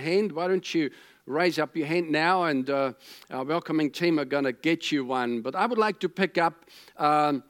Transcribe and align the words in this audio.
hand. 0.00 0.32
Why 0.32 0.48
don't 0.48 0.74
you 0.74 0.90
raise 1.26 1.58
up 1.58 1.76
your 1.76 1.86
hand 1.86 2.10
now, 2.10 2.44
and 2.44 2.68
uh, 2.70 2.92
our 3.30 3.44
welcoming 3.44 3.90
team 3.90 4.18
are 4.18 4.24
going 4.24 4.44
to 4.44 4.52
get 4.52 4.90
you 4.90 5.04
one. 5.04 5.42
But 5.42 5.54
I 5.54 5.66
would 5.66 5.78
like 5.78 6.00
to 6.00 6.08
pick 6.08 6.38
up 6.38 6.64
um, 6.96 7.42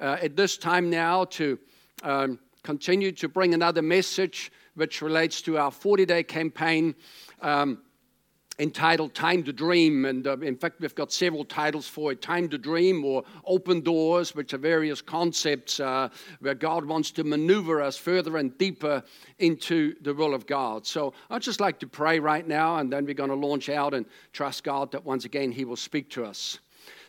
uh, 0.00 0.18
at 0.20 0.36
this 0.36 0.56
time 0.56 0.90
now 0.90 1.24
to 1.24 1.58
um, 2.02 2.38
continue 2.62 3.12
to 3.12 3.28
bring 3.28 3.54
another 3.54 3.82
message 3.82 4.52
which 4.74 5.02
relates 5.02 5.42
to 5.42 5.58
our 5.58 5.70
40 5.70 6.06
day 6.06 6.22
campaign. 6.22 6.94
Um, 7.40 7.78
entitled 8.58 9.14
Time 9.14 9.42
to 9.44 9.52
Dream. 9.52 10.04
And 10.04 10.26
uh, 10.26 10.38
in 10.38 10.56
fact, 10.56 10.80
we've 10.80 10.94
got 10.94 11.12
several 11.12 11.44
titles 11.44 11.88
for 11.88 12.12
it 12.12 12.20
Time 12.20 12.48
to 12.50 12.58
Dream 12.58 13.04
or 13.04 13.24
Open 13.46 13.80
Doors, 13.80 14.34
which 14.34 14.54
are 14.54 14.58
various 14.58 15.00
concepts 15.00 15.80
uh, 15.80 16.08
where 16.40 16.54
God 16.54 16.84
wants 16.84 17.10
to 17.12 17.24
maneuver 17.24 17.80
us 17.80 17.96
further 17.96 18.36
and 18.36 18.56
deeper 18.58 19.02
into 19.38 19.94
the 20.02 20.14
will 20.14 20.34
of 20.34 20.46
God. 20.46 20.86
So 20.86 21.14
I'd 21.30 21.42
just 21.42 21.60
like 21.60 21.78
to 21.80 21.86
pray 21.86 22.20
right 22.20 22.46
now, 22.46 22.76
and 22.76 22.92
then 22.92 23.06
we're 23.06 23.14
going 23.14 23.30
to 23.30 23.36
launch 23.36 23.68
out 23.68 23.94
and 23.94 24.06
trust 24.32 24.64
God 24.64 24.92
that 24.92 25.04
once 25.04 25.24
again 25.24 25.52
He 25.52 25.64
will 25.64 25.76
speak 25.76 26.10
to 26.10 26.24
us. 26.24 26.58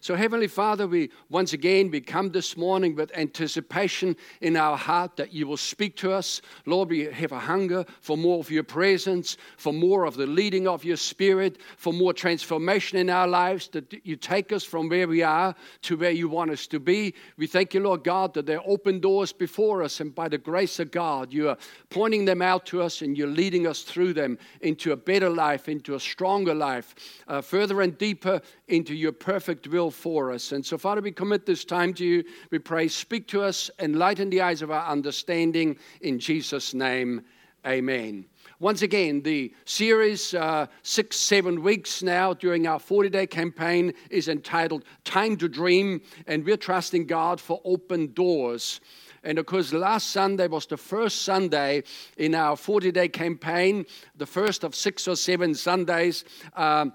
So, 0.03 0.15
Heavenly 0.15 0.49
Father, 0.49 0.85
we 0.85 1.11
once 1.29 1.53
again 1.53 1.89
we 1.89 2.01
come 2.01 2.29
this 2.29 2.57
morning 2.57 2.93
with 2.93 3.15
anticipation 3.15 4.17
in 4.41 4.57
our 4.57 4.75
heart 4.75 5.15
that 5.15 5.31
you 5.31 5.47
will 5.47 5.55
speak 5.55 5.95
to 5.95 6.11
us. 6.11 6.41
Lord, 6.65 6.89
we 6.89 7.05
have 7.05 7.31
a 7.31 7.39
hunger 7.39 7.85
for 8.01 8.17
more 8.17 8.39
of 8.39 8.51
your 8.51 8.65
presence, 8.65 9.37
for 9.55 9.71
more 9.71 10.03
of 10.03 10.17
the 10.17 10.27
leading 10.27 10.67
of 10.67 10.83
your 10.83 10.97
spirit, 10.97 11.57
for 11.77 11.93
more 11.93 12.11
transformation 12.11 12.97
in 12.97 13.09
our 13.09 13.29
lives, 13.29 13.69
that 13.69 14.05
you 14.05 14.17
take 14.17 14.51
us 14.51 14.65
from 14.65 14.89
where 14.89 15.07
we 15.07 15.23
are 15.23 15.55
to 15.83 15.95
where 15.95 16.11
you 16.11 16.27
want 16.27 16.51
us 16.51 16.67
to 16.67 16.81
be. 16.81 17.13
We 17.37 17.47
thank 17.47 17.73
you, 17.73 17.79
Lord 17.79 18.03
God, 18.03 18.33
that 18.33 18.45
there 18.45 18.57
are 18.57 18.67
open 18.67 18.99
doors 18.99 19.31
before 19.31 19.83
us, 19.83 20.01
and 20.01 20.13
by 20.13 20.27
the 20.27 20.37
grace 20.37 20.81
of 20.81 20.91
God, 20.91 21.31
you 21.31 21.47
are 21.47 21.57
pointing 21.89 22.25
them 22.25 22.41
out 22.41 22.65
to 22.65 22.81
us 22.81 23.01
and 23.01 23.17
you're 23.17 23.25
leading 23.25 23.67
us 23.67 23.83
through 23.83 24.15
them 24.15 24.37
into 24.59 24.91
a 24.91 24.97
better 24.97 25.29
life, 25.29 25.69
into 25.69 25.95
a 25.95 25.99
stronger 26.01 26.53
life, 26.53 26.93
uh, 27.29 27.39
further 27.39 27.81
and 27.81 27.97
deeper 27.97 28.41
into 28.67 28.93
your 28.93 29.13
perfect 29.13 29.65
will 29.69 29.92
for 29.93 30.31
us. 30.31 30.51
And 30.51 30.65
so, 30.65 30.77
Father, 30.77 31.01
we 31.01 31.11
commit 31.11 31.45
this 31.45 31.63
time 31.63 31.93
to 31.95 32.05
you. 32.05 32.23
We 32.51 32.59
pray, 32.59 32.87
speak 32.87 33.27
to 33.29 33.41
us, 33.41 33.69
enlighten 33.79 34.29
the 34.29 34.41
eyes 34.41 34.61
of 34.61 34.71
our 34.71 34.85
understanding. 34.85 35.77
In 36.01 36.19
Jesus' 36.19 36.73
name, 36.73 37.21
amen. 37.65 38.25
Once 38.59 38.81
again, 38.81 39.21
the 39.21 39.53
series, 39.65 40.33
uh, 40.33 40.65
six, 40.83 41.17
seven 41.17 41.63
weeks 41.63 42.01
now 42.01 42.33
during 42.33 42.65
our 42.65 42.79
40 42.79 43.09
day 43.09 43.27
campaign, 43.27 43.93
is 44.09 44.27
entitled 44.27 44.85
Time 45.03 45.35
to 45.37 45.49
Dream, 45.49 46.01
and 46.27 46.45
we're 46.45 46.57
trusting 46.57 47.05
God 47.05 47.41
for 47.41 47.61
open 47.65 48.13
doors. 48.13 48.79
And 49.23 49.39
of 49.39 49.45
course, 49.45 49.71
last 49.71 50.11
Sunday 50.11 50.47
was 50.47 50.65
the 50.65 50.77
first 50.77 51.21
Sunday 51.21 51.83
in 52.17 52.35
our 52.35 52.55
40 52.55 52.91
day 52.91 53.07
campaign, 53.07 53.85
the 54.15 54.25
first 54.25 54.63
of 54.63 54.75
six 54.75 55.07
or 55.07 55.15
seven 55.15 55.55
Sundays. 55.55 56.25
Uh, 56.55 56.87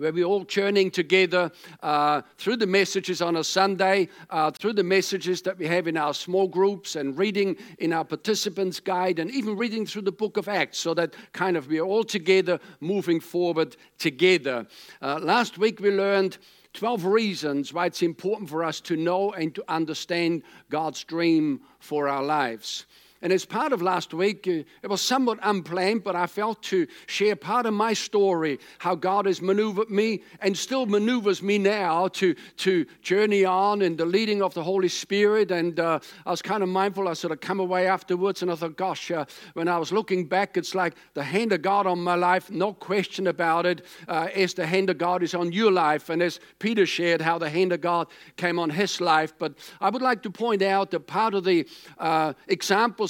where 0.00 0.12
we're 0.12 0.24
all 0.24 0.44
churning 0.44 0.90
together 0.90 1.52
uh, 1.82 2.22
through 2.38 2.56
the 2.56 2.66
messages 2.66 3.20
on 3.20 3.36
a 3.36 3.44
Sunday, 3.44 4.08
uh, 4.30 4.50
through 4.50 4.72
the 4.72 4.82
messages 4.82 5.42
that 5.42 5.58
we 5.58 5.66
have 5.66 5.86
in 5.86 5.96
our 5.96 6.14
small 6.14 6.48
groups, 6.48 6.96
and 6.96 7.18
reading 7.18 7.56
in 7.78 7.92
our 7.92 8.04
participants' 8.04 8.80
guide, 8.80 9.18
and 9.18 9.30
even 9.30 9.56
reading 9.56 9.84
through 9.84 10.02
the 10.02 10.12
book 10.12 10.36
of 10.36 10.48
Acts, 10.48 10.78
so 10.78 10.94
that 10.94 11.14
kind 11.32 11.56
of 11.56 11.68
we're 11.68 11.82
all 11.82 12.04
together 12.04 12.58
moving 12.80 13.20
forward 13.20 13.76
together. 13.98 14.66
Uh, 15.02 15.18
last 15.22 15.58
week 15.58 15.80
we 15.80 15.90
learned 15.90 16.38
12 16.72 17.04
reasons 17.04 17.72
why 17.72 17.86
it's 17.86 18.02
important 18.02 18.48
for 18.48 18.64
us 18.64 18.80
to 18.80 18.96
know 18.96 19.32
and 19.32 19.54
to 19.54 19.64
understand 19.68 20.42
God's 20.70 21.02
dream 21.04 21.60
for 21.80 22.08
our 22.08 22.22
lives. 22.22 22.86
And 23.22 23.34
as 23.34 23.44
part 23.44 23.72
of 23.72 23.82
last 23.82 24.14
week, 24.14 24.46
uh, 24.48 24.64
it 24.82 24.88
was 24.88 25.02
somewhat 25.02 25.38
unplanned, 25.42 26.02
but 26.02 26.16
I 26.16 26.26
felt 26.26 26.62
to 26.64 26.86
share 27.06 27.36
part 27.36 27.66
of 27.66 27.74
my 27.74 27.92
story, 27.92 28.58
how 28.78 28.94
God 28.94 29.26
has 29.26 29.42
maneuvered 29.42 29.90
me 29.90 30.22
and 30.40 30.56
still 30.56 30.86
maneuvers 30.86 31.42
me 31.42 31.58
now 31.58 32.08
to, 32.08 32.34
to 32.58 32.86
journey 33.02 33.44
on 33.44 33.82
in 33.82 33.96
the 33.96 34.06
leading 34.06 34.42
of 34.42 34.54
the 34.54 34.62
Holy 34.62 34.88
Spirit. 34.88 35.50
And 35.50 35.78
uh, 35.78 36.00
I 36.24 36.30
was 36.30 36.40
kind 36.40 36.62
of 36.62 36.70
mindful, 36.70 37.08
I 37.08 37.12
sort 37.12 37.32
of 37.32 37.40
come 37.40 37.60
away 37.60 37.86
afterwards 37.86 38.40
and 38.40 38.50
I 38.50 38.54
thought, 38.54 38.76
gosh, 38.76 39.10
uh, 39.10 39.26
when 39.52 39.68
I 39.68 39.76
was 39.76 39.92
looking 39.92 40.26
back, 40.26 40.56
it's 40.56 40.74
like 40.74 40.94
the 41.12 41.22
hand 41.22 41.52
of 41.52 41.60
God 41.60 41.86
on 41.86 42.02
my 42.02 42.14
life, 42.14 42.50
no 42.50 42.72
question 42.72 43.26
about 43.26 43.66
it, 43.66 43.84
uh, 44.08 44.28
as 44.34 44.54
the 44.54 44.66
hand 44.66 44.88
of 44.88 44.96
God 44.96 45.22
is 45.22 45.34
on 45.34 45.52
your 45.52 45.70
life. 45.70 46.08
And 46.08 46.22
as 46.22 46.40
Peter 46.58 46.86
shared, 46.86 47.20
how 47.20 47.36
the 47.36 47.50
hand 47.50 47.72
of 47.72 47.82
God 47.82 48.06
came 48.36 48.58
on 48.58 48.70
his 48.70 48.98
life. 48.98 49.34
But 49.38 49.54
I 49.80 49.90
would 49.90 50.02
like 50.02 50.22
to 50.22 50.30
point 50.30 50.62
out 50.62 50.90
that 50.92 51.00
part 51.00 51.34
of 51.34 51.44
the 51.44 51.68
uh, 51.98 52.32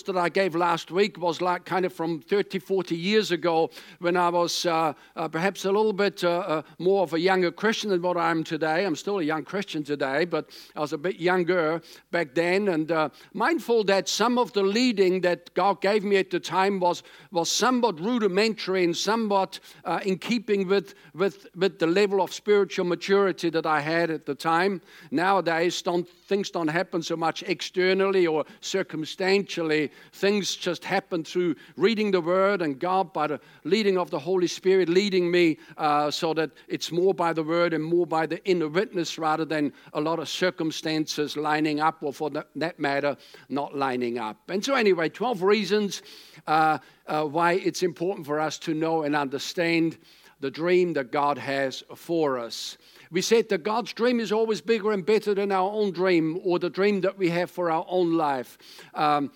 that 0.02 0.16
I 0.16 0.28
gave 0.28 0.54
last 0.54 0.90
week 0.90 1.18
was 1.18 1.40
like 1.40 1.64
kind 1.64 1.84
of 1.84 1.92
from 1.92 2.20
30, 2.20 2.58
40 2.58 2.96
years 2.96 3.30
ago 3.30 3.70
when 3.98 4.16
I 4.16 4.28
was 4.28 4.66
uh, 4.66 4.92
uh, 5.16 5.28
perhaps 5.28 5.64
a 5.64 5.72
little 5.72 5.92
bit 5.92 6.24
uh, 6.24 6.30
uh, 6.30 6.62
more 6.78 7.02
of 7.02 7.14
a 7.14 7.20
younger 7.20 7.50
Christian 7.50 7.90
than 7.90 8.02
what 8.02 8.16
I 8.16 8.30
am 8.30 8.44
today. 8.44 8.84
I'm 8.84 8.96
still 8.96 9.18
a 9.18 9.22
young 9.22 9.44
Christian 9.44 9.82
today, 9.82 10.24
but 10.24 10.50
I 10.76 10.80
was 10.80 10.92
a 10.92 10.98
bit 10.98 11.20
younger 11.20 11.82
back 12.10 12.34
then 12.34 12.68
and 12.68 12.90
uh, 12.90 13.08
mindful 13.34 13.84
that 13.84 14.08
some 14.08 14.38
of 14.38 14.52
the 14.52 14.62
leading 14.62 15.20
that 15.22 15.52
God 15.54 15.80
gave 15.80 16.04
me 16.04 16.16
at 16.16 16.30
the 16.30 16.40
time 16.40 16.80
was, 16.80 17.02
was 17.30 17.50
somewhat 17.50 18.00
rudimentary 18.00 18.84
and 18.84 18.96
somewhat 18.96 19.60
in 20.04 20.18
keeping 20.18 20.68
with, 20.68 20.94
with, 21.14 21.46
with 21.54 21.78
the 21.78 21.86
level 21.86 22.22
of 22.22 22.32
spiritual 22.32 22.84
maturity 22.84 23.50
that 23.50 23.66
I 23.66 23.80
had 23.80 24.10
at 24.10 24.26
the 24.26 24.34
time. 24.34 24.80
Nowadays, 25.10 25.82
don't, 25.82 26.08
things 26.08 26.50
don't 26.50 26.68
happen 26.68 27.02
so 27.02 27.16
much 27.16 27.42
externally 27.44 28.26
or 28.26 28.44
circumstantially 28.60 29.89
things 30.12 30.56
just 30.56 30.84
happen 30.84 31.24
through 31.24 31.56
reading 31.76 32.10
the 32.10 32.20
Word 32.20 32.62
and 32.62 32.78
God, 32.78 33.12
by 33.12 33.26
the 33.26 33.40
leading 33.64 33.98
of 33.98 34.10
the 34.10 34.18
Holy 34.18 34.46
Spirit, 34.46 34.88
leading 34.88 35.30
me 35.30 35.58
uh, 35.76 36.10
so 36.10 36.34
that 36.34 36.50
it's 36.68 36.92
more 36.92 37.14
by 37.14 37.32
the 37.32 37.42
Word 37.42 37.72
and 37.72 37.82
more 37.82 38.06
by 38.06 38.26
the 38.26 38.44
inner 38.44 38.68
witness 38.68 39.18
rather 39.18 39.44
than 39.44 39.72
a 39.92 40.00
lot 40.00 40.18
of 40.18 40.28
circumstances 40.28 41.36
lining 41.36 41.80
up, 41.80 42.02
or 42.02 42.12
for 42.12 42.30
that 42.30 42.78
matter, 42.78 43.16
not 43.48 43.76
lining 43.76 44.18
up. 44.18 44.36
And 44.48 44.64
so, 44.64 44.74
anyway, 44.74 45.08
12 45.08 45.42
reasons 45.42 46.02
uh, 46.46 46.78
uh, 47.06 47.24
why 47.24 47.52
it's 47.52 47.82
important 47.82 48.26
for 48.26 48.40
us 48.40 48.58
to 48.60 48.74
know 48.74 49.02
and 49.02 49.16
understand 49.16 49.98
the 50.40 50.50
dream 50.50 50.94
that 50.94 51.12
God 51.12 51.38
has 51.38 51.84
for 51.94 52.38
us. 52.38 52.78
We 53.10 53.22
said 53.22 53.48
that 53.48 53.62
God's 53.62 53.92
dream 53.92 54.20
is 54.20 54.32
always 54.32 54.60
bigger 54.60 54.92
and 54.92 55.04
better 55.04 55.34
than 55.34 55.52
our 55.52 55.70
own 55.70 55.90
dream 55.90 56.40
or 56.44 56.58
the 56.58 56.70
dream 56.70 57.00
that 57.02 57.18
we 57.18 57.28
have 57.30 57.50
for 57.50 57.70
our 57.70 57.84
own 57.88 58.16
life. 58.16 58.56
Um, 58.94 59.32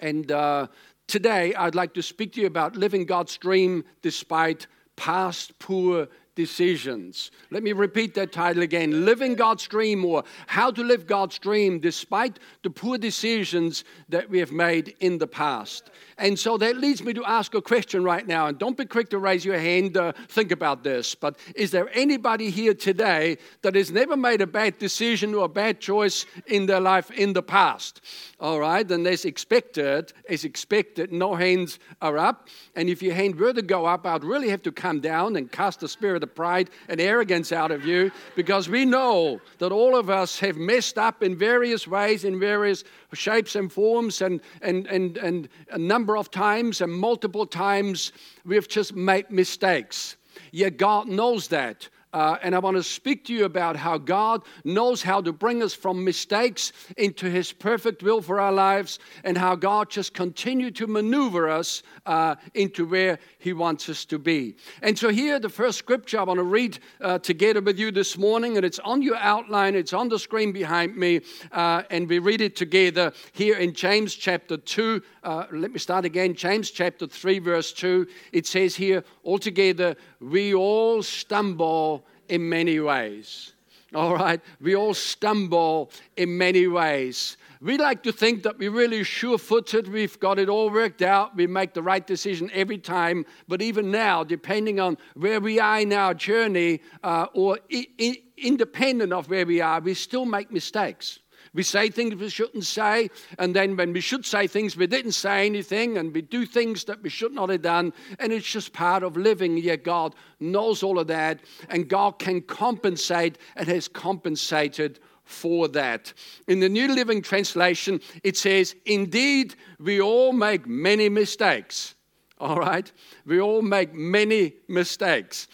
and 0.00 0.30
uh, 0.30 0.66
today 1.06 1.54
I'd 1.54 1.74
like 1.74 1.94
to 1.94 2.02
speak 2.02 2.32
to 2.34 2.40
you 2.40 2.46
about 2.46 2.76
living 2.76 3.04
God's 3.04 3.36
dream 3.36 3.84
despite 4.02 4.66
past 4.96 5.58
poor 5.58 6.08
decisions. 6.38 7.32
Let 7.50 7.64
me 7.64 7.72
repeat 7.72 8.14
that 8.14 8.30
title 8.30 8.62
again 8.62 9.04
Living 9.04 9.34
God's 9.34 9.66
Dream, 9.66 10.04
or 10.04 10.22
How 10.46 10.70
to 10.70 10.84
Live 10.84 11.04
God's 11.04 11.36
Dream 11.36 11.80
Despite 11.80 12.38
the 12.62 12.70
Poor 12.70 12.96
Decisions 12.96 13.82
That 14.08 14.30
We 14.30 14.38
Have 14.38 14.52
Made 14.52 14.94
in 15.00 15.18
the 15.18 15.26
Past. 15.26 15.90
And 16.16 16.38
so 16.38 16.56
that 16.58 16.76
leads 16.76 17.02
me 17.02 17.12
to 17.14 17.24
ask 17.24 17.54
a 17.54 17.62
question 17.62 18.04
right 18.04 18.24
now. 18.24 18.46
And 18.46 18.56
don't 18.58 18.76
be 18.76 18.84
quick 18.84 19.10
to 19.10 19.18
raise 19.18 19.44
your 19.44 19.58
hand, 19.58 19.96
uh, 19.96 20.12
think 20.28 20.52
about 20.52 20.84
this. 20.84 21.16
But 21.16 21.36
is 21.56 21.72
there 21.72 21.90
anybody 21.92 22.50
here 22.50 22.74
today 22.74 23.38
that 23.62 23.74
has 23.74 23.90
never 23.90 24.16
made 24.16 24.40
a 24.40 24.46
bad 24.46 24.78
decision 24.78 25.34
or 25.34 25.46
a 25.46 25.48
bad 25.48 25.80
choice 25.80 26.24
in 26.46 26.66
their 26.66 26.80
life 26.80 27.10
in 27.10 27.32
the 27.32 27.42
past? 27.42 28.00
All 28.38 28.60
right, 28.60 28.86
then 28.86 29.04
as 29.08 29.24
expected, 29.24 30.12
as 30.28 30.44
expected, 30.44 31.12
no 31.12 31.34
hands 31.34 31.80
are 32.00 32.16
up. 32.16 32.48
And 32.76 32.88
if 32.88 33.02
your 33.02 33.14
hand 33.14 33.34
were 33.34 33.52
to 33.52 33.62
go 33.62 33.86
up, 33.86 34.06
I'd 34.06 34.22
really 34.22 34.50
have 34.50 34.62
to 34.62 34.72
come 34.72 35.00
down 35.00 35.34
and 35.34 35.50
cast 35.50 35.80
the 35.80 35.88
spirit 35.88 36.22
pride 36.34 36.70
and 36.88 37.00
arrogance 37.00 37.52
out 37.52 37.70
of 37.70 37.84
you 37.84 38.10
because 38.36 38.68
we 38.68 38.84
know 38.84 39.40
that 39.58 39.72
all 39.72 39.96
of 39.96 40.10
us 40.10 40.38
have 40.38 40.56
messed 40.56 40.98
up 40.98 41.22
in 41.22 41.36
various 41.36 41.86
ways, 41.88 42.24
in 42.24 42.38
various 42.38 42.84
shapes 43.12 43.56
and 43.56 43.72
forms, 43.72 44.22
and, 44.22 44.40
and, 44.62 44.86
and, 44.86 45.16
and 45.16 45.48
a 45.70 45.78
number 45.78 46.16
of 46.16 46.30
times 46.30 46.80
and 46.80 46.92
multiple 46.92 47.46
times 47.46 48.12
we've 48.44 48.68
just 48.68 48.94
made 48.94 49.30
mistakes. 49.30 50.16
Yet 50.52 50.76
God 50.76 51.08
knows 51.08 51.48
that. 51.48 51.88
Uh, 52.12 52.36
and 52.42 52.54
I 52.54 52.58
want 52.58 52.76
to 52.76 52.82
speak 52.82 53.24
to 53.26 53.34
you 53.34 53.44
about 53.44 53.76
how 53.76 53.98
God 53.98 54.42
knows 54.64 55.02
how 55.02 55.20
to 55.20 55.32
bring 55.32 55.62
us 55.62 55.74
from 55.74 56.04
mistakes 56.04 56.72
into 56.96 57.28
His 57.28 57.52
perfect 57.52 58.02
will 58.02 58.22
for 58.22 58.40
our 58.40 58.52
lives, 58.52 58.98
and 59.24 59.36
how 59.36 59.54
God 59.54 59.90
just 59.90 60.14
continue 60.14 60.70
to 60.72 60.86
maneuver 60.86 61.48
us 61.48 61.82
uh, 62.06 62.36
into 62.54 62.86
where 62.86 63.18
He 63.38 63.52
wants 63.52 63.88
us 63.88 64.04
to 64.06 64.18
be. 64.18 64.56
And 64.80 64.98
so, 64.98 65.10
here, 65.10 65.38
the 65.38 65.48
first 65.48 65.78
scripture 65.78 66.20
I 66.20 66.22
want 66.22 66.38
to 66.38 66.44
read 66.44 66.78
uh, 67.00 67.18
together 67.18 67.60
with 67.60 67.78
you 67.78 67.90
this 67.90 68.16
morning, 68.16 68.56
and 68.56 68.64
it's 68.64 68.78
on 68.78 69.02
your 69.02 69.16
outline, 69.16 69.74
it's 69.74 69.92
on 69.92 70.08
the 70.08 70.18
screen 70.18 70.52
behind 70.52 70.96
me, 70.96 71.20
uh, 71.52 71.82
and 71.90 72.08
we 72.08 72.18
read 72.18 72.40
it 72.40 72.56
together 72.56 73.12
here 73.32 73.58
in 73.58 73.74
James 73.74 74.14
chapter 74.14 74.56
2. 74.56 75.02
Uh, 75.22 75.44
let 75.52 75.72
me 75.72 75.78
start 75.78 76.04
again. 76.04 76.34
James 76.34 76.70
chapter 76.70 77.06
3, 77.06 77.38
verse 77.38 77.72
2. 77.72 78.06
It 78.32 78.46
says 78.46 78.74
here, 78.74 79.04
altogether, 79.24 79.94
we 80.20 80.54
all 80.54 81.02
stumble 81.02 82.06
in 82.28 82.48
many 82.48 82.80
ways. 82.80 83.52
All 83.94 84.14
right? 84.14 84.40
We 84.60 84.76
all 84.76 84.94
stumble 84.94 85.90
in 86.16 86.36
many 86.36 86.66
ways. 86.66 87.36
We 87.60 87.76
like 87.76 88.02
to 88.04 88.12
think 88.12 88.44
that 88.44 88.58
we're 88.58 88.70
really 88.70 89.02
sure 89.02 89.36
footed, 89.38 89.88
we've 89.88 90.20
got 90.20 90.38
it 90.38 90.48
all 90.48 90.70
worked 90.70 91.02
out, 91.02 91.34
we 91.34 91.46
make 91.48 91.74
the 91.74 91.82
right 91.82 92.06
decision 92.06 92.50
every 92.54 92.78
time. 92.78 93.26
But 93.48 93.62
even 93.62 93.90
now, 93.90 94.22
depending 94.22 94.78
on 94.78 94.96
where 95.14 95.40
we 95.40 95.58
are 95.58 95.80
in 95.80 95.92
our 95.92 96.14
journey 96.14 96.80
uh, 97.02 97.26
or 97.34 97.58
I- 97.72 97.88
I- 98.00 98.22
independent 98.36 99.12
of 99.12 99.28
where 99.28 99.44
we 99.44 99.60
are, 99.60 99.80
we 99.80 99.94
still 99.94 100.24
make 100.24 100.52
mistakes. 100.52 101.18
We 101.54 101.62
say 101.62 101.90
things 101.90 102.14
we 102.14 102.28
shouldn't 102.28 102.64
say, 102.64 103.10
and 103.38 103.54
then 103.54 103.76
when 103.76 103.92
we 103.92 104.00
should 104.00 104.24
say 104.24 104.46
things, 104.46 104.76
we 104.76 104.86
didn't 104.86 105.12
say 105.12 105.46
anything, 105.46 105.98
and 105.98 106.12
we 106.14 106.22
do 106.22 106.46
things 106.46 106.84
that 106.84 107.02
we 107.02 107.08
should 107.08 107.32
not 107.32 107.48
have 107.50 107.62
done, 107.62 107.92
and 108.18 108.32
it's 108.32 108.50
just 108.50 108.72
part 108.72 109.02
of 109.02 109.16
living. 109.16 109.56
Yet 109.56 109.84
God 109.84 110.14
knows 110.40 110.82
all 110.82 110.98
of 110.98 111.06
that, 111.08 111.40
and 111.68 111.88
God 111.88 112.18
can 112.18 112.42
compensate 112.42 113.38
and 113.56 113.68
has 113.68 113.88
compensated 113.88 115.00
for 115.24 115.68
that. 115.68 116.12
In 116.46 116.60
the 116.60 116.68
New 116.68 116.88
Living 116.94 117.20
Translation, 117.20 118.00
it 118.24 118.36
says, 118.36 118.74
Indeed, 118.86 119.54
we 119.78 120.00
all 120.00 120.32
make 120.32 120.66
many 120.66 121.08
mistakes. 121.08 121.94
All 122.40 122.56
right? 122.56 122.90
We 123.26 123.40
all 123.40 123.62
make 123.62 123.92
many 123.92 124.54
mistakes. 124.68 125.48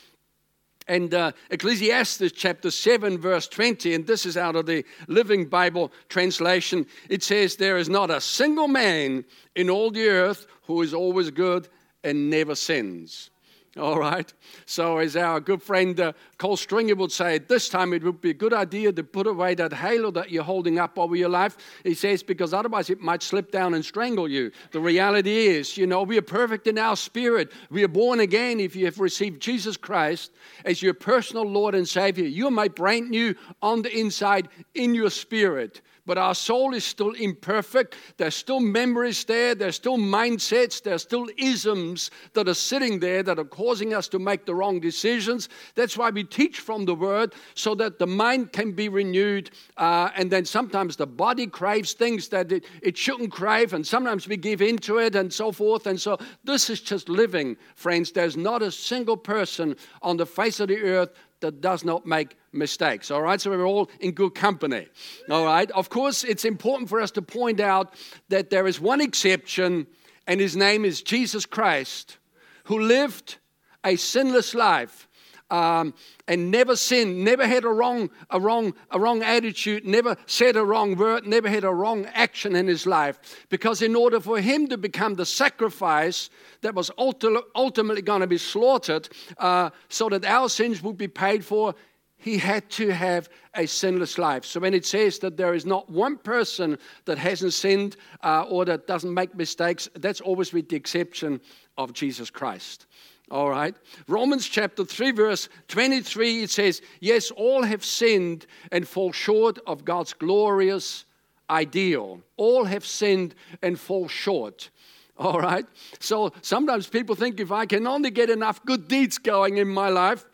And 0.86 1.14
uh, 1.14 1.32
Ecclesiastes 1.50 2.32
chapter 2.32 2.70
7, 2.70 3.18
verse 3.18 3.48
20, 3.48 3.94
and 3.94 4.06
this 4.06 4.26
is 4.26 4.36
out 4.36 4.54
of 4.54 4.66
the 4.66 4.84
Living 5.08 5.46
Bible 5.46 5.92
translation, 6.08 6.86
it 7.08 7.22
says, 7.22 7.56
There 7.56 7.78
is 7.78 7.88
not 7.88 8.10
a 8.10 8.20
single 8.20 8.68
man 8.68 9.24
in 9.54 9.70
all 9.70 9.90
the 9.90 10.08
earth 10.08 10.46
who 10.64 10.82
is 10.82 10.92
always 10.92 11.30
good 11.30 11.68
and 12.02 12.28
never 12.28 12.54
sins. 12.54 13.30
All 13.76 13.98
right. 13.98 14.32
So, 14.66 14.98
as 14.98 15.16
our 15.16 15.40
good 15.40 15.60
friend 15.60 15.98
uh, 15.98 16.12
Col 16.38 16.56
Stringer 16.56 16.94
would 16.94 17.10
say, 17.10 17.38
this 17.38 17.68
time 17.68 17.92
it 17.92 18.04
would 18.04 18.20
be 18.20 18.30
a 18.30 18.34
good 18.34 18.54
idea 18.54 18.92
to 18.92 19.02
put 19.02 19.26
away 19.26 19.56
that 19.56 19.72
halo 19.72 20.12
that 20.12 20.30
you're 20.30 20.44
holding 20.44 20.78
up 20.78 20.96
over 20.96 21.16
your 21.16 21.28
life. 21.28 21.56
He 21.82 21.94
says, 21.94 22.22
because 22.22 22.54
otherwise 22.54 22.88
it 22.88 23.00
might 23.00 23.22
slip 23.22 23.50
down 23.50 23.74
and 23.74 23.84
strangle 23.84 24.28
you. 24.28 24.52
The 24.70 24.78
reality 24.78 25.48
is, 25.48 25.76
you 25.76 25.88
know, 25.88 26.04
we 26.04 26.18
are 26.18 26.22
perfect 26.22 26.68
in 26.68 26.78
our 26.78 26.96
spirit. 26.96 27.50
We 27.68 27.82
are 27.82 27.88
born 27.88 28.20
again 28.20 28.60
if 28.60 28.76
you 28.76 28.84
have 28.84 29.00
received 29.00 29.42
Jesus 29.42 29.76
Christ 29.76 30.30
as 30.64 30.80
your 30.80 30.94
personal 30.94 31.44
Lord 31.44 31.74
and 31.74 31.88
Savior. 31.88 32.26
You're 32.26 32.52
made 32.52 32.76
brand 32.76 33.10
new 33.10 33.34
on 33.60 33.82
the 33.82 33.96
inside 33.98 34.50
in 34.74 34.94
your 34.94 35.10
spirit 35.10 35.82
but 36.06 36.18
our 36.18 36.34
soul 36.34 36.74
is 36.74 36.84
still 36.84 37.12
imperfect. 37.12 37.96
There's 38.16 38.34
still 38.34 38.60
memories 38.60 39.24
there, 39.24 39.54
there's 39.54 39.76
still 39.76 39.96
mindsets, 39.98 40.82
there's 40.82 41.02
still 41.02 41.26
isms 41.36 42.10
that 42.34 42.48
are 42.48 42.54
sitting 42.54 42.98
there 43.00 43.22
that 43.22 43.38
are 43.38 43.44
causing 43.44 43.94
us 43.94 44.08
to 44.08 44.18
make 44.18 44.44
the 44.44 44.54
wrong 44.54 44.80
decisions. 44.80 45.48
That's 45.74 45.96
why 45.96 46.10
we 46.10 46.24
teach 46.24 46.60
from 46.60 46.84
the 46.84 46.94
Word 46.94 47.34
so 47.54 47.74
that 47.76 47.98
the 47.98 48.06
mind 48.06 48.52
can 48.52 48.72
be 48.72 48.88
renewed. 48.88 49.50
Uh, 49.76 50.10
and 50.16 50.30
then 50.30 50.44
sometimes 50.44 50.96
the 50.96 51.06
body 51.06 51.46
craves 51.46 51.92
things 51.92 52.28
that 52.28 52.52
it, 52.52 52.64
it 52.82 52.96
shouldn't 52.96 53.32
crave, 53.32 53.72
and 53.72 53.86
sometimes 53.86 54.28
we 54.28 54.36
give 54.36 54.62
into 54.62 54.98
it 54.98 55.14
and 55.14 55.32
so 55.32 55.52
forth. 55.52 55.86
And 55.86 56.00
so 56.00 56.18
this 56.44 56.70
is 56.70 56.80
just 56.80 57.08
living, 57.08 57.56
friends. 57.74 58.12
There's 58.12 58.36
not 58.36 58.62
a 58.62 58.70
single 58.70 59.16
person 59.16 59.76
on 60.02 60.16
the 60.16 60.26
face 60.26 60.60
of 60.60 60.68
the 60.68 60.80
earth 60.80 61.10
that 61.44 61.60
does 61.60 61.84
not 61.84 62.06
make 62.06 62.36
mistakes. 62.52 63.10
All 63.10 63.20
right, 63.20 63.40
so 63.40 63.50
we're 63.50 63.66
all 63.66 63.90
in 64.00 64.12
good 64.12 64.34
company. 64.34 64.88
All 65.30 65.44
right, 65.44 65.70
of 65.72 65.90
course, 65.90 66.24
it's 66.24 66.46
important 66.46 66.88
for 66.88 67.00
us 67.00 67.10
to 67.12 67.22
point 67.22 67.60
out 67.60 67.94
that 68.30 68.48
there 68.48 68.66
is 68.66 68.80
one 68.80 69.02
exception, 69.02 69.86
and 70.26 70.40
his 70.40 70.56
name 70.56 70.86
is 70.86 71.02
Jesus 71.02 71.44
Christ, 71.44 72.16
who 72.64 72.80
lived 72.80 73.36
a 73.84 73.96
sinless 73.96 74.54
life 74.54 75.06
um, 75.50 75.94
and 76.26 76.50
never 76.50 76.76
sinned, 76.76 77.24
never 77.24 77.46
had 77.46 77.64
a 77.64 77.68
wrong, 77.68 78.10
a, 78.30 78.40
wrong, 78.40 78.74
a 78.90 78.98
wrong 78.98 79.22
attitude, 79.22 79.84
never 79.84 80.16
said 80.26 80.56
a 80.56 80.64
wrong 80.64 80.96
word, 80.96 81.26
never 81.26 81.48
had 81.48 81.64
a 81.64 81.72
wrong 81.72 82.06
action 82.14 82.56
in 82.56 82.66
his 82.66 82.86
life. 82.86 83.18
Because 83.50 83.82
in 83.82 83.94
order 83.94 84.20
for 84.20 84.40
him 84.40 84.66
to 84.68 84.78
become 84.78 85.14
the 85.14 85.26
sacrifice 85.26 86.30
that 86.62 86.74
was 86.74 86.90
ultimately 86.98 88.02
going 88.02 88.20
to 88.20 88.26
be 88.26 88.38
slaughtered 88.38 89.08
uh, 89.38 89.70
so 89.88 90.08
that 90.08 90.24
our 90.24 90.48
sins 90.48 90.82
would 90.82 90.96
be 90.96 91.08
paid 91.08 91.44
for, 91.44 91.74
he 92.16 92.38
had 92.38 92.70
to 92.70 92.88
have 92.88 93.28
a 93.54 93.66
sinless 93.66 94.16
life. 94.16 94.46
So 94.46 94.58
when 94.58 94.72
it 94.72 94.86
says 94.86 95.18
that 95.18 95.36
there 95.36 95.52
is 95.52 95.66
not 95.66 95.90
one 95.90 96.16
person 96.16 96.78
that 97.04 97.18
hasn't 97.18 97.52
sinned 97.52 97.96
uh, 98.22 98.46
or 98.48 98.64
that 98.64 98.86
doesn't 98.86 99.12
make 99.12 99.34
mistakes, 99.34 99.90
that's 99.96 100.22
always 100.22 100.52
with 100.52 100.70
the 100.70 100.76
exception 100.76 101.42
of 101.76 101.92
Jesus 101.92 102.30
Christ. 102.30 102.86
All 103.30 103.48
right. 103.48 103.74
Romans 104.06 104.46
chapter 104.46 104.84
3, 104.84 105.12
verse 105.12 105.48
23, 105.68 106.42
it 106.42 106.50
says, 106.50 106.82
Yes, 107.00 107.30
all 107.30 107.62
have 107.62 107.84
sinned 107.84 108.46
and 108.70 108.86
fall 108.86 109.12
short 109.12 109.58
of 109.66 109.84
God's 109.84 110.12
glorious 110.12 111.04
ideal. 111.48 112.20
All 112.36 112.64
have 112.64 112.84
sinned 112.84 113.34
and 113.62 113.78
fall 113.78 114.08
short. 114.08 114.70
All 115.16 115.40
right. 115.40 115.64
So 116.00 116.32
sometimes 116.42 116.86
people 116.86 117.14
think 117.14 117.40
if 117.40 117.50
I 117.50 117.66
can 117.66 117.86
only 117.86 118.10
get 118.10 118.30
enough 118.30 118.64
good 118.64 118.88
deeds 118.88 119.18
going 119.18 119.56
in 119.56 119.68
my 119.68 119.88
life, 119.88 120.26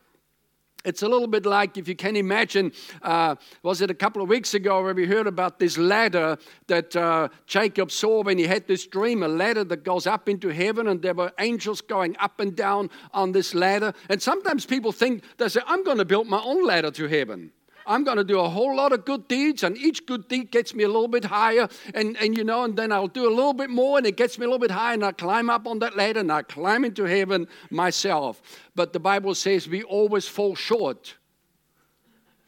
it's 0.84 1.02
a 1.02 1.08
little 1.08 1.26
bit 1.26 1.46
like 1.46 1.76
if 1.76 1.88
you 1.88 1.94
can 1.94 2.16
imagine, 2.16 2.72
uh, 3.02 3.36
was 3.62 3.80
it 3.80 3.90
a 3.90 3.94
couple 3.94 4.22
of 4.22 4.28
weeks 4.28 4.54
ago 4.54 4.82
where 4.82 4.94
we 4.94 5.06
heard 5.06 5.26
about 5.26 5.58
this 5.58 5.76
ladder 5.76 6.38
that 6.66 6.94
uh, 6.96 7.28
Jacob 7.46 7.90
saw 7.90 8.22
when 8.22 8.38
he 8.38 8.46
had 8.46 8.66
this 8.66 8.86
dream, 8.86 9.22
a 9.22 9.28
ladder 9.28 9.64
that 9.64 9.84
goes 9.84 10.06
up 10.06 10.28
into 10.28 10.48
heaven, 10.48 10.88
and 10.88 11.02
there 11.02 11.14
were 11.14 11.32
angels 11.38 11.80
going 11.80 12.16
up 12.18 12.40
and 12.40 12.56
down 12.56 12.90
on 13.12 13.32
this 13.32 13.54
ladder. 13.54 13.92
And 14.08 14.20
sometimes 14.22 14.66
people 14.66 14.92
think, 14.92 15.24
they 15.36 15.48
say, 15.48 15.60
I'm 15.66 15.84
going 15.84 15.98
to 15.98 16.04
build 16.04 16.26
my 16.26 16.40
own 16.42 16.64
ladder 16.66 16.90
to 16.90 17.08
heaven. 17.08 17.52
I'm 17.90 18.04
going 18.04 18.18
to 18.18 18.24
do 18.24 18.38
a 18.38 18.48
whole 18.48 18.76
lot 18.76 18.92
of 18.92 19.04
good 19.04 19.26
deeds, 19.26 19.64
and 19.64 19.76
each 19.76 20.06
good 20.06 20.28
deed 20.28 20.52
gets 20.52 20.76
me 20.76 20.84
a 20.84 20.86
little 20.86 21.08
bit 21.08 21.24
higher, 21.24 21.68
and, 21.92 22.16
and 22.18 22.38
you 22.38 22.44
know, 22.44 22.62
and 22.62 22.76
then 22.76 22.92
I'll 22.92 23.08
do 23.08 23.28
a 23.28 23.34
little 23.34 23.52
bit 23.52 23.68
more, 23.68 23.98
and 23.98 24.06
it 24.06 24.16
gets 24.16 24.38
me 24.38 24.44
a 24.44 24.48
little 24.48 24.60
bit 24.60 24.70
higher, 24.70 24.94
and 24.94 25.04
I 25.04 25.10
climb 25.10 25.50
up 25.50 25.66
on 25.66 25.80
that 25.80 25.96
ladder, 25.96 26.20
and 26.20 26.30
I 26.30 26.42
climb 26.42 26.84
into 26.84 27.02
heaven 27.02 27.48
myself. 27.68 28.40
But 28.76 28.92
the 28.92 29.00
Bible 29.00 29.34
says 29.34 29.66
we 29.66 29.82
always 29.82 30.28
fall 30.28 30.54
short. 30.54 31.16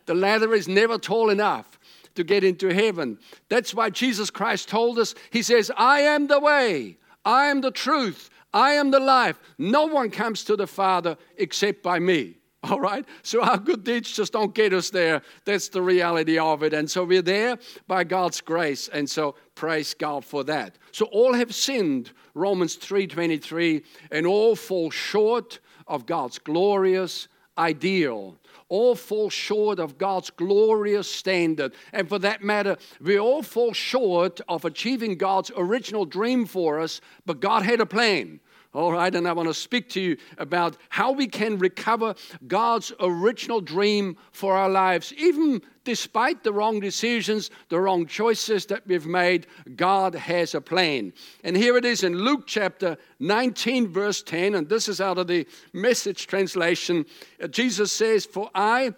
The 0.06 0.14
ladder 0.14 0.54
is 0.54 0.68
never 0.68 0.96
tall 0.96 1.28
enough 1.28 1.76
to 2.14 2.22
get 2.22 2.44
into 2.44 2.72
heaven. 2.72 3.18
That's 3.48 3.74
why 3.74 3.90
Jesus 3.90 4.30
Christ 4.30 4.68
told 4.68 4.96
us, 5.00 5.12
He 5.30 5.42
says, 5.42 5.72
I 5.76 6.02
am 6.02 6.28
the 6.28 6.38
way, 6.38 6.98
I 7.24 7.46
am 7.46 7.62
the 7.62 7.72
truth, 7.72 8.30
I 8.54 8.74
am 8.74 8.92
the 8.92 9.00
life. 9.00 9.40
No 9.58 9.86
one 9.86 10.10
comes 10.10 10.44
to 10.44 10.54
the 10.54 10.68
Father 10.68 11.16
except 11.36 11.82
by 11.82 11.98
me. 11.98 12.36
All 12.70 12.78
right? 12.78 13.04
So 13.22 13.42
our 13.42 13.58
good 13.58 13.82
deeds 13.82 14.12
just 14.12 14.32
don't 14.32 14.54
get 14.54 14.72
us 14.72 14.90
there. 14.90 15.22
That's 15.44 15.68
the 15.68 15.82
reality 15.82 16.38
of 16.38 16.62
it. 16.62 16.72
And 16.72 16.88
so 16.88 17.02
we're 17.02 17.22
there 17.22 17.58
by 17.88 18.04
God's 18.04 18.40
grace. 18.40 18.88
And 18.88 19.10
so 19.10 19.34
praise 19.56 19.94
God 19.94 20.24
for 20.24 20.44
that. 20.44 20.78
So 20.92 21.06
all 21.06 21.34
have 21.34 21.52
sinned, 21.54 22.12
Romans 22.34 22.76
3:23, 22.76 23.82
and 24.12 24.26
all 24.26 24.54
fall 24.54 24.90
short 24.90 25.58
of 25.88 26.06
God's 26.06 26.38
glorious 26.38 27.26
ideal. 27.58 28.38
All 28.68 28.94
fall 28.94 29.28
short 29.28 29.80
of 29.80 29.98
God's 29.98 30.30
glorious 30.30 31.10
standard. 31.10 31.74
And 31.92 32.08
for 32.08 32.18
that 32.20 32.42
matter, 32.42 32.76
we 33.00 33.18
all 33.18 33.42
fall 33.42 33.72
short 33.72 34.40
of 34.48 34.64
achieving 34.64 35.16
God's 35.16 35.50
original 35.56 36.04
dream 36.04 36.46
for 36.46 36.78
us, 36.78 37.00
but 37.26 37.40
God 37.40 37.64
had 37.64 37.80
a 37.80 37.86
plan. 37.86 38.40
All 38.74 38.90
right, 38.90 39.14
and 39.14 39.28
I 39.28 39.32
want 39.32 39.48
to 39.48 39.54
speak 39.54 39.90
to 39.90 40.00
you 40.00 40.16
about 40.38 40.78
how 40.88 41.12
we 41.12 41.26
can 41.26 41.58
recover 41.58 42.14
God's 42.46 42.90
original 43.00 43.60
dream 43.60 44.16
for 44.32 44.56
our 44.56 44.70
lives. 44.70 45.12
Even 45.18 45.60
despite 45.84 46.42
the 46.42 46.54
wrong 46.54 46.80
decisions, 46.80 47.50
the 47.68 47.78
wrong 47.78 48.06
choices 48.06 48.64
that 48.66 48.86
we've 48.86 49.04
made, 49.04 49.46
God 49.76 50.14
has 50.14 50.54
a 50.54 50.60
plan. 50.62 51.12
And 51.44 51.54
here 51.54 51.76
it 51.76 51.84
is 51.84 52.02
in 52.02 52.16
Luke 52.16 52.44
chapter 52.46 52.96
19, 53.20 53.88
verse 53.88 54.22
10, 54.22 54.54
and 54.54 54.66
this 54.66 54.88
is 54.88 55.02
out 55.02 55.18
of 55.18 55.26
the 55.26 55.46
message 55.74 56.26
translation. 56.26 57.04
Uh, 57.42 57.48
Jesus 57.48 57.92
says, 57.92 58.24
For 58.24 58.48
I, 58.54 58.94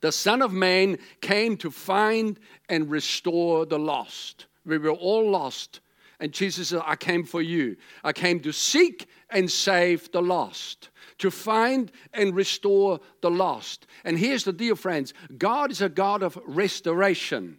the 0.00 0.10
Son 0.10 0.42
of 0.42 0.52
Man, 0.52 0.98
came 1.20 1.56
to 1.58 1.70
find 1.70 2.40
and 2.68 2.90
restore 2.90 3.66
the 3.66 3.78
lost. 3.78 4.46
We 4.66 4.78
were 4.78 4.90
all 4.90 5.30
lost 5.30 5.78
and 6.20 6.32
Jesus 6.32 6.68
said, 6.68 6.82
I 6.84 6.96
came 6.96 7.24
for 7.24 7.40
you. 7.40 7.76
I 8.04 8.12
came 8.12 8.40
to 8.40 8.52
seek 8.52 9.08
and 9.30 9.50
save 9.50 10.12
the 10.12 10.20
lost, 10.20 10.90
to 11.18 11.30
find 11.30 11.90
and 12.12 12.34
restore 12.34 13.00
the 13.22 13.30
lost. 13.30 13.86
And 14.04 14.18
here's 14.18 14.44
the 14.44 14.52
deal, 14.52 14.76
friends 14.76 15.14
God 15.38 15.70
is 15.70 15.80
a 15.80 15.88
God 15.88 16.22
of 16.22 16.38
restoration. 16.44 17.58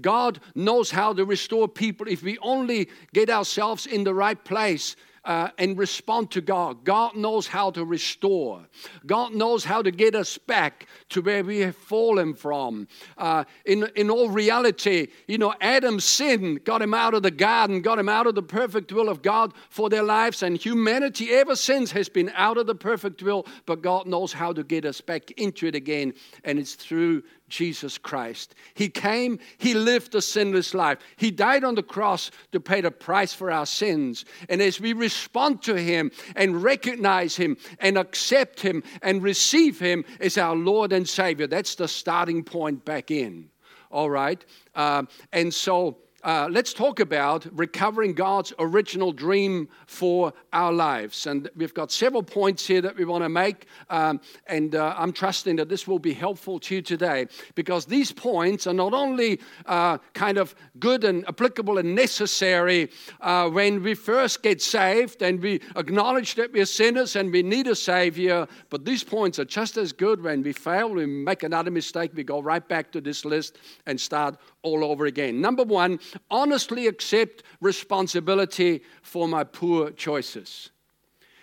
God 0.00 0.40
knows 0.56 0.90
how 0.90 1.12
to 1.12 1.24
restore 1.24 1.68
people 1.68 2.08
if 2.08 2.22
we 2.22 2.36
only 2.38 2.88
get 3.12 3.30
ourselves 3.30 3.86
in 3.86 4.02
the 4.02 4.14
right 4.14 4.42
place 4.42 4.96
uh, 5.24 5.48
and 5.58 5.78
respond 5.78 6.30
to 6.32 6.40
God. 6.40 6.84
God 6.84 7.16
knows 7.16 7.46
how 7.46 7.70
to 7.72 7.84
restore. 7.84 8.66
God 9.06 9.34
knows 9.34 9.64
how 9.64 9.82
to 9.82 9.90
get 9.90 10.14
us 10.14 10.38
back 10.38 10.86
to 11.10 11.22
where 11.22 11.42
we 11.42 11.60
have 11.60 11.76
fallen 11.76 12.34
from. 12.34 12.88
Uh, 13.16 13.44
in, 13.64 13.88
in 13.96 14.10
all 14.10 14.28
reality, 14.28 15.08
you 15.26 15.38
know, 15.38 15.54
Adam's 15.60 16.04
sin 16.04 16.60
got 16.64 16.82
him 16.82 16.94
out 16.94 17.14
of 17.14 17.22
the 17.22 17.30
garden, 17.30 17.82
got 17.82 17.98
him 17.98 18.08
out 18.08 18.26
of 18.26 18.34
the 18.34 18.42
perfect 18.42 18.92
will 18.92 19.08
of 19.08 19.22
God 19.22 19.52
for 19.70 19.88
their 19.88 20.02
lives, 20.02 20.42
and 20.42 20.56
humanity 20.56 21.30
ever 21.32 21.56
since 21.56 21.90
has 21.92 22.08
been 22.08 22.30
out 22.34 22.58
of 22.58 22.66
the 22.66 22.74
perfect 22.74 23.22
will, 23.22 23.46
but 23.66 23.82
God 23.82 24.06
knows 24.06 24.32
how 24.32 24.52
to 24.52 24.62
get 24.62 24.84
us 24.84 25.00
back 25.00 25.30
into 25.32 25.66
it 25.66 25.74
again, 25.74 26.14
and 26.44 26.58
it's 26.58 26.74
through 26.74 27.22
Jesus 27.48 27.98
Christ. 27.98 28.54
He 28.74 28.88
came, 28.88 29.38
He 29.58 29.74
lived 29.74 30.14
a 30.14 30.22
sinless 30.22 30.74
life. 30.74 30.98
He 31.16 31.30
died 31.30 31.62
on 31.62 31.74
the 31.74 31.82
cross 31.82 32.30
to 32.52 32.60
pay 32.60 32.80
the 32.80 32.90
price 32.90 33.32
for 33.32 33.50
our 33.50 33.66
sins. 33.66 34.24
And 34.48 34.60
as 34.60 34.80
we 34.80 34.92
respond 35.14 35.62
to 35.62 35.76
Him 35.76 36.10
and 36.34 36.62
recognize 36.62 37.36
Him 37.36 37.56
and 37.78 37.96
accept 37.96 38.60
Him 38.60 38.82
and 39.02 39.22
receive 39.22 39.78
Him 39.78 40.04
as 40.20 40.36
our 40.38 40.56
Lord 40.56 40.92
and 40.92 41.08
Savior, 41.08 41.46
that's 41.46 41.74
the 41.76 41.88
starting 41.88 42.42
point 42.42 42.84
back 42.84 43.10
in. 43.10 43.50
All 43.90 44.10
right? 44.10 44.44
Uh, 44.74 45.04
and 45.32 45.54
so 45.54 45.98
uh, 46.24 46.48
let's 46.50 46.72
talk 46.72 47.00
about 47.00 47.46
recovering 47.52 48.14
God's 48.14 48.52
original 48.58 49.12
dream 49.12 49.68
for 49.86 50.32
our 50.54 50.72
lives. 50.72 51.26
And 51.26 51.50
we've 51.54 51.74
got 51.74 51.92
several 51.92 52.22
points 52.22 52.66
here 52.66 52.80
that 52.80 52.96
we 52.96 53.04
want 53.04 53.24
to 53.24 53.28
make. 53.28 53.66
Um, 53.90 54.20
and 54.46 54.74
uh, 54.74 54.94
I'm 54.96 55.12
trusting 55.12 55.56
that 55.56 55.68
this 55.68 55.86
will 55.86 55.98
be 55.98 56.14
helpful 56.14 56.58
to 56.60 56.76
you 56.76 56.82
today 56.82 57.26
because 57.54 57.84
these 57.84 58.10
points 58.10 58.66
are 58.66 58.72
not 58.72 58.94
only 58.94 59.38
uh, 59.66 59.98
kind 60.14 60.38
of 60.38 60.54
good 60.78 61.04
and 61.04 61.28
applicable 61.28 61.76
and 61.76 61.94
necessary 61.94 62.90
uh, 63.20 63.50
when 63.50 63.82
we 63.82 63.94
first 63.94 64.42
get 64.42 64.62
saved 64.62 65.20
and 65.20 65.42
we 65.42 65.60
acknowledge 65.76 66.36
that 66.36 66.52
we're 66.54 66.64
sinners 66.64 67.16
and 67.16 67.30
we 67.30 67.42
need 67.42 67.66
a 67.66 67.76
Savior, 67.76 68.48
but 68.70 68.86
these 68.86 69.04
points 69.04 69.38
are 69.38 69.44
just 69.44 69.76
as 69.76 69.92
good 69.92 70.22
when 70.22 70.42
we 70.42 70.54
fail, 70.54 70.88
we 70.88 71.04
make 71.04 71.42
another 71.42 71.70
mistake, 71.70 72.12
we 72.14 72.24
go 72.24 72.40
right 72.40 72.66
back 72.66 72.90
to 72.92 73.00
this 73.02 73.26
list 73.26 73.58
and 73.84 74.00
start 74.00 74.38
all 74.64 74.82
over 74.82 75.06
again. 75.06 75.40
Number 75.40 75.62
one, 75.62 76.00
honestly 76.30 76.88
accept 76.88 77.44
responsibility 77.60 78.82
for 79.02 79.28
my 79.28 79.44
poor 79.44 79.92
choices. 79.92 80.70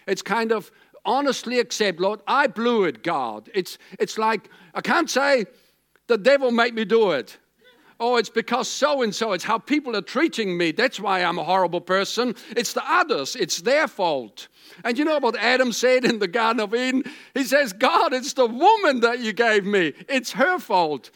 It's 0.08 0.22
kind 0.22 0.52
of 0.52 0.72
honestly 1.06 1.60
accept, 1.60 2.00
Lord, 2.00 2.22
I 2.28 2.48
blew 2.48 2.84
it, 2.84 3.04
God. 3.04 3.50
It's, 3.54 3.78
it's 4.00 4.18
like, 4.18 4.50
I 4.74 4.82
can't 4.82 5.10
say, 5.10 5.46
the 6.08 6.18
devil 6.18 6.52
made 6.52 6.74
me 6.76 6.84
do 6.84 7.12
it. 7.12 7.38
Oh, 8.00 8.18
it's 8.18 8.32
because 8.32 8.68
so 8.68 9.04
and 9.04 9.14
so. 9.14 9.32
It's 9.34 9.44
how 9.44 9.60
people 9.60 9.96
are 9.96 10.02
treating 10.02 10.58
me. 10.58 10.72
That's 10.72 11.00
why 11.00 11.24
I'm 11.24 11.38
a 11.38 11.44
horrible 11.44 11.82
person. 11.82 12.36
It's 12.58 12.74
the 12.74 12.84
others. 12.84 13.36
It's 13.36 13.62
their 13.62 13.88
fault. 13.88 14.48
And 14.84 14.98
you 14.98 15.06
know 15.06 15.20
what 15.20 15.38
Adam 15.38 15.72
said 15.72 16.04
in 16.04 16.18
the 16.18 16.28
Garden 16.28 16.62
of 16.62 16.74
Eden? 16.74 17.04
He 17.36 17.44
says, 17.44 17.74
God, 17.74 18.12
it's 18.12 18.34
the 18.34 18.48
woman 18.48 19.02
that 19.02 19.20
you 19.20 19.34
gave 19.34 19.66
me. 19.66 19.94
It's 20.10 20.32
her 20.32 20.58
fault 20.58 21.12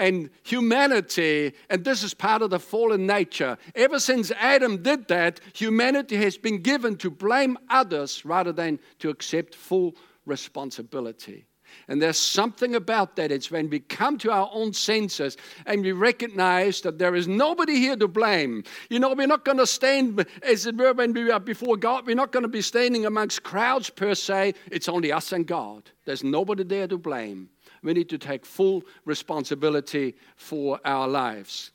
and 0.00 0.30
humanity, 0.42 1.52
and 1.68 1.84
this 1.84 2.02
is 2.02 2.14
part 2.14 2.42
of 2.42 2.50
the 2.50 2.58
fallen 2.58 3.06
nature. 3.06 3.58
Ever 3.74 4.00
since 4.00 4.32
Adam 4.32 4.82
did 4.82 5.08
that, 5.08 5.40
humanity 5.52 6.16
has 6.16 6.38
been 6.38 6.62
given 6.62 6.96
to 6.96 7.10
blame 7.10 7.58
others 7.68 8.24
rather 8.24 8.52
than 8.52 8.80
to 9.00 9.10
accept 9.10 9.54
full 9.54 9.94
responsibility. 10.24 11.44
And 11.86 12.00
there's 12.00 12.18
something 12.18 12.74
about 12.74 13.16
that. 13.16 13.30
It's 13.30 13.50
when 13.50 13.70
we 13.70 13.80
come 13.80 14.18
to 14.18 14.32
our 14.32 14.50
own 14.52 14.72
senses 14.72 15.36
and 15.66 15.82
we 15.82 15.92
recognize 15.92 16.80
that 16.80 16.98
there 16.98 17.14
is 17.14 17.28
nobody 17.28 17.76
here 17.76 17.96
to 17.96 18.08
blame. 18.08 18.64
You 18.88 18.98
know, 18.98 19.12
we're 19.14 19.26
not 19.26 19.44
going 19.44 19.58
to 19.58 19.66
stand, 19.66 20.26
as 20.42 20.66
it 20.66 20.76
were, 20.76 20.92
when 20.92 21.12
we 21.12 21.30
are 21.30 21.38
before 21.38 21.76
God, 21.76 22.06
we're 22.06 22.16
not 22.16 22.32
going 22.32 22.42
to 22.42 22.48
be 22.48 22.62
standing 22.62 23.06
amongst 23.06 23.42
crowds 23.42 23.90
per 23.90 24.14
se. 24.14 24.54
It's 24.70 24.88
only 24.88 25.12
us 25.12 25.32
and 25.32 25.46
God. 25.46 25.90
There's 26.06 26.24
nobody 26.24 26.64
there 26.64 26.88
to 26.88 26.98
blame. 26.98 27.50
We 27.82 27.92
need 27.92 28.08
to 28.10 28.18
take 28.18 28.44
full 28.44 28.84
responsibility 29.04 30.16
for 30.36 30.80
our 30.84 31.08
lives. 31.08 31.70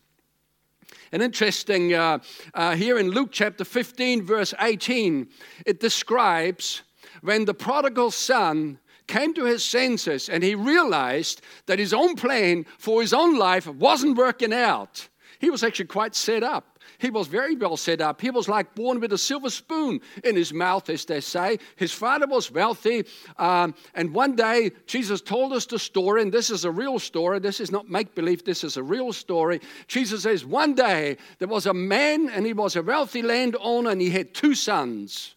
And 1.12 1.24
interesting, 1.24 1.94
uh, 1.94 2.20
uh, 2.54 2.76
here 2.76 2.98
in 2.98 3.10
Luke 3.10 3.30
chapter 3.32 3.66
15, 3.66 4.24
verse 4.24 4.54
18, 4.60 5.28
it 5.66 5.80
describes 5.80 6.84
when 7.22 7.46
the 7.46 7.54
prodigal 7.54 8.12
son 8.12 8.80
came 9.08 9.34
to 9.34 9.46
his 9.46 9.64
senses 9.64 10.30
and 10.30 10.44
he 10.44 10.56
realized 10.56 11.42
that 11.68 11.80
his 11.80 11.94
own 11.94 12.16
plan 12.16 12.66
for 12.78 13.02
his 13.02 13.14
own 13.14 13.38
life 13.38 13.68
wasn't 13.68 14.18
working 14.18 14.54
out. 14.54 15.08
He 15.40 15.50
was 15.50 15.64
actually 15.64 15.86
quite 15.86 16.16
set 16.16 16.44
up. 16.44 16.75
He 16.98 17.10
was 17.10 17.28
very 17.28 17.56
well 17.56 17.78
set 17.78 18.02
up. 18.02 18.22
He 18.22 18.30
was 18.30 18.48
like 18.48 18.76
born 18.76 19.00
with 19.00 19.14
a 19.14 19.18
silver 19.18 19.50
spoon 19.50 20.02
in 20.24 20.36
his 20.36 20.54
mouth, 20.54 20.90
as 20.90 21.06
they 21.06 21.22
say. 21.22 21.60
His 21.76 21.92
father 21.92 22.28
was 22.28 22.52
wealthy. 22.52 23.06
Um, 23.38 23.76
and 23.94 24.14
one 24.14 24.36
day, 24.36 24.72
Jesus 24.88 25.22
told 25.22 25.54
us 25.54 25.66
the 25.66 25.80
story, 25.80 26.22
and 26.22 26.32
this 26.32 26.50
is 26.50 26.66
a 26.66 26.72
real 26.72 27.00
story. 27.00 27.40
This 27.40 27.60
is 27.60 27.72
not 27.72 27.90
make 27.90 28.16
believe, 28.16 28.44
this 28.44 28.64
is 28.64 28.78
a 28.78 28.84
real 28.84 29.14
story. 29.14 29.62
Jesus 29.88 30.24
says, 30.24 30.46
One 30.46 30.74
day 30.74 31.18
there 31.40 31.48
was 31.48 31.66
a 31.66 31.74
man, 31.74 32.30
and 32.30 32.46
he 32.46 32.54
was 32.54 32.76
a 32.76 32.84
wealthy 32.84 33.22
landowner, 33.22 33.90
and 33.90 34.02
he 34.02 34.10
had 34.10 34.34
two 34.34 34.56
sons. 34.56 35.36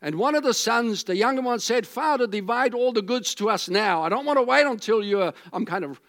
And 0.00 0.14
one 0.14 0.34
of 0.34 0.44
the 0.44 0.54
sons, 0.54 1.04
the 1.04 1.16
younger 1.16 1.42
one, 1.42 1.58
said, 1.58 1.86
Father, 1.86 2.26
divide 2.26 2.72
all 2.72 2.92
the 2.92 3.02
goods 3.02 3.34
to 3.36 3.50
us 3.50 3.68
now. 3.68 4.02
I 4.02 4.08
don't 4.08 4.24
want 4.24 4.38
to 4.38 4.44
wait 4.44 4.64
until 4.64 5.02
you're, 5.02 5.32
I'm 5.52 5.64
kind 5.64 5.84
of 5.84 6.00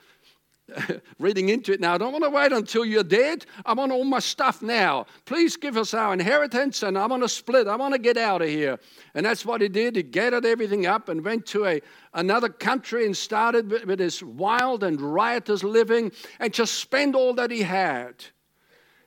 reading 1.19 1.49
into 1.49 1.73
it 1.73 1.79
now. 1.79 1.93
I 1.93 1.97
don't 1.97 2.11
want 2.11 2.23
to 2.23 2.29
wait 2.29 2.51
until 2.51 2.85
you're 2.85 3.03
dead. 3.03 3.45
I 3.65 3.73
want 3.73 3.91
all 3.91 4.03
my 4.03 4.19
stuff 4.19 4.61
now. 4.61 5.05
Please 5.25 5.57
give 5.57 5.77
us 5.77 5.93
our 5.93 6.13
inheritance 6.13 6.83
and 6.83 6.97
I 6.97 7.05
want 7.05 7.23
to 7.23 7.29
split. 7.29 7.67
I 7.67 7.75
want 7.75 7.93
to 7.93 7.99
get 7.99 8.17
out 8.17 8.41
of 8.41 8.49
here. 8.49 8.79
And 9.13 9.25
that's 9.25 9.45
what 9.45 9.61
he 9.61 9.69
did. 9.69 9.95
He 9.95 10.03
gathered 10.03 10.45
everything 10.45 10.85
up 10.85 11.09
and 11.09 11.23
went 11.23 11.45
to 11.47 11.65
a, 11.65 11.81
another 12.13 12.49
country 12.49 13.05
and 13.05 13.15
started 13.15 13.69
with, 13.69 13.85
with 13.85 13.99
his 13.99 14.23
wild 14.23 14.83
and 14.83 14.99
riotous 14.99 15.63
living 15.63 16.11
and 16.39 16.53
just 16.53 16.75
spent 16.75 17.15
all 17.15 17.33
that 17.35 17.51
he 17.51 17.61
had. 17.61 18.23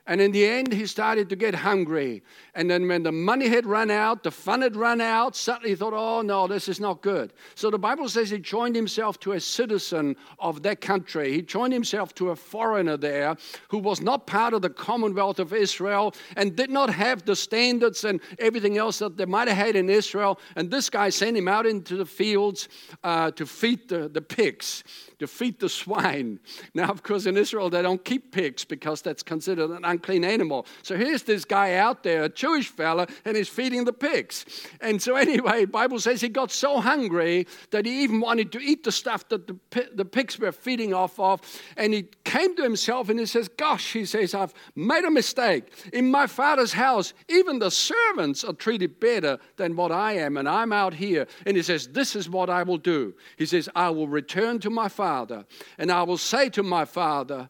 And 0.07 0.21
in 0.21 0.33
the 0.33 0.45
end, 0.45 0.73
he 0.73 0.87
started 0.87 1.29
to 1.29 1.37
get 1.37 1.55
hungry. 1.55 2.23
And 2.55 2.71
then, 2.71 2.87
when 2.87 3.03
the 3.03 3.13
money 3.13 3.49
had 3.49 3.65
run 3.65 3.91
out, 3.91 4.23
the 4.23 4.31
fun 4.31 4.61
had 4.61 4.77
run 4.77 5.01
out, 5.01 5.35
suddenly 5.35 5.71
he 5.71 5.77
thought, 5.77 5.95
oh 5.95 6.21
no, 6.21 6.47
this 6.47 6.69
is 6.69 6.81
not 6.81 7.01
good. 7.01 7.33
So 7.55 7.71
the 7.71 7.79
Bible 7.79 8.09
says 8.09 8.29
he 8.29 8.39
joined 8.39 8.77
himself 8.77 9.19
to 9.21 9.33
a 9.33 9.41
citizen 9.41 10.17
of 10.39 10.63
that 10.65 10.83
country. 10.83 11.33
He 11.33 11.41
joined 11.41 11.73
himself 11.73 12.15
to 12.17 12.31
a 12.31 12.37
foreigner 12.37 12.99
there 12.99 13.37
who 13.69 13.79
was 13.79 14.03
not 14.03 14.27
part 14.27 14.53
of 14.53 14.61
the 14.61 14.69
commonwealth 14.69 15.39
of 15.39 15.55
Israel 15.55 16.15
and 16.37 16.55
did 16.55 16.71
not 16.71 16.91
have 16.91 17.25
the 17.25 17.37
standards 17.37 18.05
and 18.05 18.21
everything 18.39 18.77
else 18.77 18.99
that 18.99 19.17
they 19.17 19.25
might 19.25 19.49
have 19.49 19.57
had 19.57 19.75
in 19.75 19.89
Israel. 19.89 20.39
And 20.55 20.71
this 20.71 20.91
guy 20.91 21.09
sent 21.09 21.37
him 21.37 21.49
out 21.49 21.65
into 21.65 21.97
the 21.97 22.07
fields 22.07 22.69
uh, 23.03 23.31
to 23.31 23.47
feed 23.47 23.89
the, 23.89 24.09
the 24.09 24.21
pigs 24.21 24.85
to 25.23 25.29
feed 25.29 25.61
the 25.61 25.69
swine. 25.69 26.41
Now, 26.75 26.89
of 26.89 27.03
course, 27.03 27.27
in 27.27 27.37
Israel, 27.37 27.71
they 27.71 27.83
don't 27.83 28.05
keep 28.05 28.33
pigs 28.33 28.65
because 28.65 29.03
that's 29.03 29.23
considered 29.23 29.71
an 29.71 29.85
unclean 29.85 30.25
animal. 30.25 30.67
So 30.83 30.97
here's 30.97 31.23
this 31.23 31.45
guy 31.45 31.75
out 31.75 32.03
there, 32.03 32.29
Jewish 32.43 32.67
fella, 32.67 33.07
and 33.25 33.37
he's 33.37 33.49
feeding 33.49 33.85
the 33.85 33.93
pigs. 33.93 34.45
And 34.81 35.01
so, 35.01 35.15
anyway, 35.15 35.65
Bible 35.65 36.01
says 36.01 36.21
he 36.21 36.29
got 36.29 36.51
so 36.51 36.81
hungry 36.81 37.47
that 37.71 37.87
he 37.87 38.03
even 38.03 38.21
wanted 38.21 38.51
to 38.51 38.59
eat 38.59 38.83
the 38.83 38.91
stuff 38.91 39.29
that 39.29 39.47
the, 39.47 39.57
the 39.95 40.05
pigs 40.05 40.41
were 40.41 40.51
feeding 40.51 40.93
off 40.93 41.21
of. 41.21 41.41
And 41.77 41.95
he 41.95 42.09
came 42.25 42.57
to 42.57 42.63
himself 42.65 43.09
and 43.09 43.21
he 43.21 43.27
says, 43.27 43.47
Gosh, 43.47 43.93
he 43.93 44.05
says, 44.05 44.35
I've 44.35 44.53
made 44.75 45.05
a 45.05 45.11
mistake. 45.11 45.73
In 45.93 46.11
my 46.11 46.27
father's 46.27 46.73
house, 46.73 47.15
even 47.29 47.61
the 47.61 47.71
servants 47.71 48.43
are 48.43 48.55
treated 48.55 48.99
better 48.99 49.39
than 49.57 49.77
what 49.77 49.93
I 49.93 50.15
am, 50.15 50.37
and 50.37 50.49
I'm 50.49 50.73
out 50.73 50.95
here. 50.95 51.29
And 51.47 51.57
he 51.57 51.63
says, 51.63 51.87
This 51.87 52.17
is 52.17 52.29
what 52.29 52.51
I 52.51 52.65
will 52.65 52.79
do. 52.79 53.15
He 53.37 53.47
says, 53.47 53.69
I 53.77 53.91
will 53.91 54.09
return 54.09 54.59
to 54.61 54.71
my 54.71 54.89
father. 54.89 55.45
And 55.79 55.93
I 55.93 56.03
will 56.03 56.19
say 56.19 56.49
to 56.51 56.65
my 56.65 56.87
Father, 56.87 57.49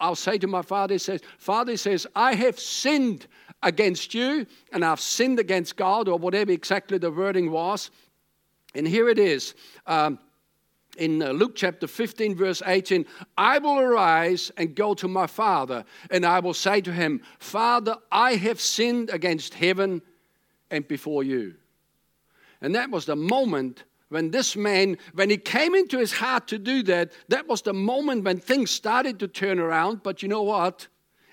I'll 0.00 0.16
say 0.16 0.38
to 0.38 0.46
my 0.46 0.62
Father, 0.62 0.94
he 0.94 0.98
says, 0.98 1.20
Father 1.38 1.76
says, 1.76 2.06
I 2.14 2.34
have 2.34 2.58
sinned 2.58 3.26
against 3.66 4.14
you 4.14 4.46
and 4.72 4.84
I've 4.84 5.00
sinned 5.00 5.38
against 5.38 5.76
God, 5.76 6.08
or 6.08 6.18
whatever 6.18 6.52
exactly 6.52 6.98
the 6.98 7.10
wording 7.10 7.50
was. 7.50 7.90
And 8.74 8.86
here 8.86 9.08
it 9.08 9.18
is. 9.18 9.54
Um, 9.86 10.18
in 10.96 11.22
uh, 11.22 11.32
Luke 11.32 11.54
chapter 11.54 11.86
15, 11.86 12.34
verse 12.36 12.62
18, 12.64 13.04
I 13.36 13.58
will 13.58 13.78
arise 13.78 14.50
and 14.56 14.74
go 14.74 14.94
to 14.94 15.08
my 15.08 15.26
father, 15.26 15.84
and 16.10 16.24
I 16.24 16.40
will 16.40 16.54
say 16.54 16.80
to 16.80 16.92
him, 16.92 17.20
Father, 17.38 17.96
I 18.10 18.36
have 18.36 18.60
sinned 18.60 19.10
against 19.10 19.52
heaven 19.52 20.00
and 20.70 20.86
before 20.88 21.22
you. 21.22 21.54
And 22.62 22.74
that 22.74 22.90
was 22.90 23.04
the 23.04 23.16
moment 23.16 23.84
when 24.08 24.30
this 24.30 24.56
man, 24.56 24.96
when 25.14 25.30
he 25.30 25.36
came 25.36 25.74
into 25.74 25.98
his 25.98 26.12
heart 26.12 26.48
to 26.48 26.58
do 26.58 26.82
that, 26.84 27.12
that 27.28 27.48
was 27.48 27.62
the 27.62 27.74
moment 27.74 28.24
when 28.24 28.38
things 28.38 28.70
started 28.70 29.18
to 29.18 29.28
turn 29.28 29.58
around. 29.58 30.02
But 30.02 30.22
you 30.22 30.28
know 30.28 30.42
what? 30.42 30.86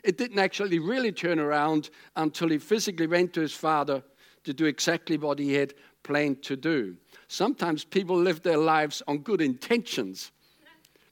It 0.03 0.17
didn't 0.17 0.39
actually 0.39 0.79
really 0.79 1.11
turn 1.11 1.39
around 1.39 1.89
until 2.15 2.49
he 2.49 2.57
physically 2.57 3.07
went 3.07 3.33
to 3.33 3.41
his 3.41 3.53
father 3.53 4.03
to 4.43 4.53
do 4.53 4.65
exactly 4.65 5.17
what 5.17 5.39
he 5.39 5.53
had 5.53 5.73
planned 6.03 6.43
to 6.43 6.55
do. 6.57 6.97
Sometimes 7.27 7.85
people 7.85 8.17
live 8.17 8.41
their 8.41 8.57
lives 8.57 9.01
on 9.07 9.19
good 9.19 9.41
intentions, 9.41 10.31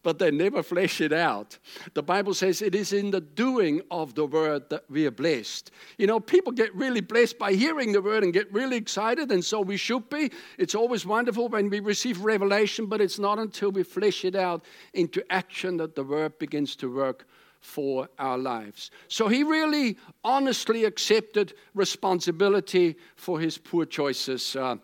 but 0.03 0.19
they 0.19 0.31
never 0.31 0.61
flesh 0.63 0.99
it 0.99 1.13
out. 1.13 1.57
The 1.93 2.03
Bible 2.03 2.33
says 2.33 2.61
it 2.61 2.75
is 2.75 2.91
in 2.91 3.11
the 3.11 3.21
doing 3.21 3.81
of 3.89 4.15
the 4.15 4.25
word 4.25 4.69
that 4.69 4.83
we 4.89 5.05
are 5.05 5.11
blessed. 5.11 5.71
You 5.97 6.07
know, 6.07 6.19
people 6.19 6.51
get 6.51 6.75
really 6.75 7.01
blessed 7.01 7.39
by 7.39 7.53
hearing 7.53 7.93
the 7.93 8.01
word 8.01 8.23
and 8.23 8.33
get 8.33 8.51
really 8.51 8.77
excited, 8.77 9.31
and 9.31 9.45
so 9.45 9.61
we 9.61 9.77
should 9.77 10.09
be. 10.09 10.31
It's 10.57 10.75
always 10.75 11.05
wonderful 11.05 11.47
when 11.47 11.69
we 11.69 11.79
receive 11.79 12.25
revelation, 12.25 12.87
but 12.87 12.99
it's 12.99 13.19
not 13.19 13.39
until 13.39 13.71
we 13.71 13.83
flesh 13.83 14.25
it 14.25 14.35
out 14.35 14.65
into 14.93 15.23
action 15.31 15.77
that 15.77 15.95
the 15.95 16.03
word 16.03 16.37
begins 16.39 16.75
to 16.77 16.93
work 16.93 17.27
for 17.61 18.09
our 18.19 18.37
lives. 18.37 18.91
So 19.07 19.27
he 19.27 19.43
really 19.43 19.97
honestly 20.23 20.83
accepted 20.83 21.53
responsibility 21.73 22.97
for 23.15 23.39
his 23.39 23.57
poor 23.57 23.85
choices. 23.85 24.55
Uh, 24.55 24.77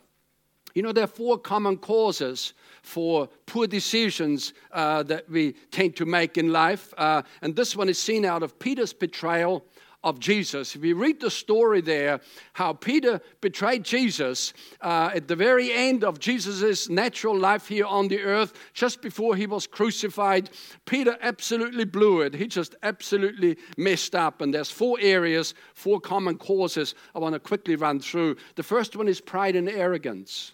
you 0.75 0.83
know, 0.83 0.91
there 0.91 1.05
are 1.05 1.07
four 1.07 1.39
common 1.39 1.77
causes 1.77 2.53
for 2.83 3.27
poor 3.47 3.65
decisions 3.65 4.53
uh, 4.71 5.01
that 5.03 5.27
we 5.27 5.53
tend 5.71 5.95
to 5.95 6.05
make 6.05 6.37
in 6.37 6.51
life. 6.51 6.93
Uh, 6.97 7.23
and 7.41 7.55
this 7.55 7.75
one 7.75 7.89
is 7.89 7.97
seen 7.97 8.23
out 8.25 8.43
of 8.43 8.59
Peter's 8.59 8.93
betrayal 8.93 9.65
of 10.07 10.19
Jesus. 10.19 10.75
If 10.75 10.83
you 10.83 10.95
read 10.95 11.19
the 11.19 11.29
story 11.29 11.81
there, 11.81 12.21
how 12.53 12.73
Peter 12.73 13.21
betrayed 13.41 13.83
Jesus 13.83 14.53
uh, 14.81 15.11
at 15.13 15.27
the 15.27 15.35
very 15.35 15.73
end 15.73 16.03
of 16.03 16.19
Jesus' 16.19 16.89
natural 16.89 17.37
life 17.37 17.67
here 17.67 17.85
on 17.85 18.07
the 18.07 18.21
earth, 18.21 18.53
just 18.73 19.01
before 19.01 19.35
he 19.35 19.45
was 19.45 19.67
crucified, 19.67 20.49
Peter 20.85 21.17
absolutely 21.21 21.85
blew 21.85 22.21
it. 22.21 22.33
He 22.33 22.47
just 22.47 22.75
absolutely 22.83 23.57
messed 23.77 24.15
up. 24.15 24.41
And 24.41 24.53
there's 24.53 24.71
four 24.71 24.97
areas, 25.01 25.53
four 25.73 25.99
common 25.99 26.37
causes 26.37 26.95
I 27.13 27.19
want 27.19 27.33
to 27.33 27.39
quickly 27.39 27.75
run 27.75 27.99
through. 27.99 28.37
The 28.55 28.63
first 28.63 28.95
one 28.95 29.07
is 29.07 29.19
pride 29.19 29.55
and 29.55 29.67
arrogance. 29.67 30.53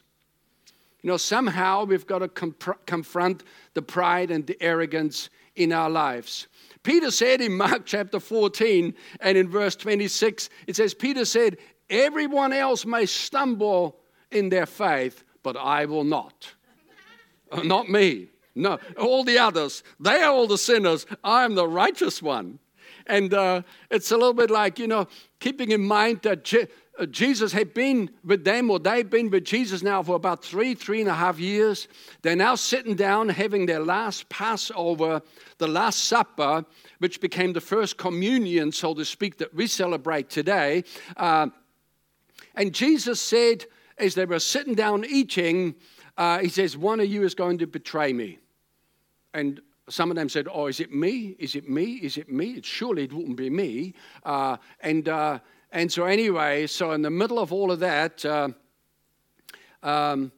You 1.04 1.10
know, 1.10 1.18
somehow 1.18 1.84
we've 1.84 2.08
got 2.08 2.20
to 2.20 2.30
comp- 2.30 2.86
confront 2.86 3.44
the 3.74 3.82
pride 3.82 4.32
and 4.32 4.48
the 4.48 4.62
arrogance 4.62 5.30
in 5.56 5.72
our 5.72 5.90
lives. 5.90 6.48
Peter 6.84 7.12
said 7.12 7.42
in 7.42 7.56
Mark 7.56 7.84
chapter 7.86 8.20
14 8.20 8.94
and 9.22 9.38
in 9.38 9.50
verse 9.50 9.76
26, 9.76 10.50
it 10.68 10.76
says, 10.76 10.94
Peter 10.94 11.26
said, 11.26 11.58
Everyone 11.90 12.54
else 12.54 12.86
may 12.86 13.06
stumble 13.06 13.98
in 14.32 14.50
their 14.50 14.66
faith, 14.66 15.24
but 15.44 15.58
I 15.58 15.86
will 15.86 16.04
not. 16.04 16.54
Uh, 17.52 17.62
not 17.62 17.90
me. 17.90 18.30
No, 18.56 18.80
all 19.00 19.24
the 19.24 19.38
others, 19.40 19.84
they 20.00 20.22
are 20.22 20.32
all 20.32 20.48
the 20.48 20.58
sinners. 20.58 21.06
I 21.24 21.44
am 21.44 21.56
the 21.56 21.68
righteous 21.68 22.22
one. 22.22 22.60
And 23.08 23.34
uh, 23.34 23.64
it's 23.90 24.12
a 24.12 24.18
little 24.18 24.34
bit 24.34 24.50
like, 24.50 24.80
you 24.80 24.88
know, 24.88 25.08
keeping 25.40 25.72
in 25.72 25.82
mind 25.82 26.22
that 26.22 26.44
Je- 26.44 26.68
Jesus 27.10 27.52
had 27.52 27.74
been 27.74 28.12
with 28.24 28.44
them, 28.44 28.70
or 28.70 28.78
they've 28.78 29.10
been 29.10 29.32
with 29.32 29.46
Jesus 29.46 29.82
now 29.82 30.04
for 30.04 30.16
about 30.16 30.46
three, 30.46 30.76
three 30.76 31.02
and 31.02 31.10
a 31.10 31.14
half 31.14 31.40
years. 31.40 31.88
They're 32.22 32.36
now 32.36 32.54
sitting 32.54 32.96
down 32.96 33.30
having 33.30 33.66
their 33.66 33.80
last 33.80 34.30
Passover, 34.30 35.24
the 35.58 35.68
Last 35.68 36.04
Supper, 36.04 36.66
which 37.00 37.20
became 37.20 37.54
the 37.54 37.62
first 37.62 37.98
communion, 37.98 38.72
so 38.72 38.94
to 38.94 39.06
speak, 39.06 39.38
that 39.40 39.56
we 39.56 39.66
celebrate 39.66 40.30
today. 40.30 40.84
Uh, 41.18 41.48
and 42.54 42.74
Jesus 42.74 43.20
said, 43.20 43.66
as 43.98 44.14
they 44.14 44.26
were 44.26 44.40
sitting 44.40 44.76
down 44.76 45.04
eating, 45.08 45.74
uh, 46.18 46.40
He 46.40 46.50
says, 46.50 46.78
One 46.78 47.00
of 47.00 47.08
you 47.08 47.24
is 47.24 47.34
going 47.34 47.58
to 47.60 47.68
betray 47.68 48.14
me. 48.14 48.40
And 49.34 49.62
some 49.90 50.10
of 50.12 50.16
them 50.16 50.30
said, 50.30 50.48
Oh, 50.52 50.68
is 50.68 50.80
it 50.80 50.94
me? 50.94 51.36
Is 51.40 51.56
it 51.56 51.68
me? 51.68 51.96
Is 51.96 52.18
it 52.18 52.32
me? 52.32 52.52
It 52.52 52.66
Surely 52.66 53.04
it 53.04 53.14
wouldn't 53.14 53.38
be 53.38 53.50
me. 53.50 53.94
Uh, 54.24 54.58
and 54.82 55.10
uh, 55.10 55.40
and 55.74 55.92
so, 55.92 56.06
anyway, 56.06 56.68
so 56.68 56.92
in 56.92 57.02
the 57.02 57.10
middle 57.10 57.40
of 57.40 57.52
all 57.52 57.72
of 57.72 57.80
that, 57.80 58.24
uh, 58.24 58.50
um, 59.82 60.32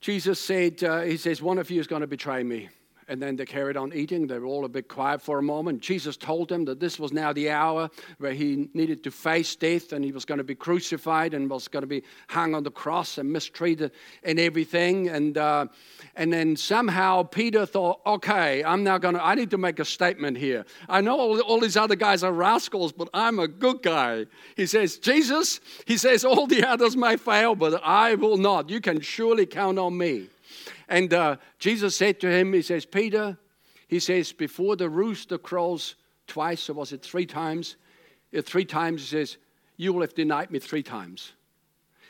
Jesus 0.00 0.40
said, 0.40 0.82
uh, 0.82 1.02
He 1.02 1.18
says, 1.18 1.42
One 1.42 1.58
of 1.58 1.70
you 1.70 1.78
is 1.78 1.86
going 1.86 2.00
to 2.00 2.06
betray 2.06 2.42
me. 2.42 2.70
And 3.08 3.20
then 3.20 3.36
they 3.36 3.44
carried 3.44 3.76
on 3.76 3.92
eating. 3.92 4.26
They 4.26 4.38
were 4.38 4.46
all 4.46 4.64
a 4.64 4.68
bit 4.68 4.88
quiet 4.88 5.20
for 5.20 5.38
a 5.38 5.42
moment. 5.42 5.80
Jesus 5.80 6.16
told 6.16 6.48
them 6.48 6.64
that 6.64 6.80
this 6.80 6.98
was 6.98 7.12
now 7.12 7.32
the 7.32 7.50
hour 7.50 7.90
where 8.18 8.32
he 8.32 8.68
needed 8.74 9.04
to 9.04 9.10
face 9.10 9.54
death 9.56 9.92
and 9.92 10.04
he 10.04 10.12
was 10.12 10.24
going 10.24 10.38
to 10.38 10.44
be 10.44 10.54
crucified 10.54 11.34
and 11.34 11.50
was 11.50 11.68
going 11.68 11.82
to 11.82 11.86
be 11.86 12.02
hung 12.28 12.54
on 12.54 12.62
the 12.62 12.70
cross 12.70 13.18
and 13.18 13.32
mistreated 13.32 13.92
and 14.22 14.40
everything. 14.40 15.08
And, 15.08 15.36
uh, 15.36 15.66
and 16.16 16.32
then 16.32 16.56
somehow 16.56 17.24
Peter 17.24 17.66
thought, 17.66 18.00
okay, 18.06 18.64
I'm 18.64 18.84
now 18.84 18.98
going 18.98 19.14
to, 19.14 19.24
I 19.24 19.34
need 19.34 19.50
to 19.50 19.58
make 19.58 19.78
a 19.78 19.84
statement 19.84 20.38
here. 20.38 20.64
I 20.88 21.00
know 21.00 21.18
all, 21.18 21.40
all 21.40 21.60
these 21.60 21.76
other 21.76 21.96
guys 21.96 22.22
are 22.22 22.32
rascals, 22.32 22.92
but 22.92 23.08
I'm 23.12 23.38
a 23.38 23.48
good 23.48 23.82
guy. 23.82 24.26
He 24.56 24.66
says, 24.66 24.98
Jesus, 24.98 25.60
he 25.86 25.96
says, 25.96 26.24
all 26.24 26.46
the 26.46 26.64
others 26.64 26.96
may 26.96 27.16
fail, 27.16 27.54
but 27.54 27.82
I 27.84 28.14
will 28.14 28.36
not. 28.36 28.70
You 28.70 28.80
can 28.80 29.00
surely 29.00 29.46
count 29.46 29.78
on 29.78 29.96
me. 29.96 30.28
And 30.94 31.12
uh, 31.12 31.38
Jesus 31.58 31.96
said 31.96 32.20
to 32.20 32.30
him, 32.30 32.52
He 32.52 32.62
says, 32.62 32.86
Peter, 32.86 33.36
he 33.88 33.98
says, 33.98 34.32
before 34.32 34.76
the 34.76 34.88
rooster 34.88 35.38
crows 35.38 35.96
twice, 36.28 36.70
or 36.70 36.74
was 36.74 36.92
it 36.92 37.02
three 37.02 37.26
times? 37.26 37.74
Three 38.42 38.64
times, 38.64 39.00
he 39.00 39.08
says, 39.08 39.36
You 39.76 39.92
will 39.92 40.02
have 40.02 40.14
denied 40.14 40.52
me 40.52 40.60
three 40.60 40.84
times. 40.84 41.32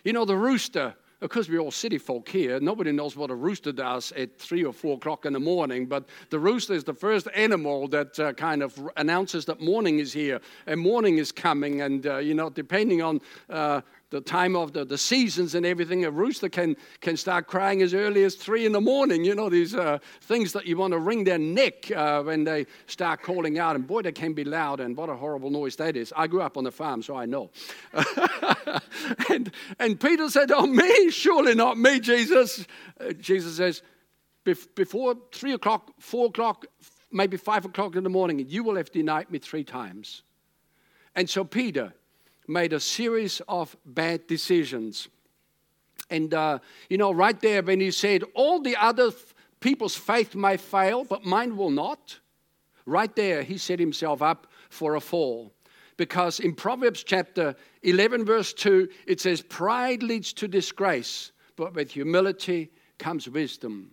You 0.04 0.12
know, 0.12 0.26
the 0.26 0.36
rooster, 0.36 0.94
of 1.22 1.30
course, 1.30 1.48
we're 1.48 1.60
all 1.60 1.70
city 1.70 1.96
folk 1.96 2.28
here. 2.28 2.60
Nobody 2.60 2.92
knows 2.92 3.16
what 3.16 3.30
a 3.30 3.34
rooster 3.34 3.72
does 3.72 4.12
at 4.12 4.38
three 4.38 4.64
or 4.64 4.72
four 4.74 4.98
o'clock 4.98 5.24
in 5.24 5.32
the 5.32 5.40
morning, 5.40 5.86
but 5.86 6.06
the 6.28 6.38
rooster 6.38 6.74
is 6.74 6.84
the 6.84 6.92
first 6.92 7.26
animal 7.34 7.88
that 7.88 8.20
uh, 8.20 8.34
kind 8.34 8.62
of 8.62 8.78
announces 8.98 9.46
that 9.46 9.62
morning 9.62 9.98
is 9.98 10.12
here 10.12 10.42
and 10.66 10.78
morning 10.78 11.16
is 11.16 11.32
coming. 11.32 11.80
And, 11.80 12.06
uh, 12.06 12.18
you 12.18 12.34
know, 12.34 12.50
depending 12.50 13.00
on 13.00 13.22
uh, 13.48 13.80
the 14.14 14.20
time 14.20 14.54
of 14.54 14.72
the, 14.72 14.84
the 14.84 14.96
seasons 14.96 15.56
and 15.56 15.66
everything, 15.66 16.04
a 16.04 16.10
rooster 16.10 16.48
can, 16.48 16.76
can 17.00 17.16
start 17.16 17.48
crying 17.48 17.82
as 17.82 17.92
early 17.92 18.22
as 18.22 18.36
three 18.36 18.64
in 18.64 18.70
the 18.70 18.80
morning. 18.80 19.24
You 19.24 19.34
know, 19.34 19.50
these 19.50 19.74
uh, 19.74 19.98
things 20.20 20.52
that 20.52 20.66
you 20.66 20.76
want 20.76 20.92
to 20.92 21.00
wring 21.00 21.24
their 21.24 21.36
neck 21.36 21.90
uh, 21.90 22.22
when 22.22 22.44
they 22.44 22.66
start 22.86 23.22
calling 23.22 23.58
out. 23.58 23.74
And 23.74 23.84
boy, 23.84 24.02
they 24.02 24.12
can 24.12 24.32
be 24.32 24.44
loud, 24.44 24.78
and 24.78 24.96
what 24.96 25.08
a 25.08 25.16
horrible 25.16 25.50
noise 25.50 25.74
that 25.76 25.96
is. 25.96 26.12
I 26.16 26.28
grew 26.28 26.42
up 26.42 26.56
on 26.56 26.62
the 26.62 26.70
farm, 26.70 27.02
so 27.02 27.16
I 27.16 27.26
know. 27.26 27.50
and, 29.28 29.50
and 29.80 29.98
Peter 29.98 30.30
said, 30.30 30.52
Oh, 30.52 30.66
me? 30.66 31.10
Surely 31.10 31.56
not 31.56 31.76
me, 31.76 31.98
Jesus. 31.98 32.64
Uh, 33.00 33.14
Jesus 33.14 33.56
says, 33.56 33.82
Before 34.44 35.16
three 35.32 35.54
o'clock, 35.54 35.90
four 35.98 36.26
o'clock, 36.26 36.66
maybe 37.10 37.36
five 37.36 37.64
o'clock 37.64 37.96
in 37.96 38.04
the 38.04 38.10
morning, 38.10 38.46
you 38.48 38.62
will 38.62 38.76
have 38.76 38.92
denied 38.92 39.28
me 39.32 39.40
three 39.40 39.64
times. 39.64 40.22
And 41.16 41.28
so 41.28 41.42
Peter, 41.42 41.94
made 42.46 42.72
a 42.72 42.80
series 42.80 43.40
of 43.48 43.76
bad 43.84 44.26
decisions. 44.26 45.08
And, 46.10 46.34
uh, 46.34 46.58
you 46.88 46.98
know, 46.98 47.12
right 47.12 47.38
there 47.40 47.62
when 47.62 47.80
he 47.80 47.90
said, 47.90 48.24
All 48.34 48.60
the 48.60 48.76
other 48.76 49.08
f- 49.08 49.34
people's 49.60 49.96
faith 49.96 50.34
may 50.34 50.56
fail, 50.56 51.04
but 51.04 51.24
mine 51.24 51.56
will 51.56 51.70
not, 51.70 52.18
right 52.86 53.14
there 53.16 53.42
he 53.42 53.56
set 53.58 53.78
himself 53.78 54.20
up 54.22 54.46
for 54.68 54.96
a 54.96 55.00
fall. 55.00 55.52
Because 55.96 56.40
in 56.40 56.54
Proverbs 56.54 57.04
chapter 57.04 57.54
11, 57.82 58.24
verse 58.24 58.52
2, 58.52 58.88
it 59.06 59.20
says, 59.20 59.42
Pride 59.42 60.02
leads 60.02 60.32
to 60.34 60.48
disgrace, 60.48 61.32
but 61.56 61.74
with 61.74 61.92
humility 61.92 62.70
comes 62.98 63.28
wisdom. 63.28 63.92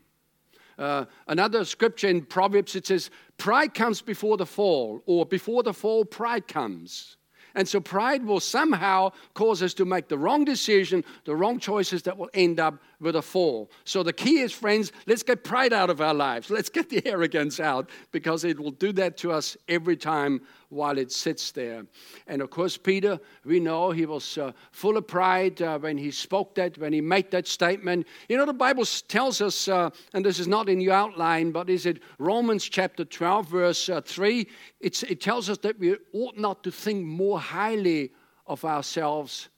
Uh, 0.77 1.05
another 1.27 1.63
scripture 1.63 2.07
in 2.07 2.23
Proverbs, 2.23 2.75
it 2.75 2.87
says, 2.87 3.11
Pride 3.37 3.73
comes 3.73 4.01
before 4.01 4.37
the 4.37 4.45
fall, 4.45 5.03
or 5.05 5.25
before 5.25 5.61
the 5.61 5.73
fall, 5.73 6.03
pride 6.03 6.47
comes. 6.47 7.17
And 7.55 7.67
so 7.67 7.79
pride 7.79 8.25
will 8.25 8.39
somehow 8.39 9.11
cause 9.33 9.61
us 9.61 9.73
to 9.75 9.85
make 9.85 10.07
the 10.07 10.17
wrong 10.17 10.45
decision, 10.45 11.03
the 11.25 11.35
wrong 11.35 11.59
choices 11.59 12.03
that 12.03 12.17
will 12.17 12.29
end 12.33 12.59
up 12.59 12.75
with 13.01 13.15
a 13.15 13.21
fall. 13.21 13.69
So 13.83 14.03
the 14.03 14.13
key 14.13 14.39
is, 14.39 14.53
friends, 14.53 14.91
let's 15.07 15.23
get 15.23 15.43
pride 15.43 15.73
out 15.73 15.89
of 15.89 15.99
our 15.99 16.13
lives. 16.13 16.49
Let's 16.49 16.69
get 16.69 16.89
the 16.89 17.05
arrogance 17.05 17.59
out 17.59 17.89
because 18.11 18.43
it 18.43 18.59
will 18.59 18.71
do 18.71 18.91
that 18.93 19.17
to 19.17 19.31
us 19.31 19.57
every 19.67 19.97
time 19.97 20.41
while 20.69 20.97
it 20.97 21.11
sits 21.11 21.51
there. 21.51 21.85
And 22.27 22.41
of 22.41 22.51
course, 22.51 22.77
Peter, 22.77 23.19
we 23.43 23.59
know 23.59 23.91
he 23.91 24.05
was 24.05 24.37
uh, 24.37 24.51
full 24.71 24.95
of 24.97 25.07
pride 25.07 25.61
uh, 25.61 25.79
when 25.79 25.97
he 25.97 26.11
spoke 26.11 26.55
that, 26.55 26.77
when 26.77 26.93
he 26.93 27.01
made 27.01 27.31
that 27.31 27.47
statement. 27.47 28.07
You 28.29 28.37
know, 28.37 28.45
the 28.45 28.53
Bible 28.53 28.85
tells 29.07 29.41
us, 29.41 29.67
uh, 29.67 29.89
and 30.13 30.23
this 30.23 30.39
is 30.39 30.47
not 30.47 30.69
in 30.69 30.79
your 30.79 30.93
outline, 30.93 31.51
but 31.51 31.69
is 31.69 31.85
it 31.85 32.01
Romans 32.19 32.63
chapter 32.63 33.03
12, 33.03 33.49
verse 33.49 33.89
uh, 33.89 34.01
3? 34.01 34.47
It's, 34.79 35.03
it 35.03 35.19
tells 35.19 35.49
us 35.49 35.57
that 35.59 35.79
we 35.79 35.97
ought 36.13 36.37
not 36.37 36.63
to 36.63 36.71
think 36.71 37.03
more 37.03 37.39
highly 37.39 38.11
of 38.45 38.63
ourselves 38.63 39.49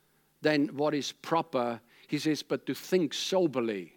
than 0.41 0.67
what 0.75 0.93
is 0.93 1.11
proper. 1.11 1.81
He 2.13 2.19
says, 2.19 2.43
but 2.43 2.67
to 2.67 2.75
think 2.75 3.11
soberly. 3.11 3.93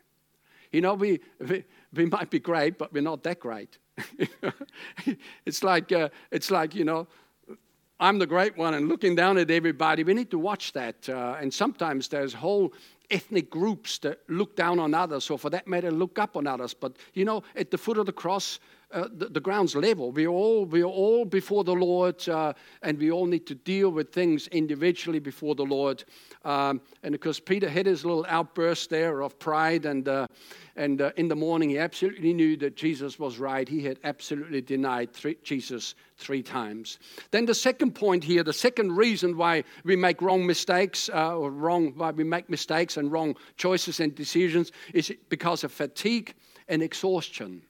You 0.72 0.81
know, 0.81 0.94
we, 0.94 1.20
we, 1.38 1.64
we 1.92 2.07
might 2.07 2.31
be 2.31 2.38
great, 2.38 2.79
but 2.79 2.90
we're 2.90 3.02
not 3.02 3.22
that 3.24 3.40
great. 3.40 3.76
it's 5.44 5.62
like 5.62 5.92
uh, 5.92 6.09
it's 6.31 6.50
like 6.50 6.74
you 6.74 6.85
know 6.85 7.07
i'm 7.98 8.18
the 8.18 8.26
great 8.26 8.55
one 8.59 8.74
and 8.74 8.90
looking 8.90 9.14
down 9.14 9.38
at 9.38 9.50
everybody 9.50 10.05
we 10.05 10.12
need 10.12 10.31
to 10.31 10.38
watch 10.38 10.74
that 10.74 11.09
uh, 11.09 11.35
and 11.40 11.55
sometimes 11.55 12.09
there's 12.09 12.35
whole 12.35 12.74
ethnic 13.11 13.48
groups 13.48 13.96
that 13.96 14.18
look 14.29 14.55
down 14.55 14.79
on 14.79 14.92
others 14.92 15.31
or 15.31 15.38
for 15.38 15.48
that 15.48 15.66
matter 15.66 15.90
look 15.90 16.18
up 16.18 16.37
on 16.37 16.46
others 16.46 16.74
but 16.74 16.94
you 17.14 17.24
know 17.24 17.42
at 17.55 17.70
the 17.70 17.79
foot 17.79 17.96
of 17.96 18.05
the 18.05 18.12
cross 18.12 18.61
uh, 18.96 19.09
the, 19.12 19.26
the, 19.26 19.40
ground's 19.40 19.76
level. 19.76 20.11
We 20.11 20.26
all 20.26 20.64
we 20.64 20.80
are 20.80 20.87
all 20.87 21.26
before 21.26 21.64
the 21.64 21.74
Lord, 21.74 22.26
uh, 22.30 22.54
and 22.80 22.98
we 22.98 23.11
all 23.11 23.26
need 23.26 23.46
to 23.48 23.54
deal 23.54 23.90
with 23.90 24.11
things 24.11 24.48
individually 24.48 25.18
before 25.18 25.54
the 25.54 25.66
Lord. 25.66 26.02
Um, 26.46 26.80
and 27.02 27.14
of 27.14 27.20
course, 27.20 27.38
Peter 27.38 27.68
had 27.68 27.85
his 27.85 28.06
little 28.06 28.24
outburst 28.26 28.88
there 28.88 29.20
of 29.20 29.38
pride, 29.38 29.85
and 29.85 30.09
uh, 30.09 30.26
and 30.76 31.02
uh, 31.02 31.11
in 31.16 31.28
the 31.28 31.37
morning 31.37 31.68
he 31.68 31.78
absolutely 31.78 32.32
knew 32.32 32.56
that 32.56 32.74
Jesus 32.74 33.18
was 33.18 33.38
right. 33.38 33.68
He 33.68 33.85
had 33.85 33.98
absolutely 34.02 34.62
denied 34.62 35.12
three, 35.12 35.37
Jesus 35.42 35.94
three 36.16 36.42
times. 36.42 36.98
Then 37.32 37.44
the 37.44 37.54
second 37.54 37.94
point 37.94 38.24
here, 38.24 38.42
the 38.42 38.54
second 38.54 38.96
reason 38.96 39.37
why 39.37 39.64
we 39.85 39.96
make 39.96 40.22
wrong 40.22 40.46
mistakes, 40.46 41.11
uh, 41.12 41.37
or 41.37 41.50
wrong 41.50 41.92
why 41.96 42.12
we 42.12 42.24
make 42.24 42.48
mistakes 42.48 42.96
and 42.96 43.12
wrong 43.12 43.37
choices 43.59 44.00
and 44.00 44.14
decisions, 44.14 44.72
is 44.94 45.12
because 45.28 45.64
of 45.64 45.72
fatigue 45.72 46.32
and 46.66 46.82
exhaustion. 46.82 47.61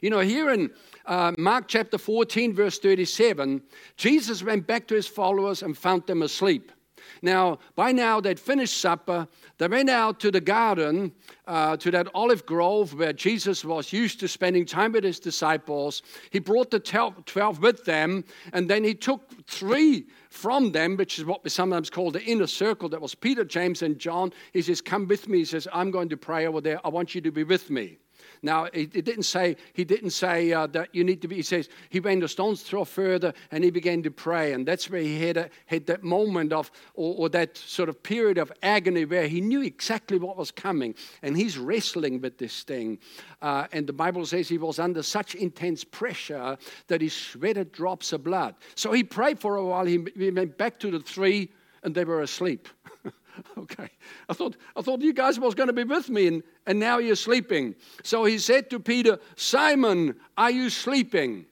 You 0.00 0.10
know, 0.10 0.20
here 0.20 0.50
in 0.50 0.70
uh, 1.06 1.32
Mark 1.38 1.68
chapter 1.68 1.98
14, 1.98 2.54
verse 2.54 2.78
37, 2.78 3.62
Jesus 3.96 4.42
went 4.42 4.66
back 4.66 4.86
to 4.88 4.94
his 4.94 5.06
followers 5.06 5.62
and 5.62 5.76
found 5.76 6.06
them 6.06 6.22
asleep. 6.22 6.72
Now, 7.20 7.58
by 7.76 7.92
now 7.92 8.20
they'd 8.20 8.38
finished 8.38 8.78
supper. 8.78 9.28
They 9.58 9.68
went 9.68 9.90
out 9.90 10.18
to 10.20 10.30
the 10.30 10.40
garden, 10.40 11.12
uh, 11.46 11.76
to 11.76 11.90
that 11.92 12.08
olive 12.14 12.44
grove 12.46 12.94
where 12.94 13.12
Jesus 13.12 13.64
was 13.64 13.92
used 13.92 14.18
to 14.20 14.28
spending 14.28 14.66
time 14.66 14.92
with 14.92 15.04
his 15.04 15.20
disciples. 15.20 16.02
He 16.30 16.40
brought 16.40 16.70
the 16.70 16.80
12 16.80 17.62
with 17.62 17.84
them, 17.84 18.24
and 18.52 18.68
then 18.68 18.82
he 18.82 18.94
took 18.94 19.30
three 19.46 20.06
from 20.30 20.72
them, 20.72 20.96
which 20.96 21.18
is 21.18 21.24
what 21.24 21.44
we 21.44 21.50
sometimes 21.50 21.90
call 21.90 22.10
the 22.10 22.22
inner 22.24 22.46
circle. 22.46 22.88
That 22.88 23.00
was 23.00 23.14
Peter, 23.14 23.44
James, 23.44 23.82
and 23.82 23.98
John. 23.98 24.32
He 24.52 24.62
says, 24.62 24.80
Come 24.80 25.06
with 25.06 25.28
me. 25.28 25.38
He 25.38 25.44
says, 25.44 25.68
I'm 25.72 25.90
going 25.90 26.08
to 26.08 26.16
pray 26.16 26.46
over 26.46 26.60
there. 26.60 26.84
I 26.84 26.88
want 26.88 27.14
you 27.14 27.20
to 27.20 27.30
be 27.30 27.44
with 27.44 27.70
me. 27.70 27.98
Now, 28.44 28.64
it, 28.72 28.92
didn't 28.92 29.22
say, 29.22 29.56
he 29.72 29.84
didn't 29.84 30.10
say 30.10 30.52
uh, 30.52 30.66
that 30.68 30.92
you 30.92 31.04
need 31.04 31.22
to 31.22 31.28
be, 31.28 31.36
he 31.36 31.42
says, 31.42 31.68
he 31.90 32.00
went 32.00 32.24
a 32.24 32.28
stone's 32.28 32.62
throw 32.62 32.84
further 32.84 33.32
and 33.52 33.62
he 33.62 33.70
began 33.70 34.02
to 34.02 34.10
pray. 34.10 34.52
And 34.52 34.66
that's 34.66 34.90
where 34.90 35.00
he 35.00 35.20
had, 35.20 35.36
a, 35.36 35.50
had 35.66 35.86
that 35.86 36.02
moment 36.02 36.52
of, 36.52 36.70
or, 36.94 37.14
or 37.16 37.28
that 37.28 37.56
sort 37.56 37.88
of 37.88 38.02
period 38.02 38.38
of 38.38 38.50
agony 38.62 39.04
where 39.04 39.28
he 39.28 39.40
knew 39.40 39.62
exactly 39.62 40.18
what 40.18 40.36
was 40.36 40.50
coming. 40.50 40.96
And 41.22 41.36
he's 41.36 41.56
wrestling 41.56 42.20
with 42.20 42.38
this 42.38 42.64
thing. 42.64 42.98
Uh, 43.40 43.68
and 43.72 43.86
the 43.86 43.92
Bible 43.92 44.26
says 44.26 44.48
he 44.48 44.58
was 44.58 44.80
under 44.80 45.04
such 45.04 45.36
intense 45.36 45.84
pressure 45.84 46.58
that 46.88 47.00
he 47.00 47.08
sweated 47.08 47.70
drops 47.70 48.12
of 48.12 48.24
blood. 48.24 48.56
So 48.74 48.90
he 48.92 49.04
prayed 49.04 49.38
for 49.38 49.54
a 49.56 49.64
while. 49.64 49.86
He, 49.86 50.04
he 50.16 50.30
went 50.32 50.58
back 50.58 50.80
to 50.80 50.90
the 50.90 50.98
three 50.98 51.52
and 51.84 51.94
they 51.94 52.04
were 52.04 52.22
asleep. 52.22 52.68
okay. 53.58 53.88
I 54.28 54.32
thought, 54.32 54.56
I 54.76 54.82
thought 54.82 55.00
you 55.00 55.12
guys 55.12 55.38
was 55.38 55.54
going 55.54 55.68
to 55.68 55.72
be 55.72 55.84
with 55.84 56.08
me, 56.08 56.26
and, 56.26 56.42
and 56.66 56.78
now 56.78 56.98
you're 56.98 57.16
sleeping. 57.16 57.74
So 58.02 58.24
he 58.24 58.38
said 58.38 58.70
to 58.70 58.80
Peter, 58.80 59.18
Simon, 59.36 60.16
are 60.36 60.50
you 60.50 60.70
sleeping? 60.70 61.46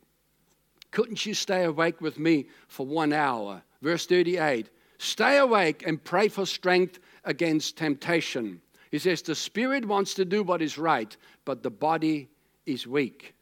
Couldn't 0.90 1.24
you 1.24 1.34
stay 1.34 1.64
awake 1.64 2.00
with 2.00 2.18
me 2.18 2.46
for 2.68 2.84
one 2.84 3.12
hour? 3.12 3.62
Verse 3.82 4.06
38 4.06 4.70
Stay 4.98 5.38
awake 5.38 5.84
and 5.86 6.02
pray 6.02 6.28
for 6.28 6.44
strength 6.44 6.98
against 7.24 7.76
temptation. 7.76 8.60
He 8.90 8.98
says, 8.98 9.22
The 9.22 9.34
spirit 9.34 9.86
wants 9.86 10.14
to 10.14 10.24
do 10.24 10.42
what 10.42 10.60
is 10.60 10.76
right, 10.76 11.16
but 11.44 11.62
the 11.62 11.70
body 11.70 12.28
is 12.66 12.86
weak. 12.86 13.34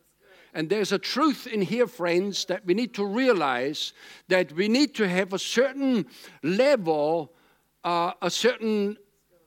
And 0.55 0.69
there's 0.69 0.93
a 0.93 0.99
truth 0.99 1.47
in 1.47 1.61
here, 1.61 1.87
friends, 1.87 2.45
that 2.47 2.65
we 2.65 2.75
need 2.75 2.95
to 2.95 3.05
realize 3.05 3.93
that 4.29 4.53
we 4.53 4.69
need 4.69 4.95
to 4.97 5.09
have 5.09 5.33
a 5.33 5.39
certain 5.39 6.07
level 6.43 7.33
uh, 7.85 8.13
a 8.23 8.31
certain 8.31 8.97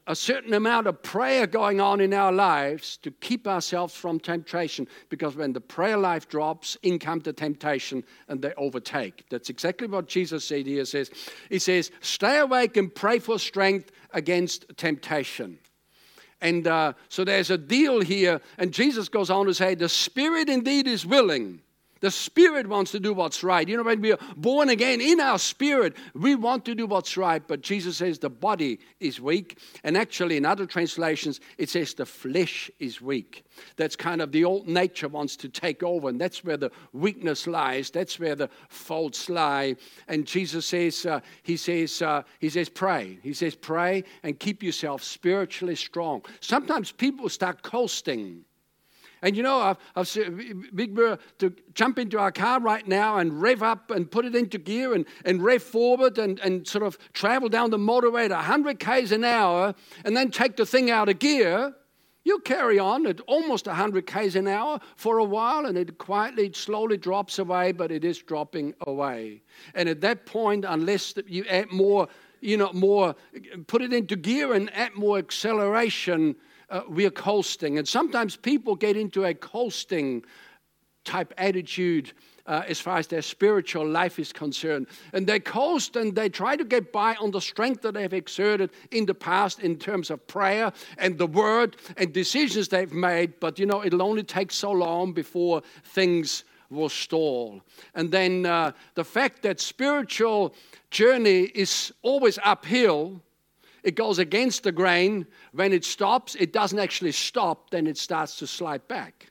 a 0.07 0.15
certain 0.15 0.53
amount 0.53 0.87
of 0.87 1.01
prayer 1.03 1.45
going 1.45 1.79
on 1.79 2.01
in 2.01 2.13
our 2.13 2.31
lives 2.31 2.97
to 2.97 3.11
keep 3.11 3.47
ourselves 3.47 3.93
from 3.93 4.19
temptation. 4.19 4.87
Because 5.09 5.35
when 5.35 5.53
the 5.53 5.61
prayer 5.61 5.95
life 5.95 6.27
drops 6.27 6.75
in 6.81 6.97
comes 6.97 7.23
the 7.23 7.33
temptation 7.33 8.03
and 8.27 8.41
they 8.41 8.53
overtake. 8.57 9.25
That's 9.29 9.49
exactly 9.49 9.87
what 9.87 10.07
jesus 10.07 10.43
said 10.43 10.65
here. 10.65 10.85
Says 10.85 11.11
he 11.49 11.59
says 11.59 11.91
stay 12.01 12.39
awake 12.39 12.77
and 12.77 12.93
pray 12.93 13.19
for 13.19 13.37
strength 13.37 13.91
against 14.11 14.65
temptation. 14.75 15.59
And 16.41 16.67
uh, 16.67 16.93
so 17.07 17.23
there's 17.23 17.51
a 17.51 17.57
deal 17.57 18.01
here. 18.01 18.41
And 18.57 18.73
jesus 18.73 19.07
goes 19.07 19.29
on 19.29 19.45
to 19.45 19.53
say 19.53 19.75
the 19.75 19.87
spirit 19.87 20.49
indeed 20.49 20.87
is 20.87 21.05
willing 21.05 21.61
the 22.01 22.11
spirit 22.11 22.67
wants 22.67 22.91
to 22.91 22.99
do 22.99 23.13
what's 23.13 23.43
right. 23.43 23.67
You 23.67 23.77
know, 23.77 23.83
when 23.83 24.01
we 24.01 24.11
are 24.11 24.19
born 24.35 24.69
again 24.69 25.01
in 25.01 25.19
our 25.19 25.39
spirit, 25.39 25.95
we 26.13 26.35
want 26.35 26.65
to 26.65 26.75
do 26.75 26.85
what's 26.85 27.15
right. 27.15 27.41
But 27.47 27.61
Jesus 27.61 27.97
says 27.97 28.19
the 28.19 28.29
body 28.29 28.79
is 28.99 29.21
weak. 29.21 29.57
And 29.83 29.97
actually, 29.97 30.37
in 30.37 30.45
other 30.45 30.65
translations, 30.65 31.39
it 31.57 31.69
says 31.69 31.93
the 31.93 32.05
flesh 32.05 32.69
is 32.79 33.01
weak. 33.01 33.45
That's 33.77 33.95
kind 33.95 34.21
of 34.21 34.31
the 34.31 34.43
old 34.43 34.67
nature 34.67 35.07
wants 35.07 35.35
to 35.37 35.49
take 35.49 35.83
over. 35.83 36.09
And 36.09 36.19
that's 36.19 36.43
where 36.43 36.57
the 36.57 36.71
weakness 36.93 37.47
lies. 37.47 37.89
That's 37.89 38.19
where 38.19 38.35
the 38.35 38.49
faults 38.69 39.29
lie. 39.29 39.75
And 40.07 40.25
Jesus 40.25 40.65
says, 40.65 41.05
uh, 41.05 41.21
He 41.43 41.57
says, 41.57 42.01
uh, 42.01 42.23
He 42.39 42.49
says, 42.49 42.69
pray. 42.69 43.19
He 43.21 43.33
says, 43.33 43.55
pray 43.55 44.03
and 44.23 44.39
keep 44.39 44.63
yourself 44.63 45.03
spiritually 45.03 45.75
strong. 45.75 46.23
Sometimes 46.39 46.91
people 46.91 47.29
start 47.29 47.61
coasting 47.61 48.45
and 49.21 49.37
you 49.37 49.43
know, 49.43 49.59
I've, 49.59 49.77
I've 49.95 50.75
Big 50.75 50.95
Bear 50.95 51.19
to 51.39 51.53
jump 51.75 51.99
into 51.99 52.17
our 52.17 52.31
car 52.31 52.59
right 52.59 52.87
now 52.87 53.17
and 53.17 53.39
rev 53.41 53.61
up 53.61 53.91
and 53.91 54.09
put 54.09 54.25
it 54.25 54.35
into 54.35 54.57
gear 54.57 54.93
and, 54.93 55.05
and 55.25 55.43
rev 55.43 55.61
forward 55.61 56.17
and, 56.17 56.39
and 56.39 56.67
sort 56.67 56.83
of 56.83 56.97
travel 57.13 57.47
down 57.47 57.69
the 57.69 57.77
motorway 57.77 58.25
at 58.25 58.31
100 58.31 58.79
k's 58.79 59.11
an 59.11 59.23
hour 59.23 59.75
and 60.05 60.17
then 60.17 60.31
take 60.31 60.57
the 60.57 60.65
thing 60.65 60.89
out 60.89 61.07
of 61.07 61.19
gear. 61.19 61.73
You 62.23 62.39
carry 62.39 62.79
on 62.79 63.05
at 63.07 63.19
almost 63.21 63.67
100 63.67 64.07
k's 64.07 64.35
an 64.35 64.47
hour 64.47 64.79
for 64.95 65.19
a 65.19 65.23
while 65.23 65.65
and 65.67 65.77
it 65.77 65.99
quietly, 65.99 66.51
slowly 66.53 66.97
drops 66.97 67.37
away, 67.37 67.73
but 67.73 67.91
it 67.91 68.03
is 68.03 68.19
dropping 68.19 68.73
away. 68.81 69.43
And 69.75 69.87
at 69.87 70.01
that 70.01 70.25
point, 70.25 70.65
unless 70.67 71.13
you 71.27 71.45
add 71.45 71.71
more, 71.71 72.07
you 72.39 72.57
know, 72.57 72.71
more, 72.73 73.15
put 73.67 73.83
it 73.83 73.93
into 73.93 74.15
gear 74.15 74.53
and 74.53 74.73
add 74.73 74.95
more 74.95 75.19
acceleration, 75.19 76.35
uh, 76.71 76.81
we 76.89 77.05
are 77.05 77.11
coasting. 77.11 77.77
And 77.77 77.87
sometimes 77.87 78.35
people 78.35 78.75
get 78.75 78.97
into 78.97 79.25
a 79.25 79.33
coasting 79.33 80.23
type 81.03 81.33
attitude 81.37 82.13
uh, 82.47 82.63
as 82.67 82.79
far 82.79 82.97
as 82.97 83.07
their 83.07 83.21
spiritual 83.21 83.87
life 83.87 84.17
is 84.17 84.33
concerned. 84.33 84.87
And 85.13 85.27
they 85.27 85.39
coast 85.39 85.95
and 85.95 86.15
they 86.15 86.29
try 86.29 86.55
to 86.55 86.63
get 86.63 86.91
by 86.91 87.15
on 87.15 87.31
the 87.31 87.41
strength 87.41 87.81
that 87.83 87.93
they've 87.93 88.13
exerted 88.13 88.71
in 88.91 89.05
the 89.05 89.13
past 89.13 89.59
in 89.59 89.77
terms 89.77 90.09
of 90.09 90.25
prayer 90.27 90.71
and 90.97 91.17
the 91.17 91.27
word 91.27 91.77
and 91.97 92.11
decisions 92.13 92.67
they've 92.67 92.93
made. 92.93 93.39
But 93.39 93.59
you 93.59 93.65
know, 93.65 93.83
it'll 93.83 94.01
only 94.01 94.23
take 94.23 94.51
so 94.51 94.71
long 94.71 95.13
before 95.13 95.61
things 95.83 96.43
will 96.69 96.89
stall. 96.89 97.61
And 97.95 98.11
then 98.11 98.45
uh, 98.45 98.71
the 98.95 99.03
fact 99.03 99.43
that 99.43 99.59
spiritual 99.59 100.55
journey 100.89 101.43
is 101.53 101.93
always 102.01 102.39
uphill 102.43 103.21
it 103.83 103.95
goes 103.95 104.19
against 104.19 104.63
the 104.63 104.71
grain. 104.71 105.25
When 105.53 105.73
it 105.73 105.85
stops, 105.85 106.35
it 106.35 106.53
doesn't 106.53 106.79
actually 106.79 107.13
stop, 107.13 107.69
then 107.71 107.87
it 107.87 107.97
starts 107.97 108.37
to 108.37 108.47
slide 108.47 108.87
back. 108.87 109.30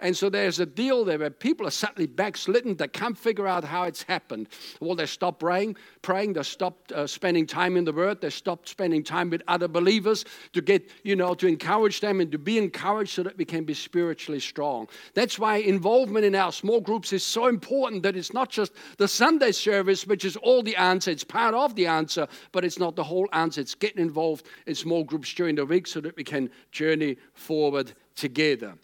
And 0.00 0.16
so 0.16 0.28
there's 0.28 0.60
a 0.60 0.66
deal 0.66 1.04
there 1.04 1.18
where 1.18 1.30
people 1.30 1.66
are 1.66 1.70
suddenly 1.70 2.06
backslidden. 2.06 2.76
They 2.76 2.88
can't 2.88 3.16
figure 3.16 3.46
out 3.46 3.64
how 3.64 3.84
it's 3.84 4.02
happened. 4.02 4.48
Well, 4.80 4.94
they 4.94 5.06
stop 5.06 5.40
praying, 5.40 5.76
praying. 6.02 6.34
They 6.34 6.42
stopped 6.42 6.92
uh, 6.92 7.06
spending 7.06 7.46
time 7.46 7.76
in 7.76 7.84
the 7.84 7.92
Word. 7.92 8.20
They 8.20 8.30
stopped 8.30 8.68
spending 8.68 9.02
time 9.02 9.30
with 9.30 9.42
other 9.48 9.68
believers 9.68 10.24
to 10.52 10.60
get, 10.60 10.90
you 11.02 11.16
know, 11.16 11.34
to 11.34 11.46
encourage 11.46 12.00
them 12.00 12.20
and 12.20 12.30
to 12.32 12.38
be 12.38 12.58
encouraged 12.58 13.12
so 13.12 13.22
that 13.22 13.38
we 13.38 13.44
can 13.44 13.64
be 13.64 13.74
spiritually 13.74 14.40
strong. 14.40 14.88
That's 15.14 15.38
why 15.38 15.56
involvement 15.56 16.24
in 16.24 16.34
our 16.34 16.52
small 16.52 16.80
groups 16.80 17.12
is 17.12 17.22
so 17.22 17.46
important 17.46 18.02
that 18.02 18.16
it's 18.16 18.32
not 18.32 18.50
just 18.50 18.72
the 18.98 19.08
Sunday 19.08 19.52
service, 19.52 20.06
which 20.06 20.24
is 20.24 20.36
all 20.36 20.62
the 20.62 20.76
answer. 20.76 21.10
It's 21.10 21.24
part 21.24 21.54
of 21.54 21.74
the 21.74 21.86
answer, 21.86 22.26
but 22.52 22.64
it's 22.64 22.78
not 22.78 22.96
the 22.96 23.04
whole 23.04 23.28
answer. 23.32 23.60
It's 23.60 23.74
getting 23.74 24.02
involved 24.02 24.46
in 24.66 24.74
small 24.74 25.04
groups 25.04 25.32
during 25.32 25.54
the 25.54 25.66
week 25.66 25.86
so 25.86 26.00
that 26.00 26.16
we 26.16 26.24
can 26.24 26.50
journey 26.72 27.16
forward 27.32 27.92
together. 28.16 28.74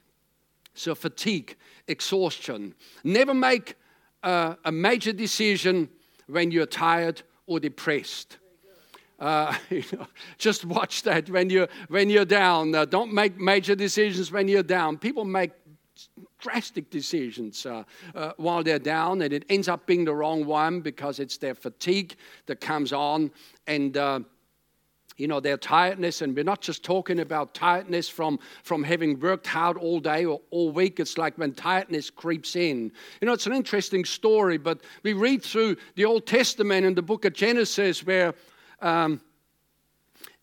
So, 0.75 0.95
fatigue, 0.95 1.57
exhaustion. 1.89 2.75
Never 3.05 3.35
make 3.35 3.75
a 4.23 4.71
major 4.73 5.13
decision 5.13 5.89
when 6.27 6.51
you're 6.51 6.67
tired 6.67 7.23
or 7.47 7.61
depressed. 7.61 8.39
Uh, 9.19 9.55
you 9.71 9.85
know, 9.93 10.07
just 10.39 10.65
watch 10.65 11.03
that 11.03 11.29
when 11.29 11.51
you're, 11.51 11.69
when 11.89 12.09
you're 12.09 12.25
down. 12.25 12.75
Uh, 12.75 12.85
don't 12.85 13.13
make 13.13 13.39
major 13.39 13.75
decisions 13.75 14.33
when 14.33 14.49
you're 14.49 14.63
down. 14.63 14.97
People 14.97 15.25
make 15.25 15.51
drastic 16.39 16.89
decisions 16.89 17.67
uh, 17.67 17.85
uh, 18.15 18.33
while 18.39 18.63
they're 18.63 18.79
down, 18.79 19.21
and 19.21 19.33
it 19.33 19.45
ends 19.51 19.69
up 19.69 19.85
being 19.87 20.05
the 20.05 20.15
wrong 20.15 20.47
one 20.47 20.81
because 20.81 21.21
it's 21.21 21.37
their 21.37 21.55
fatigue 21.55 22.17
that 22.47 22.61
comes 22.61 22.93
on. 22.93 23.31
And 23.67 23.97
uh, 23.97 24.21
you 25.21 25.29
know, 25.29 25.39
their 25.39 25.59
tiredness. 25.59 26.23
And 26.23 26.35
we're 26.35 26.45
not 26.45 26.63
just 26.63 26.83
talking 26.83 27.21
about 27.21 27.55
tiredness 27.55 28.09
from, 28.09 28.39
from 28.63 28.83
having 28.83 29.21
worked 29.21 29.47
hard 29.47 29.77
all 29.77 30.01
day 30.01 30.25
or 30.25 30.41
all 30.51 30.73
week. 30.73 30.99
It's 30.99 31.19
like 31.19 31.37
when 31.37 31.53
tiredness 31.53 32.09
creeps 32.09 32.57
in. 32.57 32.91
You 33.21 33.27
know, 33.27 33.35
it's 33.35 33.47
an 33.47 33.53
interesting 33.53 34.05
story, 34.05 34.57
but 34.57 34.81
we 35.03 35.13
read 35.13 35.43
through 35.43 35.77
the 35.95 36.07
Old 36.07 36.27
Testament 36.27 36.87
in 36.87 36.95
the 36.95 37.03
book 37.03 37.25
of 37.27 37.35
Genesis 37.35 38.05
where 38.05 38.35
um, 38.81 39.21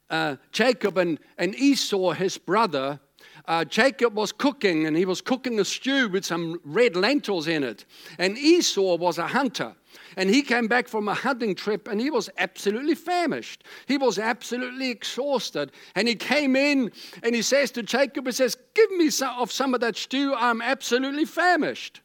uh, 0.09 0.35
Jacob 0.51 0.97
and, 0.97 1.19
and 1.37 1.55
Esau, 1.55 2.11
his 2.11 2.37
brother, 2.37 2.99
uh, 3.47 3.63
Jacob 3.65 4.13
was 4.13 4.31
cooking 4.31 4.85
and 4.85 4.95
he 4.95 5.05
was 5.05 5.21
cooking 5.21 5.59
a 5.59 5.65
stew 5.65 6.09
with 6.09 6.25
some 6.25 6.59
red 6.63 6.95
lentils 6.95 7.47
in 7.47 7.63
it. 7.63 7.85
And 8.19 8.37
Esau 8.37 8.95
was 8.97 9.17
a 9.17 9.27
hunter. 9.27 9.73
And 10.15 10.29
he 10.29 10.41
came 10.41 10.67
back 10.67 10.87
from 10.87 11.07
a 11.07 11.13
hunting 11.13 11.55
trip 11.55 11.87
and 11.87 11.99
he 11.99 12.09
was 12.09 12.29
absolutely 12.37 12.95
famished. 12.95 13.63
He 13.85 13.97
was 13.97 14.17
absolutely 14.17 14.89
exhausted. 14.89 15.71
And 15.95 16.07
he 16.07 16.15
came 16.15 16.55
in 16.55 16.91
and 17.23 17.35
he 17.35 17.41
says 17.41 17.71
to 17.71 17.83
Jacob, 17.83 18.25
he 18.25 18.31
says, 18.31 18.57
Give 18.73 18.91
me 18.91 19.09
some 19.09 19.39
of 19.39 19.51
some 19.51 19.73
of 19.73 19.81
that 19.81 19.95
stew. 19.95 20.33
I'm 20.35 20.61
absolutely 20.61 21.25
famished. 21.25 22.01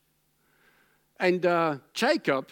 And 1.18 1.46
uh, 1.46 1.78
Jacob, 1.94 2.48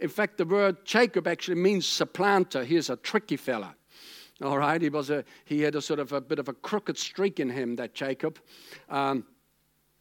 in 0.00 0.08
fact, 0.08 0.38
the 0.38 0.44
word 0.44 0.84
Jacob 0.84 1.26
actually 1.26 1.56
means 1.56 1.86
supplanter. 1.86 2.64
He's 2.64 2.90
a 2.90 2.96
tricky 2.96 3.36
fella. 3.36 3.74
All 4.42 4.58
right, 4.58 4.82
he 4.82 4.88
was 4.88 5.10
a 5.10 5.24
he 5.44 5.60
had 5.60 5.76
a 5.76 5.82
sort 5.82 6.00
of 6.00 6.12
a 6.12 6.20
bit 6.20 6.38
of 6.38 6.48
a 6.48 6.52
crooked 6.52 6.98
streak 6.98 7.38
in 7.38 7.48
him, 7.48 7.76
that 7.76 7.94
Jacob. 7.94 8.38
Um, 8.88 9.24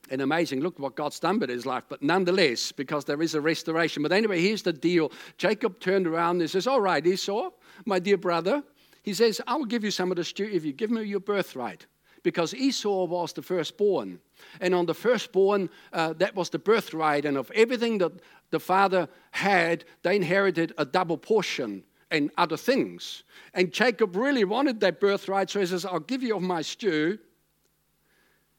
and 0.09 0.21
amazing. 0.21 0.61
Look 0.61 0.79
what 0.79 0.95
God's 0.95 1.19
done 1.19 1.39
with 1.39 1.49
his 1.49 1.65
life. 1.65 1.83
But 1.87 2.01
nonetheless, 2.01 2.71
because 2.71 3.05
there 3.05 3.21
is 3.21 3.35
a 3.35 3.41
restoration. 3.41 4.03
But 4.03 4.11
anyway, 4.11 4.41
here's 4.41 4.63
the 4.63 4.73
deal. 4.73 5.11
Jacob 5.37 5.79
turned 5.79 6.07
around 6.07 6.41
and 6.41 6.49
says, 6.49 6.67
All 6.67 6.81
right, 6.81 7.05
Esau, 7.05 7.51
my 7.85 7.99
dear 7.99 8.17
brother. 8.17 8.63
He 9.03 9.13
says, 9.13 9.41
I 9.47 9.55
will 9.55 9.65
give 9.65 9.83
you 9.83 9.91
some 9.91 10.11
of 10.11 10.17
the 10.17 10.23
stew 10.23 10.49
if 10.51 10.63
you 10.63 10.73
give 10.73 10.91
me 10.91 11.03
your 11.03 11.19
birthright. 11.19 11.87
Because 12.23 12.53
Esau 12.53 13.05
was 13.05 13.33
the 13.33 13.41
firstborn. 13.41 14.19
And 14.59 14.75
on 14.75 14.85
the 14.85 14.93
firstborn, 14.93 15.69
uh, 15.91 16.13
that 16.13 16.35
was 16.35 16.51
the 16.51 16.59
birthright. 16.59 17.25
And 17.25 17.35
of 17.35 17.49
everything 17.55 17.97
that 17.97 18.11
the 18.51 18.59
father 18.59 19.09
had, 19.31 19.85
they 20.03 20.17
inherited 20.17 20.73
a 20.77 20.85
double 20.85 21.17
portion 21.17 21.83
and 22.11 22.29
other 22.37 22.57
things. 22.57 23.23
And 23.55 23.71
Jacob 23.71 24.15
really 24.15 24.43
wanted 24.43 24.79
that 24.81 24.99
birthright. 24.99 25.49
So 25.49 25.61
he 25.61 25.65
says, 25.65 25.83
I'll 25.83 25.99
give 25.99 26.21
you 26.21 26.35
of 26.35 26.43
my 26.43 26.61
stew 26.61 27.17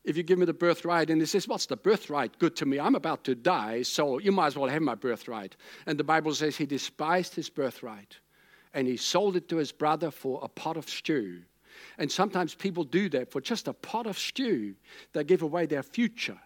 if 0.04 0.16
you 0.16 0.22
give 0.22 0.38
me 0.38 0.46
the 0.46 0.52
birthright. 0.52 1.10
And 1.10 1.20
he 1.20 1.26
says, 1.26 1.48
What's 1.48 1.66
the 1.66 1.76
birthright 1.76 2.38
good 2.38 2.56
to 2.56 2.66
me? 2.66 2.78
I'm 2.78 2.94
about 2.94 3.24
to 3.24 3.34
die, 3.34 3.82
so 3.82 4.18
you 4.18 4.32
might 4.32 4.48
as 4.48 4.56
well 4.56 4.68
have 4.68 4.82
my 4.82 4.94
birthright. 4.94 5.56
And 5.86 5.98
the 5.98 6.04
Bible 6.04 6.34
says 6.34 6.56
he 6.56 6.66
despised 6.66 7.34
his 7.34 7.48
birthright 7.48 8.18
and 8.74 8.88
he 8.88 8.96
sold 8.96 9.36
it 9.36 9.48
to 9.50 9.56
his 9.56 9.72
brother 9.72 10.10
for 10.10 10.40
a 10.42 10.48
pot 10.48 10.76
of 10.76 10.88
stew. 10.88 11.42
And 11.98 12.10
sometimes 12.10 12.54
people 12.54 12.84
do 12.84 13.08
that 13.10 13.30
for 13.30 13.40
just 13.40 13.68
a 13.68 13.72
pot 13.72 14.06
of 14.06 14.18
stew, 14.18 14.74
they 15.12 15.24
give 15.24 15.42
away 15.42 15.66
their 15.66 15.82
future 15.82 16.38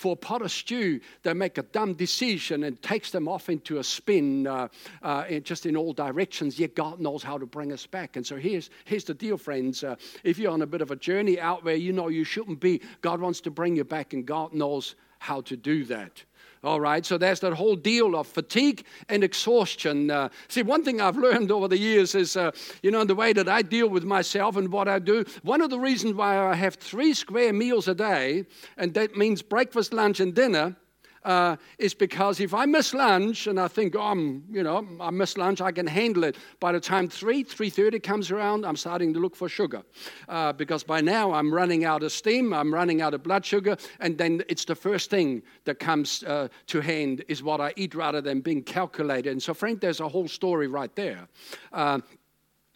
for 0.00 0.14
a 0.14 0.16
pot 0.16 0.40
of 0.40 0.50
stew, 0.50 0.98
they 1.24 1.34
make 1.34 1.58
a 1.58 1.62
dumb 1.62 1.92
decision 1.92 2.64
and 2.64 2.80
takes 2.80 3.10
them 3.10 3.28
off 3.28 3.50
into 3.50 3.80
a 3.80 3.84
spin 3.84 4.46
uh, 4.46 4.66
uh, 5.02 5.30
just 5.40 5.66
in 5.66 5.76
all 5.76 5.92
directions. 5.92 6.58
Yet 6.58 6.74
God 6.74 7.00
knows 7.00 7.22
how 7.22 7.36
to 7.36 7.44
bring 7.44 7.70
us 7.70 7.84
back. 7.84 8.16
And 8.16 8.26
so 8.26 8.36
here's, 8.36 8.70
here's 8.86 9.04
the 9.04 9.12
deal, 9.12 9.36
friends. 9.36 9.84
Uh, 9.84 9.96
if 10.24 10.38
you're 10.38 10.52
on 10.52 10.62
a 10.62 10.66
bit 10.66 10.80
of 10.80 10.90
a 10.90 10.96
journey 10.96 11.38
out 11.38 11.64
where 11.64 11.74
you 11.74 11.92
know 11.92 12.08
you 12.08 12.24
shouldn't 12.24 12.60
be, 12.60 12.80
God 13.02 13.20
wants 13.20 13.42
to 13.42 13.50
bring 13.50 13.76
you 13.76 13.84
back, 13.84 14.14
and 14.14 14.24
God 14.24 14.54
knows 14.54 14.94
how 15.20 15.42
to 15.42 15.56
do 15.56 15.84
that. 15.84 16.24
All 16.62 16.80
right, 16.80 17.06
so 17.06 17.16
there's 17.16 17.40
that 17.40 17.54
whole 17.54 17.76
deal 17.76 18.16
of 18.16 18.26
fatigue 18.26 18.84
and 19.08 19.24
exhaustion. 19.24 20.10
Uh, 20.10 20.28
see, 20.48 20.62
one 20.62 20.84
thing 20.84 21.00
I've 21.00 21.16
learned 21.28 21.50
over 21.50 21.68
the 21.68 21.78
years 21.78 22.14
is, 22.14 22.36
uh, 22.36 22.50
you 22.82 22.90
know, 22.90 23.04
the 23.04 23.14
way 23.14 23.32
that 23.32 23.48
I 23.48 23.62
deal 23.62 23.88
with 23.88 24.04
myself 24.04 24.56
and 24.56 24.70
what 24.70 24.88
I 24.88 24.98
do. 24.98 25.24
One 25.42 25.62
of 25.62 25.70
the 25.70 25.78
reasons 25.78 26.14
why 26.14 26.38
I 26.38 26.54
have 26.54 26.74
three 26.74 27.14
square 27.14 27.52
meals 27.52 27.88
a 27.88 27.94
day, 27.94 28.44
and 28.76 28.92
that 28.94 29.16
means 29.16 29.40
breakfast, 29.40 29.94
lunch, 29.94 30.20
and 30.20 30.34
dinner, 30.34 30.76
uh, 31.24 31.56
is 31.78 31.94
because 31.94 32.40
if 32.40 32.54
I 32.54 32.66
miss 32.66 32.94
lunch 32.94 33.46
and 33.46 33.60
I 33.60 33.68
think, 33.68 33.94
oh, 33.96 34.00
I'm, 34.00 34.44
you 34.50 34.62
know, 34.62 34.86
I 35.00 35.10
miss 35.10 35.36
lunch, 35.36 35.60
I 35.60 35.72
can 35.72 35.86
handle 35.86 36.24
it. 36.24 36.36
By 36.60 36.72
the 36.72 36.80
time 36.80 37.08
3, 37.08 37.44
3.30 37.44 38.02
comes 38.02 38.30
around, 38.30 38.64
I'm 38.64 38.76
starting 38.76 39.12
to 39.14 39.20
look 39.20 39.36
for 39.36 39.48
sugar. 39.48 39.82
Uh, 40.28 40.52
because 40.52 40.82
by 40.82 41.00
now 41.00 41.32
I'm 41.32 41.52
running 41.52 41.84
out 41.84 42.02
of 42.02 42.12
steam, 42.12 42.52
I'm 42.52 42.72
running 42.72 43.02
out 43.02 43.14
of 43.14 43.22
blood 43.22 43.44
sugar, 43.44 43.76
and 44.00 44.16
then 44.16 44.42
it's 44.48 44.64
the 44.64 44.74
first 44.74 45.10
thing 45.10 45.42
that 45.64 45.78
comes 45.78 46.22
uh, 46.24 46.48
to 46.68 46.80
hand 46.80 47.24
is 47.28 47.42
what 47.42 47.60
I 47.60 47.72
eat 47.76 47.94
rather 47.94 48.20
than 48.20 48.40
being 48.40 48.62
calculated. 48.62 49.30
And 49.30 49.42
so, 49.42 49.54
Frank, 49.54 49.80
there's 49.80 50.00
a 50.00 50.08
whole 50.08 50.28
story 50.28 50.68
right 50.68 50.94
there. 50.96 51.28
Uh, 51.72 52.00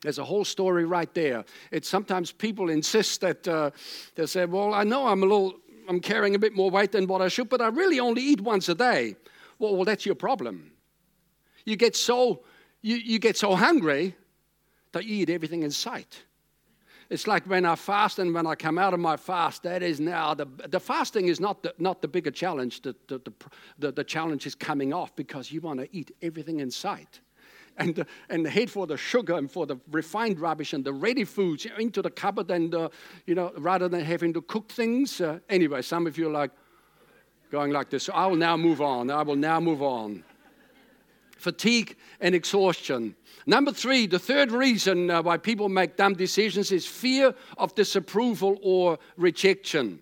there's 0.02 0.18
a 0.18 0.24
whole 0.24 0.44
story 0.44 0.84
right 0.84 1.12
there. 1.14 1.44
It's 1.70 1.88
sometimes 1.88 2.30
people 2.30 2.68
insist 2.68 3.22
that 3.22 3.48
uh, 3.48 3.70
they 4.16 4.26
say, 4.26 4.44
"Well, 4.44 4.74
I 4.74 4.84
know 4.84 5.06
I'm 5.06 5.22
a 5.22 5.26
little 5.26 5.54
I'm 5.88 6.00
carrying 6.00 6.34
a 6.34 6.38
bit 6.38 6.54
more 6.54 6.70
weight 6.70 6.92
than 6.92 7.06
what 7.06 7.22
I 7.22 7.28
should, 7.28 7.48
but 7.48 7.60
I 7.60 7.68
really 7.68 8.00
only 8.00 8.22
eat 8.22 8.40
once 8.40 8.68
a 8.68 8.74
day. 8.74 9.16
Well, 9.58 9.74
well 9.76 9.84
that's 9.84 10.04
your 10.06 10.14
problem. 10.14 10.72
You 11.64 11.76
get 11.76 11.96
so 11.96 12.44
you, 12.82 12.96
you 12.96 13.18
get 13.18 13.36
so 13.36 13.54
hungry 13.54 14.14
that 14.92 15.06
you 15.06 15.16
eat 15.16 15.30
everything 15.30 15.62
in 15.62 15.70
sight. 15.70 16.22
It's 17.10 17.26
like 17.26 17.44
when 17.44 17.64
I 17.64 17.76
fast 17.76 18.18
and 18.18 18.34
when 18.34 18.46
I 18.46 18.54
come 18.54 18.78
out 18.78 18.94
of 18.94 19.00
my 19.00 19.16
fast, 19.16 19.62
that 19.62 19.82
is 19.82 20.00
now 20.00 20.34
the, 20.34 20.46
the 20.68 20.80
fasting 20.80 21.28
is 21.28 21.40
not 21.40 21.62
the, 21.62 21.74
not 21.78 22.02
the 22.02 22.08
bigger 22.08 22.30
challenge. 22.30 22.82
The, 22.82 22.94
the, 23.08 23.20
the, 23.78 23.92
the 23.92 24.04
challenge 24.04 24.46
is 24.46 24.54
coming 24.54 24.92
off 24.92 25.14
because 25.16 25.52
you 25.52 25.60
want 25.60 25.80
to 25.80 25.96
eat 25.96 26.14
everything 26.22 26.60
in 26.60 26.70
sight 26.70 27.20
and, 27.76 28.04
and 28.28 28.46
head 28.46 28.70
for 28.70 28.86
the 28.86 28.96
sugar 28.96 29.34
and 29.34 29.50
for 29.50 29.66
the 29.66 29.76
refined 29.90 30.40
rubbish 30.40 30.72
and 30.72 30.84
the 30.84 30.92
ready 30.92 31.24
foods 31.24 31.66
into 31.78 32.02
the 32.02 32.10
cupboard 32.10 32.50
and, 32.50 32.74
uh, 32.74 32.88
you 33.26 33.34
know, 33.34 33.52
rather 33.58 33.88
than 33.88 34.04
having 34.04 34.32
to 34.32 34.42
cook 34.42 34.70
things. 34.70 35.20
Uh, 35.20 35.38
anyway, 35.48 35.82
some 35.82 36.06
of 36.06 36.16
you 36.16 36.28
are 36.28 36.32
like 36.32 36.50
going 37.50 37.72
like 37.72 37.90
this. 37.90 38.04
So 38.04 38.12
I 38.12 38.26
will 38.26 38.36
now 38.36 38.56
move 38.56 38.80
on. 38.80 39.10
I 39.10 39.22
will 39.22 39.36
now 39.36 39.60
move 39.60 39.82
on. 39.82 40.24
Fatigue 41.36 41.96
and 42.20 42.34
exhaustion. 42.34 43.14
Number 43.46 43.72
three, 43.72 44.06
the 44.06 44.18
third 44.18 44.50
reason 44.50 45.10
uh, 45.10 45.22
why 45.22 45.36
people 45.36 45.68
make 45.68 45.96
dumb 45.96 46.14
decisions 46.14 46.72
is 46.72 46.86
fear 46.86 47.34
of 47.58 47.74
disapproval 47.74 48.58
or 48.62 48.98
rejection. 49.16 50.00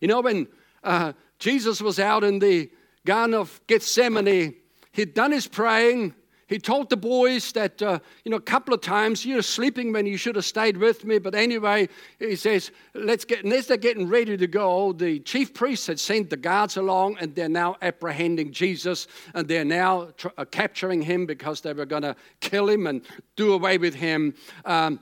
You 0.00 0.08
know, 0.08 0.20
when 0.20 0.46
uh, 0.82 1.12
Jesus 1.38 1.82
was 1.82 1.98
out 1.98 2.24
in 2.24 2.38
the 2.38 2.70
Garden 3.04 3.34
of 3.34 3.60
Gethsemane, 3.66 4.54
he'd 4.92 5.14
done 5.14 5.32
his 5.32 5.46
praying, 5.46 6.14
he 6.48 6.58
told 6.58 6.88
the 6.88 6.96
boys 6.96 7.52
that, 7.52 7.80
uh, 7.82 7.98
you 8.24 8.30
know, 8.30 8.38
a 8.38 8.40
couple 8.40 8.72
of 8.72 8.80
times, 8.80 9.24
you're 9.24 9.42
sleeping 9.42 9.92
when 9.92 10.06
you 10.06 10.16
should 10.16 10.34
have 10.34 10.46
stayed 10.46 10.78
with 10.78 11.04
me. 11.04 11.18
But 11.18 11.34
anyway, 11.34 11.90
he 12.18 12.36
says, 12.36 12.70
let's 12.94 13.26
get, 13.26 13.44
and 13.44 13.52
as 13.52 13.66
they're 13.66 13.76
getting 13.76 14.08
ready 14.08 14.36
to 14.36 14.46
go, 14.46 14.92
the 14.92 15.20
chief 15.20 15.52
priests 15.52 15.86
had 15.86 16.00
sent 16.00 16.30
the 16.30 16.38
guards 16.38 16.78
along 16.78 17.18
and 17.20 17.34
they're 17.34 17.50
now 17.50 17.76
apprehending 17.82 18.50
Jesus 18.50 19.08
and 19.34 19.46
they're 19.46 19.64
now 19.64 20.08
tr- 20.16 20.28
uh, 20.38 20.46
capturing 20.46 21.02
him 21.02 21.26
because 21.26 21.60
they 21.60 21.74
were 21.74 21.86
going 21.86 22.02
to 22.02 22.16
kill 22.40 22.68
him 22.68 22.86
and 22.86 23.02
do 23.36 23.52
away 23.52 23.76
with 23.76 23.94
him. 23.94 24.34
Um, 24.64 25.00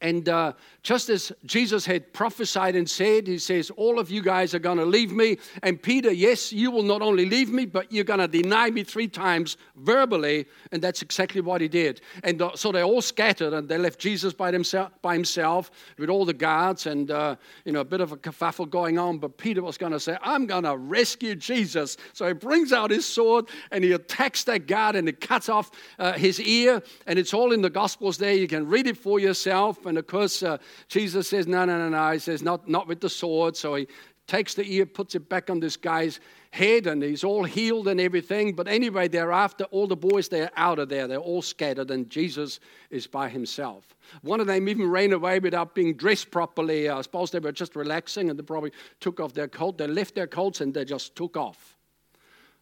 and 0.00 0.28
uh, 0.28 0.52
just 0.82 1.08
as 1.08 1.32
Jesus 1.44 1.84
had 1.84 2.12
prophesied 2.12 2.76
and 2.76 2.88
said, 2.88 3.26
He 3.26 3.38
says, 3.38 3.70
All 3.70 3.98
of 3.98 4.10
you 4.10 4.22
guys 4.22 4.54
are 4.54 4.60
going 4.60 4.78
to 4.78 4.84
leave 4.84 5.10
me. 5.10 5.38
And 5.64 5.82
Peter, 5.82 6.12
yes, 6.12 6.52
you 6.52 6.70
will 6.70 6.84
not 6.84 7.02
only 7.02 7.26
leave 7.26 7.50
me, 7.50 7.66
but 7.66 7.90
you're 7.90 8.04
going 8.04 8.20
to 8.20 8.28
deny 8.28 8.70
me 8.70 8.84
three 8.84 9.08
times 9.08 9.56
verbally. 9.74 10.46
And 10.70 10.80
that's 10.80 11.02
exactly 11.02 11.40
what 11.40 11.60
he 11.60 11.66
did. 11.66 12.00
And 12.22 12.40
uh, 12.40 12.52
so 12.54 12.70
they 12.70 12.82
all 12.82 13.02
scattered 13.02 13.52
and 13.52 13.68
they 13.68 13.76
left 13.76 13.98
Jesus 13.98 14.32
by 14.32 14.52
himself, 14.52 14.92
by 15.02 15.14
himself 15.14 15.72
with 15.98 16.10
all 16.10 16.24
the 16.24 16.32
guards 16.32 16.86
and, 16.86 17.10
uh, 17.10 17.34
you 17.64 17.72
know, 17.72 17.80
a 17.80 17.84
bit 17.84 18.00
of 18.00 18.12
a 18.12 18.16
kerfuffle 18.16 18.70
going 18.70 19.00
on. 19.00 19.18
But 19.18 19.36
Peter 19.36 19.62
was 19.62 19.78
going 19.78 19.92
to 19.92 20.00
say, 20.00 20.16
I'm 20.22 20.46
going 20.46 20.64
to 20.64 20.76
rescue 20.76 21.34
Jesus. 21.34 21.96
So 22.12 22.28
he 22.28 22.34
brings 22.34 22.72
out 22.72 22.92
his 22.92 23.04
sword 23.04 23.46
and 23.72 23.82
he 23.82 23.92
attacks 23.92 24.44
that 24.44 24.68
guard 24.68 24.94
and 24.94 25.08
he 25.08 25.12
cuts 25.12 25.48
off 25.48 25.72
uh, 25.98 26.12
his 26.12 26.40
ear. 26.40 26.82
And 27.08 27.18
it's 27.18 27.34
all 27.34 27.52
in 27.52 27.62
the 27.62 27.70
Gospels 27.70 28.16
there. 28.16 28.34
You 28.34 28.46
can 28.46 28.68
read 28.68 28.86
it 28.86 28.96
for 28.96 29.18
yourself. 29.18 29.87
And 29.88 29.98
of 29.98 30.06
course, 30.06 30.42
uh, 30.42 30.58
Jesus 30.88 31.28
says, 31.28 31.46
No, 31.46 31.64
no, 31.64 31.78
no, 31.78 31.88
no. 31.88 32.12
He 32.12 32.18
says, 32.18 32.42
Not, 32.42 32.68
not 32.68 32.86
with 32.86 33.00
the 33.00 33.08
sword. 33.08 33.56
So 33.56 33.74
he 33.74 33.88
takes 34.26 34.54
the 34.54 34.64
ear, 34.72 34.86
puts 34.86 35.14
it 35.14 35.28
back 35.28 35.50
on 35.50 35.58
this 35.58 35.76
guy's 35.76 36.20
head, 36.50 36.86
and 36.86 37.02
he's 37.02 37.24
all 37.24 37.44
healed 37.44 37.88
and 37.88 38.00
everything. 38.00 38.52
But 38.54 38.68
anyway, 38.68 39.08
thereafter, 39.08 39.64
all 39.64 39.86
the 39.86 39.96
boys, 39.96 40.28
they're 40.28 40.50
out 40.56 40.78
of 40.78 40.88
there. 40.88 41.08
They're 41.08 41.18
all 41.18 41.42
scattered, 41.42 41.90
and 41.90 42.08
Jesus 42.08 42.60
is 42.90 43.06
by 43.06 43.28
himself. 43.28 43.96
One 44.22 44.40
of 44.40 44.46
them 44.46 44.68
even 44.68 44.88
ran 44.88 45.12
away 45.12 45.38
without 45.40 45.74
being 45.74 45.94
dressed 45.94 46.30
properly. 46.30 46.88
I 46.88 47.00
suppose 47.02 47.30
they 47.30 47.38
were 47.38 47.52
just 47.52 47.74
relaxing, 47.74 48.30
and 48.30 48.38
they 48.38 48.42
probably 48.42 48.72
took 49.00 49.18
off 49.18 49.32
their 49.32 49.48
coat. 49.48 49.78
They 49.78 49.86
left 49.86 50.14
their 50.14 50.26
coats, 50.26 50.60
and 50.60 50.72
they 50.72 50.84
just 50.84 51.16
took 51.16 51.36
off. 51.36 51.76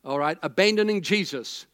All 0.04 0.18
right, 0.18 0.38
abandoning 0.42 1.02
Jesus. 1.02 1.66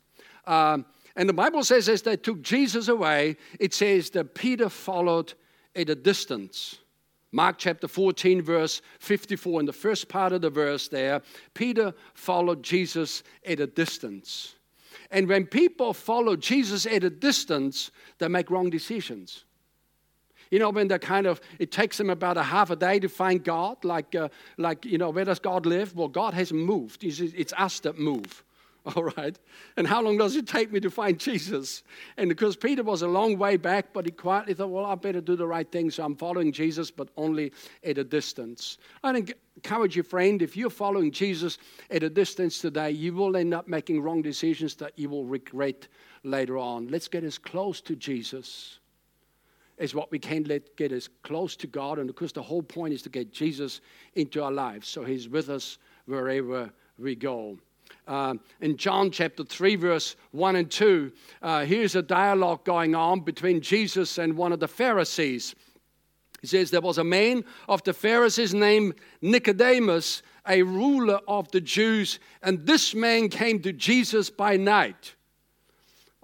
Um, 0.46 0.86
and 1.16 1.28
the 1.28 1.34
Bible 1.34 1.62
says 1.62 1.88
as 1.88 2.02
they 2.02 2.16
took 2.16 2.40
Jesus 2.40 2.88
away, 2.88 3.36
it 3.60 3.74
says 3.74 4.10
that 4.10 4.34
Peter 4.34 4.68
followed 4.68 5.34
at 5.74 5.88
a 5.88 5.94
distance. 5.94 6.78
Mark 7.32 7.56
chapter 7.58 7.88
14, 7.88 8.42
verse 8.42 8.82
54, 8.98 9.60
in 9.60 9.66
the 9.66 9.72
first 9.72 10.08
part 10.08 10.32
of 10.32 10.42
the 10.42 10.50
verse 10.50 10.88
there, 10.88 11.22
Peter 11.54 11.94
followed 12.14 12.62
Jesus 12.62 13.22
at 13.46 13.58
a 13.58 13.66
distance. 13.66 14.54
And 15.10 15.28
when 15.28 15.46
people 15.46 15.94
follow 15.94 16.36
Jesus 16.36 16.84
at 16.86 17.04
a 17.04 17.10
distance, 17.10 17.90
they 18.18 18.28
make 18.28 18.50
wrong 18.50 18.68
decisions. 18.68 19.44
You 20.50 20.58
know, 20.58 20.68
when 20.68 20.88
they 20.88 20.98
kind 20.98 21.26
of, 21.26 21.40
it 21.58 21.72
takes 21.72 21.96
them 21.96 22.10
about 22.10 22.36
a 22.36 22.42
half 22.42 22.68
a 22.68 22.76
day 22.76 22.98
to 22.98 23.08
find 23.08 23.42
God, 23.42 23.82
like, 23.84 24.14
uh, 24.14 24.28
like 24.58 24.84
you 24.84 24.98
know, 24.98 25.08
where 25.08 25.24
does 25.24 25.38
God 25.38 25.64
live? 25.64 25.96
Well, 25.96 26.08
God 26.08 26.34
hasn't 26.34 26.60
moved. 26.60 27.04
It's, 27.04 27.20
it's 27.20 27.54
us 27.56 27.80
that 27.80 27.98
move. 27.98 28.44
All 28.96 29.04
right. 29.04 29.38
And 29.76 29.86
how 29.86 30.02
long 30.02 30.18
does 30.18 30.34
it 30.34 30.48
take 30.48 30.72
me 30.72 30.80
to 30.80 30.90
find 30.90 31.18
Jesus? 31.18 31.84
And 32.16 32.28
because 32.28 32.56
Peter 32.56 32.82
was 32.82 33.02
a 33.02 33.08
long 33.08 33.38
way 33.38 33.56
back, 33.56 33.92
but 33.92 34.06
he 34.06 34.10
quietly 34.10 34.54
thought, 34.54 34.70
well, 34.70 34.86
I 34.86 34.96
better 34.96 35.20
do 35.20 35.36
the 35.36 35.46
right 35.46 35.70
thing. 35.70 35.90
So 35.90 36.04
I'm 36.04 36.16
following 36.16 36.50
Jesus, 36.50 36.90
but 36.90 37.08
only 37.16 37.52
at 37.84 37.98
a 37.98 38.04
distance. 38.04 38.78
I 39.04 39.16
encourage 39.56 39.96
you, 39.96 40.02
friend, 40.02 40.42
if 40.42 40.56
you're 40.56 40.70
following 40.70 41.12
Jesus 41.12 41.58
at 41.90 42.02
a 42.02 42.10
distance 42.10 42.58
today, 42.58 42.90
you 42.90 43.14
will 43.14 43.36
end 43.36 43.54
up 43.54 43.68
making 43.68 44.02
wrong 44.02 44.20
decisions 44.20 44.74
that 44.76 44.98
you 44.98 45.08
will 45.08 45.24
regret 45.24 45.86
later 46.24 46.58
on. 46.58 46.88
Let's 46.88 47.08
get 47.08 47.22
as 47.22 47.38
close 47.38 47.80
to 47.82 47.94
Jesus 47.94 48.80
as 49.78 49.94
what 49.94 50.10
we 50.10 50.18
can 50.18 50.44
let 50.44 50.76
get 50.76 50.92
as 50.92 51.08
close 51.22 51.54
to 51.56 51.66
God. 51.66 51.98
And 51.98 52.10
of 52.10 52.16
course, 52.16 52.32
the 52.32 52.42
whole 52.42 52.62
point 52.62 52.94
is 52.94 53.02
to 53.02 53.08
get 53.08 53.32
Jesus 53.32 53.80
into 54.14 54.42
our 54.42 54.52
lives 54.52 54.88
so 54.88 55.04
he's 55.04 55.28
with 55.28 55.50
us 55.50 55.78
wherever 56.06 56.72
we 56.98 57.14
go. 57.14 57.58
Uh, 58.06 58.34
in 58.60 58.76
John 58.76 59.10
chapter 59.10 59.44
3, 59.44 59.76
verse 59.76 60.16
1 60.32 60.56
and 60.56 60.70
2, 60.70 61.12
uh, 61.42 61.64
here's 61.64 61.94
a 61.94 62.02
dialogue 62.02 62.64
going 62.64 62.94
on 62.94 63.20
between 63.20 63.60
Jesus 63.60 64.18
and 64.18 64.36
one 64.36 64.52
of 64.52 64.60
the 64.60 64.68
Pharisees. 64.68 65.54
He 66.40 66.46
says, 66.46 66.70
There 66.70 66.80
was 66.80 66.98
a 66.98 67.04
man 67.04 67.44
of 67.68 67.82
the 67.84 67.92
Pharisees 67.92 68.52
named 68.52 68.94
Nicodemus, 69.20 70.22
a 70.46 70.62
ruler 70.62 71.20
of 71.28 71.50
the 71.52 71.60
Jews, 71.60 72.18
and 72.42 72.66
this 72.66 72.94
man 72.94 73.28
came 73.28 73.60
to 73.62 73.72
Jesus 73.72 74.28
by 74.28 74.56
night 74.56 75.14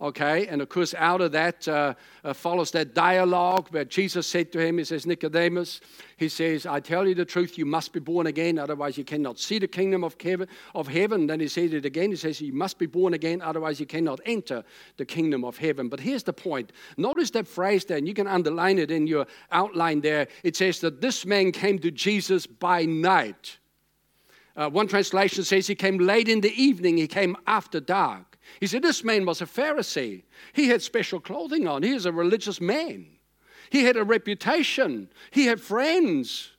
Okay, 0.01 0.47
and 0.47 0.63
of 0.63 0.69
course, 0.69 0.95
out 0.95 1.21
of 1.21 1.33
that 1.33 1.67
uh, 1.67 1.93
uh, 2.23 2.33
follows 2.33 2.71
that 2.71 2.95
dialogue 2.95 3.67
where 3.71 3.85
Jesus 3.85 4.29
said 4.29 4.53
to 4.53 4.65
him, 4.65 4.79
He 4.79 4.85
says, 4.85 5.07
Nicodemus, 5.07 5.81
He 6.17 6.29
says, 6.29 6.67
I 6.67 6.79
tell 6.79 7.09
you 7.09 7.17
the 7.17 7.25
truth, 7.25 7.59
you 7.59 7.67
must 7.67 7.93
be 7.93 7.99
born 7.99 8.29
again, 8.29 8.61
otherwise 8.61 8.97
you 8.97 9.03
cannot 9.03 9.41
see 9.41 9.59
the 9.59 9.67
kingdom 9.67 10.05
of 10.05 10.15
heaven. 10.23 10.47
Of 10.73 10.87
heaven. 10.87 11.27
Then 11.27 11.41
He 11.41 11.49
said 11.49 11.75
it 11.75 11.85
again, 11.85 12.11
He 12.11 12.17
says, 12.17 12.41
You 12.41 12.53
must 12.53 12.79
be 12.79 12.87
born 12.87 13.13
again, 13.13 13.43
otherwise 13.43 13.81
you 13.81 13.87
cannot 13.87 14.21
enter 14.25 14.63
the 14.99 15.05
kingdom 15.05 15.45
of 15.45 15.57
heaven. 15.57 15.89
But 15.89 15.99
here's 15.99 16.23
the 16.23 16.33
point 16.33 16.71
notice 16.97 17.31
that 17.33 17.49
phrase 17.49 17.85
there, 17.85 17.99
and 17.99 18.07
you 18.07 18.15
can 18.15 18.29
underline 18.29 18.79
it 18.79 18.93
in 18.93 19.09
your 19.09 19.27
outline 19.51 20.01
there. 20.01 20.29
It 20.45 20.55
says 20.55 20.79
that 20.81 21.01
this 21.01 21.27
man 21.27 21.51
came 21.51 21.81
to 21.81 21.91
Jesus 21.91 22.47
by 22.47 22.85
night. 22.85 23.59
Uh, 24.55 24.71
one 24.71 24.87
translation 24.87 25.43
says 25.43 25.67
he 25.67 25.75
came 25.75 25.99
late 25.99 26.29
in 26.29 26.41
the 26.41 26.53
evening, 26.53 26.99
he 26.99 27.09
came 27.09 27.37
after 27.49 27.81
dark. 27.81 28.28
He 28.61 28.67
said, 28.67 28.83
This 28.83 29.05
man 29.05 29.27
was 29.27 29.41
a 29.41 29.47
Pharisee. 29.47 30.23
He 30.53 30.69
had 30.69 30.83
special 30.83 31.21
clothing 31.21 31.67
on. 31.67 31.83
He 31.83 31.93
is 31.93 32.07
a 32.07 32.13
religious 32.13 32.61
man. 32.61 33.07
He 33.71 33.85
had 33.85 33.97
a 33.97 34.05
reputation. 34.05 35.09
He 35.31 35.47
had 35.47 35.61
friends. 35.61 36.53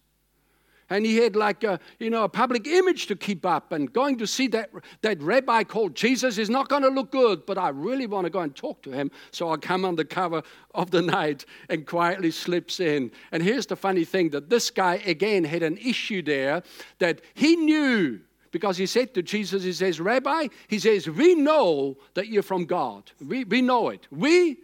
And 0.92 1.06
he 1.06 1.18
had 1.18 1.36
like 1.36 1.64
a, 1.64 1.80
you 2.00 2.10
know, 2.10 2.24
a 2.24 2.30
public 2.30 2.66
image 2.66 3.06
to 3.08 3.16
keep 3.16 3.46
up. 3.46 3.72
And 3.72 3.92
going 3.94 4.18
to 4.18 4.28
see 4.28 4.48
that, 4.48 4.72
that 5.02 5.22
rabbi 5.22 5.64
called 5.64 5.96
Jesus 5.96 6.38
is 6.38 6.50
not 6.50 6.68
going 6.68 6.82
to 6.82 6.90
look 6.90 7.12
good, 7.12 7.46
but 7.46 7.58
I 7.58 7.70
really 7.70 8.08
want 8.08 8.26
to 8.26 8.32
go 8.32 8.40
and 8.40 8.56
talk 8.56 8.82
to 8.84 8.92
him. 8.92 9.12
So 9.32 9.52
I 9.52 9.58
come 9.58 9.86
under 9.86 10.04
cover 10.04 10.42
of 10.74 10.90
the 10.90 11.02
night 11.02 11.46
and 11.70 11.86
quietly 11.86 12.32
slips 12.32 12.80
in. 12.80 13.12
And 13.32 13.44
here's 13.44 13.68
the 13.68 13.76
funny 13.76 14.04
thing 14.04 14.32
that 14.32 14.50
this 14.50 14.72
guy, 14.72 14.96
again, 15.06 15.44
had 15.44 15.62
an 15.62 15.78
issue 15.78 16.24
there 16.24 16.64
that 16.98 17.22
he 17.36 17.56
knew 17.56 18.22
because 18.52 18.78
he 18.78 18.86
said 18.86 19.14
to 19.14 19.22
Jesus, 19.22 19.64
He 19.64 19.74
says, 19.74 20.00
Rabbi, 20.00 20.48
He 20.68 20.80
says, 20.80 21.10
we 21.10 21.36
know 21.36 21.98
that 22.14 22.28
you're 22.28 22.44
from 22.44 22.66
God. 22.66 23.12
We, 23.26 23.44
we 23.44 23.62
know 23.62 23.90
it. 23.90 24.08
We, 24.12 24.58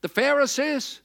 the 0.00 0.08
Pharisees, 0.08 1.00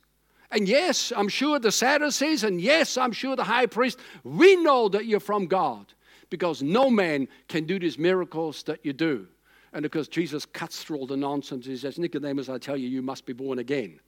and 0.52 0.68
yes, 0.68 1.12
I'm 1.16 1.30
sure 1.30 1.58
the 1.58 1.72
Sadducees, 1.72 2.44
and 2.44 2.62
yes, 2.62 2.98
I'm 2.98 3.12
sure 3.12 3.36
the 3.36 3.44
high 3.44 3.66
priest, 3.66 4.00
we 4.24 4.56
know 4.58 4.88
that 4.90 5.06
you're 5.06 5.20
from 5.20 5.48
God 5.48 5.88
because 6.30 6.62
no 6.62 6.90
man 6.90 7.28
can 7.48 7.66
do 7.66 7.80
these 7.80 7.98
miracles 7.98 8.64
that 8.64 8.86
you 8.86 8.94
do. 8.94 9.28
And 9.74 9.82
because 9.82 10.08
Jesus 10.08 10.46
cuts 10.46 10.84
through 10.84 10.98
all 10.98 11.08
the 11.08 11.18
nonsense, 11.18 11.66
he 11.66 11.76
says, 11.76 11.98
Nicodemus, 11.98 12.50
I 12.50 12.60
tell 12.60 12.78
you, 12.78 12.88
you 12.88 13.02
must 13.02 13.26
be 13.26 13.34
born 13.34 13.58
again. 13.58 14.00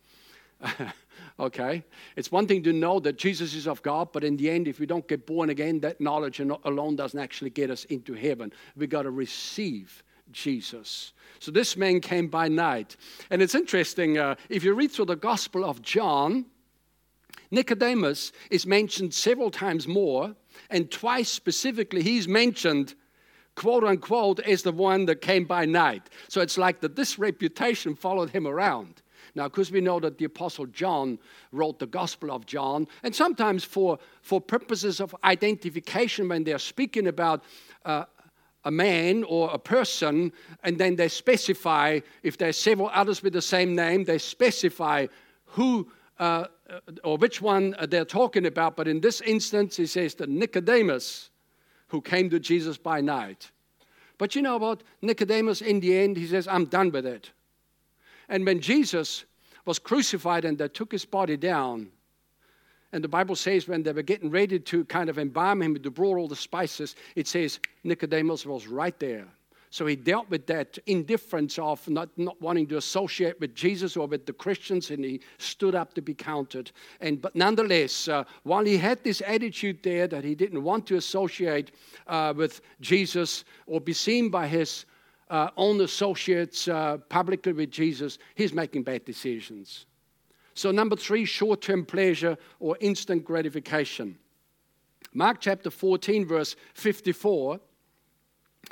okay? 1.39 1.84
It's 2.15 2.32
one 2.32 2.48
thing 2.48 2.63
to 2.63 2.74
know 2.74 3.00
that 3.02 3.17
Jesus 3.17 3.54
is 3.54 3.67
of 3.67 3.82
God, 3.82 4.10
but 4.12 4.24
in 4.24 4.38
the 4.38 4.50
end, 4.50 4.67
if 4.67 4.80
we 4.80 4.86
don't 4.86 5.08
get 5.08 5.26
born 5.26 5.50
again, 5.50 5.80
that 5.82 6.00
knowledge 6.00 6.39
alone 6.39 6.95
doesn't 6.95 7.19
actually 7.19 7.50
get 7.50 7.69
us 7.69 7.86
into 7.86 8.13
heaven. 8.13 8.54
We 8.76 8.88
got 8.88 9.04
to 9.04 9.12
receive 9.12 10.04
Jesus. 10.32 11.13
So 11.39 11.52
this 11.52 11.78
man 11.78 12.00
came 12.00 12.28
by 12.28 12.48
night. 12.48 12.95
And 13.30 13.41
it's 13.41 13.56
interesting, 13.56 14.17
uh, 14.17 14.36
if 14.50 14.63
you 14.63 14.74
read 14.74 14.91
through 14.91 15.06
the 15.06 15.15
Gospel 15.15 15.65
of 15.65 15.82
John, 15.82 16.45
Nicodemus 17.52 18.32
is 18.50 18.65
mentioned 18.65 19.13
several 19.13 19.52
times 19.52 19.88
more, 19.88 20.36
and 20.69 20.89
twice 20.89 21.30
specifically, 21.30 22.02
he's 22.02 22.28
mentioned 22.28 22.95
quote 23.56 23.84
unquote 23.84 24.39
as 24.41 24.63
the 24.63 24.71
one 24.71 25.06
that 25.06 25.21
came 25.21 25.45
by 25.45 25.65
night. 25.65 26.10
So 26.28 26.41
it's 26.41 26.58
like 26.58 26.82
that 26.82 26.95
this 26.95 27.17
reputation 27.17 27.95
followed 27.95 28.30
him 28.30 28.48
around. 28.48 29.02
Now, 29.36 29.50
because 29.50 29.71
we 29.71 29.82
know 29.82 30.00
that 30.00 30.17
the 30.17 30.26
Apostle 30.26 30.65
John 30.67 31.19
wrote 31.52 31.80
the 31.80 31.86
Gospel 31.88 32.32
of 32.32 32.45
John, 32.45 32.88
and 33.04 33.13
sometimes 33.13 33.63
for, 33.63 34.00
for 34.21 34.39
purposes 34.39 35.02
of 35.02 35.15
identification, 35.24 36.30
when 36.30 36.43
they're 36.45 36.58
speaking 36.58 37.08
about 37.08 37.43
uh, 37.84 38.06
a 38.63 38.71
man 38.71 39.24
or 39.26 39.52
a 39.52 39.60
person, 39.60 40.32
and 40.63 40.78
then 40.78 40.95
they 40.95 41.10
specify, 41.10 42.00
if 42.24 42.38
there 42.38 42.50
are 42.50 42.54
several 42.54 42.89
others 42.93 43.21
with 43.21 43.34
the 43.34 43.41
same 43.41 43.76
name, 43.76 44.06
they 44.06 44.17
specify 44.17 45.08
who 45.45 45.91
uh, 46.17 46.45
or 47.04 47.17
which 47.17 47.41
one 47.41 47.76
they're 47.89 48.06
talking 48.06 48.45
about. 48.45 48.76
But 48.76 48.88
in 48.88 49.02
this 49.02 49.21
instance, 49.21 49.76
he 49.78 49.86
says 49.86 50.15
that 50.15 50.30
Nicodemus, 50.30 51.30
who 51.89 52.02
came 52.02 52.30
to 52.30 52.39
Jesus 52.39 52.78
by 52.78 53.02
night. 53.02 53.52
But 54.17 54.36
you 54.36 54.41
know 54.41 54.58
what? 54.58 54.82
Nicodemus, 55.02 55.62
in 55.62 55.80
the 55.82 55.98
end, 55.98 56.17
he 56.17 56.26
says, 56.26 56.48
I'm 56.48 56.65
done 56.65 56.91
with 56.91 57.06
it. 57.06 57.32
And 58.29 58.45
when 58.45 58.59
Jesus 58.59 59.25
was 59.65 59.79
crucified 59.79 60.45
and 60.45 60.57
they 60.57 60.67
took 60.67 60.91
his 60.91 61.05
body 61.05 61.38
down, 61.38 61.89
and 62.91 63.03
the 63.03 63.09
Bible 63.09 63.35
says 63.35 63.67
when 63.67 63.83
they 63.83 63.91
were 63.91 64.03
getting 64.03 64.29
ready 64.29 64.59
to 64.59 64.85
kind 64.85 65.09
of 65.09 65.17
embalm 65.17 65.61
him 65.61 65.75
to 65.75 65.91
brought 65.91 66.17
all 66.17 66.27
the 66.27 66.35
spices, 66.35 66.95
it 67.15 67.27
says 67.27 67.59
Nicodemus 67.83 68.45
was 68.45 68.67
right 68.67 68.97
there. 68.99 69.27
So 69.75 69.85
he 69.85 69.97
dealt 69.97 70.29
with 70.29 70.47
that 70.47 70.77
indifference 70.85 71.59
of 71.59 71.85
not, 71.89 72.07
not 72.15 72.41
wanting 72.41 72.67
to 72.67 72.77
associate 72.77 73.38
with 73.41 73.53
Jesus 73.53 73.97
or 73.97 74.07
with 74.07 74.25
the 74.25 74.31
Christians, 74.31 74.89
and 74.89 75.03
he 75.03 75.19
stood 75.38 75.75
up 75.75 75.93
to 75.95 76.01
be 76.01 76.13
counted. 76.13 76.71
And 77.01 77.21
but 77.21 77.35
nonetheless, 77.35 78.07
uh, 78.07 78.23
while 78.43 78.63
he 78.63 78.77
had 78.77 79.03
this 79.03 79.21
attitude 79.27 79.83
there 79.83 80.07
that 80.07 80.23
he 80.23 80.33
didn't 80.33 80.63
want 80.63 80.88
to 80.88 80.95
associate 80.95 81.71
uh, 82.07 82.33
with 82.38 82.61
Jesus 82.79 83.43
or 83.67 83.81
be 83.81 83.91
seen 83.91 84.29
by 84.29 84.47
his 84.47 84.85
uh, 85.29 85.49
own 85.57 85.81
associates 85.81 86.67
uh, 86.67 86.97
publicly 87.09 87.53
with 87.53 87.71
Jesus, 87.71 88.17
he's 88.35 88.53
making 88.53 88.83
bad 88.83 89.05
decisions. 89.05 89.85
So, 90.53 90.71
number 90.71 90.95
three, 90.95 91.25
short 91.25 91.61
term 91.61 91.85
pleasure 91.85 92.38
or 92.59 92.77
instant 92.79 93.25
gratification. 93.25 94.17
Mark 95.13 95.38
chapter 95.39 95.69
14, 95.69 96.25
verse 96.25 96.55
54, 96.73 97.59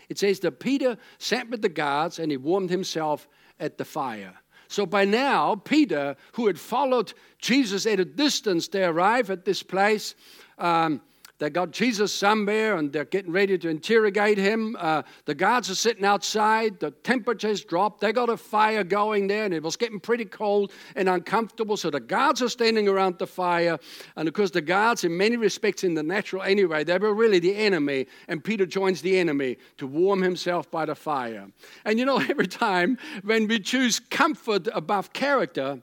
it 0.10 0.20
says 0.20 0.40
that 0.42 0.60
Peter 0.60 0.98
sat 1.18 1.50
with 1.50 1.62
the 1.62 1.70
guards 1.70 2.20
and 2.20 2.32
he 2.32 2.38
warmed 2.38 2.70
himself 2.70 3.28
at 3.60 3.78
the 3.78 3.86
fire. 3.86 4.34
So 4.68 4.86
by 4.86 5.06
now, 5.06 5.56
Peter, 5.56 6.16
who 6.34 6.48
had 6.48 6.60
followed 6.60 7.14
Jesus 7.38 7.86
at 7.86 8.00
a 8.00 8.06
distance, 8.06 8.68
they 8.68 8.84
arrive 8.84 9.30
at 9.30 9.46
this 9.46 9.62
place. 9.62 10.16
Um, 10.58 11.02
they 11.44 11.50
got 11.50 11.72
Jesus 11.72 12.14
somewhere 12.14 12.78
and 12.78 12.94
they're 12.94 13.04
getting 13.04 13.34
ready 13.34 13.58
to 13.58 13.68
interrogate 13.68 14.38
him. 14.38 14.78
Uh, 14.80 15.04
the 15.26 15.36
guards 15.36 15.70
are 15.70 15.76
sitting 15.76 16.06
outside. 16.06 16.80
The 16.80 16.92
temperature's 16.92 17.66
dropped. 17.66 18.00
They 18.00 18.14
got 18.14 18.30
a 18.30 18.38
fire 18.38 18.86
going 18.86 19.28
there 19.28 19.44
and 19.44 19.54
it 19.54 19.62
was 19.62 19.76
getting 19.76 20.00
pretty 20.00 20.24
cold 20.24 20.72
and 20.96 21.10
uncomfortable. 21.10 21.76
So 21.76 21.90
the 21.90 22.00
guards 22.00 22.42
are 22.42 22.48
standing 22.48 22.88
around 22.88 23.20
the 23.20 23.28
fire. 23.28 23.78
And 24.16 24.30
of 24.30 24.34
course, 24.34 24.52
the 24.52 24.62
guards, 24.62 25.04
in 25.04 25.18
many 25.18 25.36
respects, 25.36 25.84
in 25.84 25.96
the 25.96 26.02
natural 26.02 26.44
anyway, 26.44 26.86
they 26.86 26.98
were 26.98 27.14
really 27.14 27.40
the 27.40 27.58
enemy. 27.58 28.08
And 28.30 28.42
Peter 28.42 28.66
joins 28.66 29.02
the 29.02 29.20
enemy 29.20 29.58
to 29.80 29.86
warm 29.86 30.22
himself 30.22 30.72
by 30.72 30.86
the 30.86 30.96
fire. 30.96 31.48
And 31.84 32.00
you 32.00 32.06
know, 32.06 32.20
every 32.30 32.48
time 32.48 32.98
when 33.22 33.50
we 33.50 33.60
choose 33.60 34.00
comfort 34.00 34.70
above 34.74 35.12
character, 35.12 35.82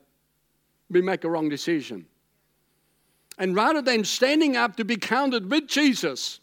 we 0.89 1.03
make 1.03 1.25
a 1.25 1.29
wrong 1.29 1.51
decision. 1.51 2.07
And 3.41 3.57
rather 3.57 3.81
than 3.81 4.05
standing 4.05 4.55
up 4.55 4.77
to 4.77 4.85
be 4.85 4.97
counted 4.97 5.51
with 5.51 5.67
Jesus, 5.67 6.41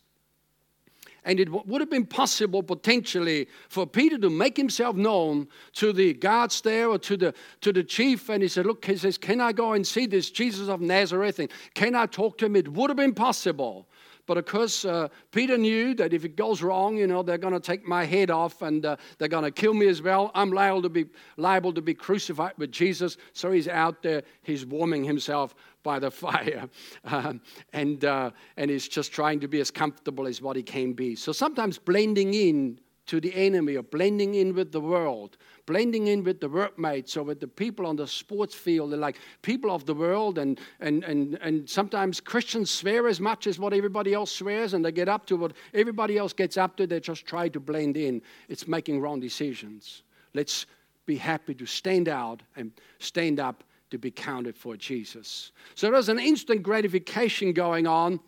and 1.23 1.39
it 1.39 1.49
would 1.51 1.79
have 1.79 1.91
been 1.91 2.07
possible 2.07 2.63
potentially 2.63 3.47
for 3.69 3.85
Peter 3.85 4.17
to 4.17 4.29
make 4.31 4.57
himself 4.57 4.95
known 4.95 5.47
to 5.73 5.93
the 5.93 6.13
guards 6.13 6.61
there 6.61 6.89
or 6.89 6.97
to 6.99 7.15
the, 7.15 7.33
to 7.61 7.71
the 7.71 7.83
chief. 7.83 8.29
And 8.29 8.41
he 8.41 8.47
said, 8.47 8.65
Look, 8.65 8.83
he 8.85 8.97
says, 8.97 9.17
Can 9.17 9.41
I 9.41 9.51
go 9.51 9.73
and 9.73 9.85
see 9.85 10.07
this 10.07 10.31
Jesus 10.31 10.69
of 10.69 10.81
Nazareth? 10.81 11.37
And 11.37 11.49
can 11.75 11.93
I 11.95 12.07
talk 12.07 12.39
to 12.39 12.45
him? 12.45 12.55
It 12.55 12.69
would 12.69 12.89
have 12.89 12.97
been 12.97 13.13
possible. 13.13 13.87
But 14.25 14.37
of 14.37 14.45
course, 14.45 14.83
uh, 14.83 15.07
Peter 15.31 15.57
knew 15.57 15.93
that 15.95 16.13
if 16.13 16.25
it 16.25 16.35
goes 16.35 16.61
wrong, 16.61 16.97
you 16.97 17.07
know, 17.07 17.23
they're 17.23 17.37
going 17.37 17.53
to 17.53 17.61
take 17.61 17.87
my 17.87 18.03
head 18.03 18.29
off 18.29 18.61
and 18.61 18.85
uh, 18.85 18.97
they're 19.17 19.29
going 19.29 19.45
to 19.45 19.51
kill 19.51 19.73
me 19.73 19.87
as 19.87 20.01
well. 20.01 20.31
I'm 20.35 20.51
liable 20.51 20.81
to 20.81 20.89
be 20.89 21.05
liable 21.37 21.73
to 21.73 21.81
be 21.81 21.93
crucified 21.93 22.53
with 22.57 22.71
Jesus. 22.71 23.17
So 23.31 23.51
he's 23.51 23.69
out 23.69 24.03
there. 24.03 24.23
He's 24.43 24.65
warming 24.65 25.05
himself 25.05 25.55
by 25.87 25.99
the 25.99 26.11
fire, 26.25 26.67
um, 27.05 27.39
and 27.71 28.03
uh, 28.03 28.29
and 28.57 28.69
he's 28.69 28.89
just 28.89 29.13
trying 29.13 29.39
to 29.39 29.47
be 29.47 29.61
as 29.61 29.71
comfortable 29.71 30.27
as 30.27 30.41
what 30.41 30.57
he 30.57 30.63
can 30.63 30.91
be. 30.91 31.15
So 31.15 31.31
sometimes 31.31 31.77
blending 31.77 32.33
in 32.33 32.79
to 33.05 33.21
the 33.21 33.33
enemy 33.33 33.77
or 33.77 33.83
blending 33.83 34.35
in 34.35 34.53
with 34.53 34.73
the 34.73 34.81
world, 34.81 35.37
blending 35.65 36.07
in 36.07 36.25
with 36.25 36.41
the 36.41 36.49
workmates 36.49 37.15
or 37.15 37.23
with 37.23 37.39
the 37.39 37.47
people 37.47 37.85
on 37.85 37.95
the 37.95 38.05
sports 38.05 38.53
field. 38.53 38.91
They're 38.91 38.99
like 38.99 39.17
people 39.43 39.71
of 39.71 39.85
the 39.85 39.93
world, 39.93 40.37
and, 40.37 40.59
and, 40.81 41.05
and, 41.05 41.37
and 41.41 41.69
sometimes 41.69 42.19
Christians 42.19 42.69
swear 42.69 43.07
as 43.07 43.21
much 43.21 43.47
as 43.47 43.57
what 43.57 43.73
everybody 43.73 44.13
else 44.13 44.31
swears, 44.31 44.73
and 44.73 44.83
they 44.83 44.91
get 44.91 45.07
up 45.07 45.25
to 45.27 45.37
what 45.37 45.53
everybody 45.73 46.17
else 46.17 46.33
gets 46.33 46.57
up 46.57 46.75
to. 46.77 46.85
They 46.85 46.99
just 46.99 47.25
try 47.25 47.47
to 47.47 47.61
blend 47.61 47.95
in. 47.95 48.21
It's 48.49 48.67
making 48.67 48.99
wrong 48.99 49.21
decisions. 49.21 50.03
Let's 50.33 50.65
be 51.05 51.15
happy 51.15 51.55
to 51.55 51.65
stand 51.65 52.09
out 52.09 52.43
and 52.57 52.73
stand 52.99 53.39
up 53.39 53.63
to 53.89 53.97
be 53.97 54.11
counted 54.11 54.55
for 54.55 54.75
Jesus. 54.75 55.51
So 55.75 55.91
there's 55.91 56.09
an 56.09 56.19
instant 56.19 56.63
gratification 56.63 57.53
going 57.53 57.87
on. 57.87 58.19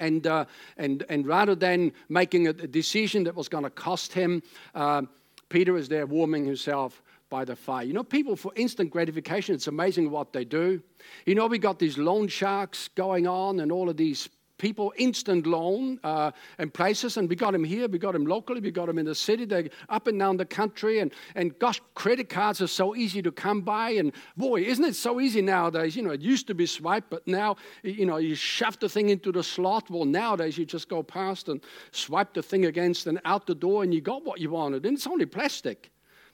And, 0.00 0.26
uh, 0.26 0.44
and, 0.76 1.04
and 1.08 1.26
rather 1.26 1.56
than 1.56 1.92
making 2.08 2.46
a 2.46 2.52
decision 2.52 3.24
that 3.24 3.34
was 3.34 3.48
going 3.48 3.64
to 3.64 3.70
cost 3.70 4.12
him, 4.12 4.42
uh, 4.74 5.02
Peter 5.48 5.76
is 5.76 5.88
there 5.88 6.06
warming 6.06 6.44
himself 6.44 7.02
by 7.30 7.44
the 7.44 7.56
fire. 7.56 7.84
You 7.84 7.92
know, 7.92 8.04
people 8.04 8.36
for 8.36 8.52
instant 8.54 8.90
gratification, 8.90 9.54
it's 9.54 9.66
amazing 9.66 10.10
what 10.10 10.32
they 10.32 10.44
do. 10.44 10.80
You 11.26 11.34
know, 11.34 11.46
we 11.46 11.58
got 11.58 11.78
these 11.78 11.98
loan 11.98 12.28
sharks 12.28 12.88
going 12.88 13.26
on 13.26 13.60
and 13.60 13.72
all 13.72 13.88
of 13.88 13.96
these 13.96 14.28
people 14.58 14.92
instant 14.96 15.46
loan 15.46 15.98
uh, 16.04 16.30
and 16.58 16.72
places, 16.74 17.16
and 17.16 17.28
we 17.28 17.36
got 17.36 17.52
them 17.52 17.64
here, 17.64 17.88
we 17.88 17.98
got 17.98 18.12
them 18.12 18.26
locally, 18.26 18.60
we 18.60 18.70
got 18.70 18.86
them 18.86 18.98
in 18.98 19.06
the 19.06 19.14
city, 19.14 19.44
they're 19.44 19.68
up 19.88 20.06
and 20.06 20.18
down 20.18 20.36
the 20.36 20.44
country, 20.44 20.98
and, 20.98 21.12
and 21.34 21.58
gosh, 21.58 21.80
credit 21.94 22.28
cards 22.28 22.60
are 22.60 22.66
so 22.66 22.94
easy 22.94 23.22
to 23.22 23.32
come 23.32 23.62
by, 23.62 23.90
and 23.90 24.12
boy, 24.36 24.60
isn't 24.60 24.84
it 24.84 24.96
so 24.96 25.20
easy 25.20 25.40
nowadays? 25.40 25.96
You 25.96 26.02
know, 26.02 26.10
it 26.10 26.20
used 26.20 26.46
to 26.48 26.54
be 26.54 26.66
swipe, 26.66 27.04
but 27.08 27.26
now, 27.26 27.56
you 27.82 28.04
know, 28.04 28.18
you 28.18 28.34
shove 28.34 28.78
the 28.78 28.88
thing 28.88 29.08
into 29.08 29.32
the 29.32 29.42
slot. 29.42 29.88
Well, 29.88 30.04
nowadays 30.04 30.58
you 30.58 30.66
just 30.66 30.88
go 30.88 31.02
past 31.02 31.48
and 31.48 31.60
swipe 31.92 32.34
the 32.34 32.42
thing 32.42 32.66
against 32.66 33.06
and 33.06 33.20
out 33.24 33.46
the 33.46 33.54
door, 33.54 33.82
and 33.82 33.94
you 33.94 34.00
got 34.00 34.24
what 34.24 34.40
you 34.40 34.50
wanted, 34.50 34.84
and 34.84 34.96
it's 34.96 35.06
only 35.06 35.26
plastic. 35.26 35.90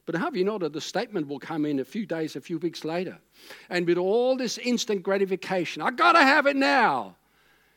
But 0.07 0.17
do 0.17 0.39
you 0.39 0.45
know 0.45 0.59
that 0.59 0.73
the 0.73 0.81
statement 0.81 1.29
will 1.29 1.39
come 1.39 1.65
in 1.65 1.81
a 1.81 1.85
few 1.85 2.05
days, 2.05 2.37
a 2.37 2.41
few 2.41 2.59
weeks 2.59 2.85
later? 2.85 3.19
And 3.71 3.87
with 3.87 3.97
all 3.97 4.37
this 4.37 4.59
instant 4.59 5.03
gratification, 5.03 5.81
I 5.81 5.91
gotta 5.91 6.23
have 6.23 6.47
it 6.47 6.57
now. 6.57 7.17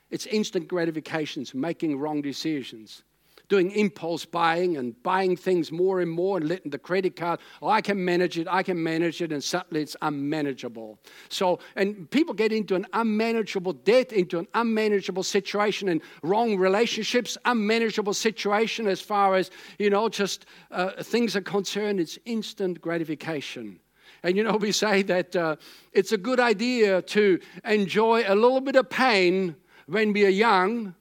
It's 0.09 0.25
instant 0.25 0.67
gratifications, 0.67 1.53
making 1.53 1.99
wrong 1.99 2.21
decisions, 2.21 3.03
doing 3.49 3.71
impulse 3.71 4.25
buying 4.25 4.77
and 4.77 5.01
buying 5.03 5.35
things 5.35 5.71
more 5.71 6.01
and 6.01 6.11
more 6.11 6.37
and 6.37 6.47
letting 6.47 6.71
the 6.71 6.77
credit 6.77 7.15
card, 7.15 7.39
oh, 7.61 7.69
I 7.69 7.81
can 7.81 8.03
manage 8.03 8.37
it, 8.37 8.47
I 8.49 8.63
can 8.63 8.81
manage 8.81 9.21
it, 9.21 9.31
and 9.31 9.43
suddenly 9.43 9.81
it's 9.81 9.95
unmanageable. 10.01 10.99
So, 11.29 11.59
and 11.75 12.09
people 12.09 12.33
get 12.33 12.51
into 12.51 12.75
an 12.75 12.85
unmanageable 12.93 13.73
debt, 13.73 14.11
into 14.11 14.39
an 14.39 14.47
unmanageable 14.53 15.23
situation 15.23 15.89
and 15.89 16.01
wrong 16.23 16.57
relationships, 16.57 17.37
unmanageable 17.45 18.13
situation 18.13 18.87
as 18.87 19.01
far 19.01 19.35
as, 19.35 19.49
you 19.79 19.89
know, 19.89 20.09
just 20.09 20.45
uh, 20.71 20.91
things 21.03 21.35
are 21.35 21.41
concerned. 21.41 21.99
It's 21.99 22.19
instant 22.25 22.81
gratification. 22.81 23.79
And 24.23 24.35
you 24.35 24.43
know, 24.43 24.57
we 24.57 24.71
say 24.71 25.03
that 25.03 25.35
uh, 25.35 25.55
it's 25.93 26.11
a 26.11 26.17
good 26.17 26.39
idea 26.39 27.01
to 27.03 27.39
enjoy 27.63 28.23
a 28.27 28.35
little 28.35 28.61
bit 28.61 28.75
of 28.75 28.89
pain 28.89 29.55
when 29.87 30.13
we 30.13 30.25
are 30.25 30.29
young 30.29 30.93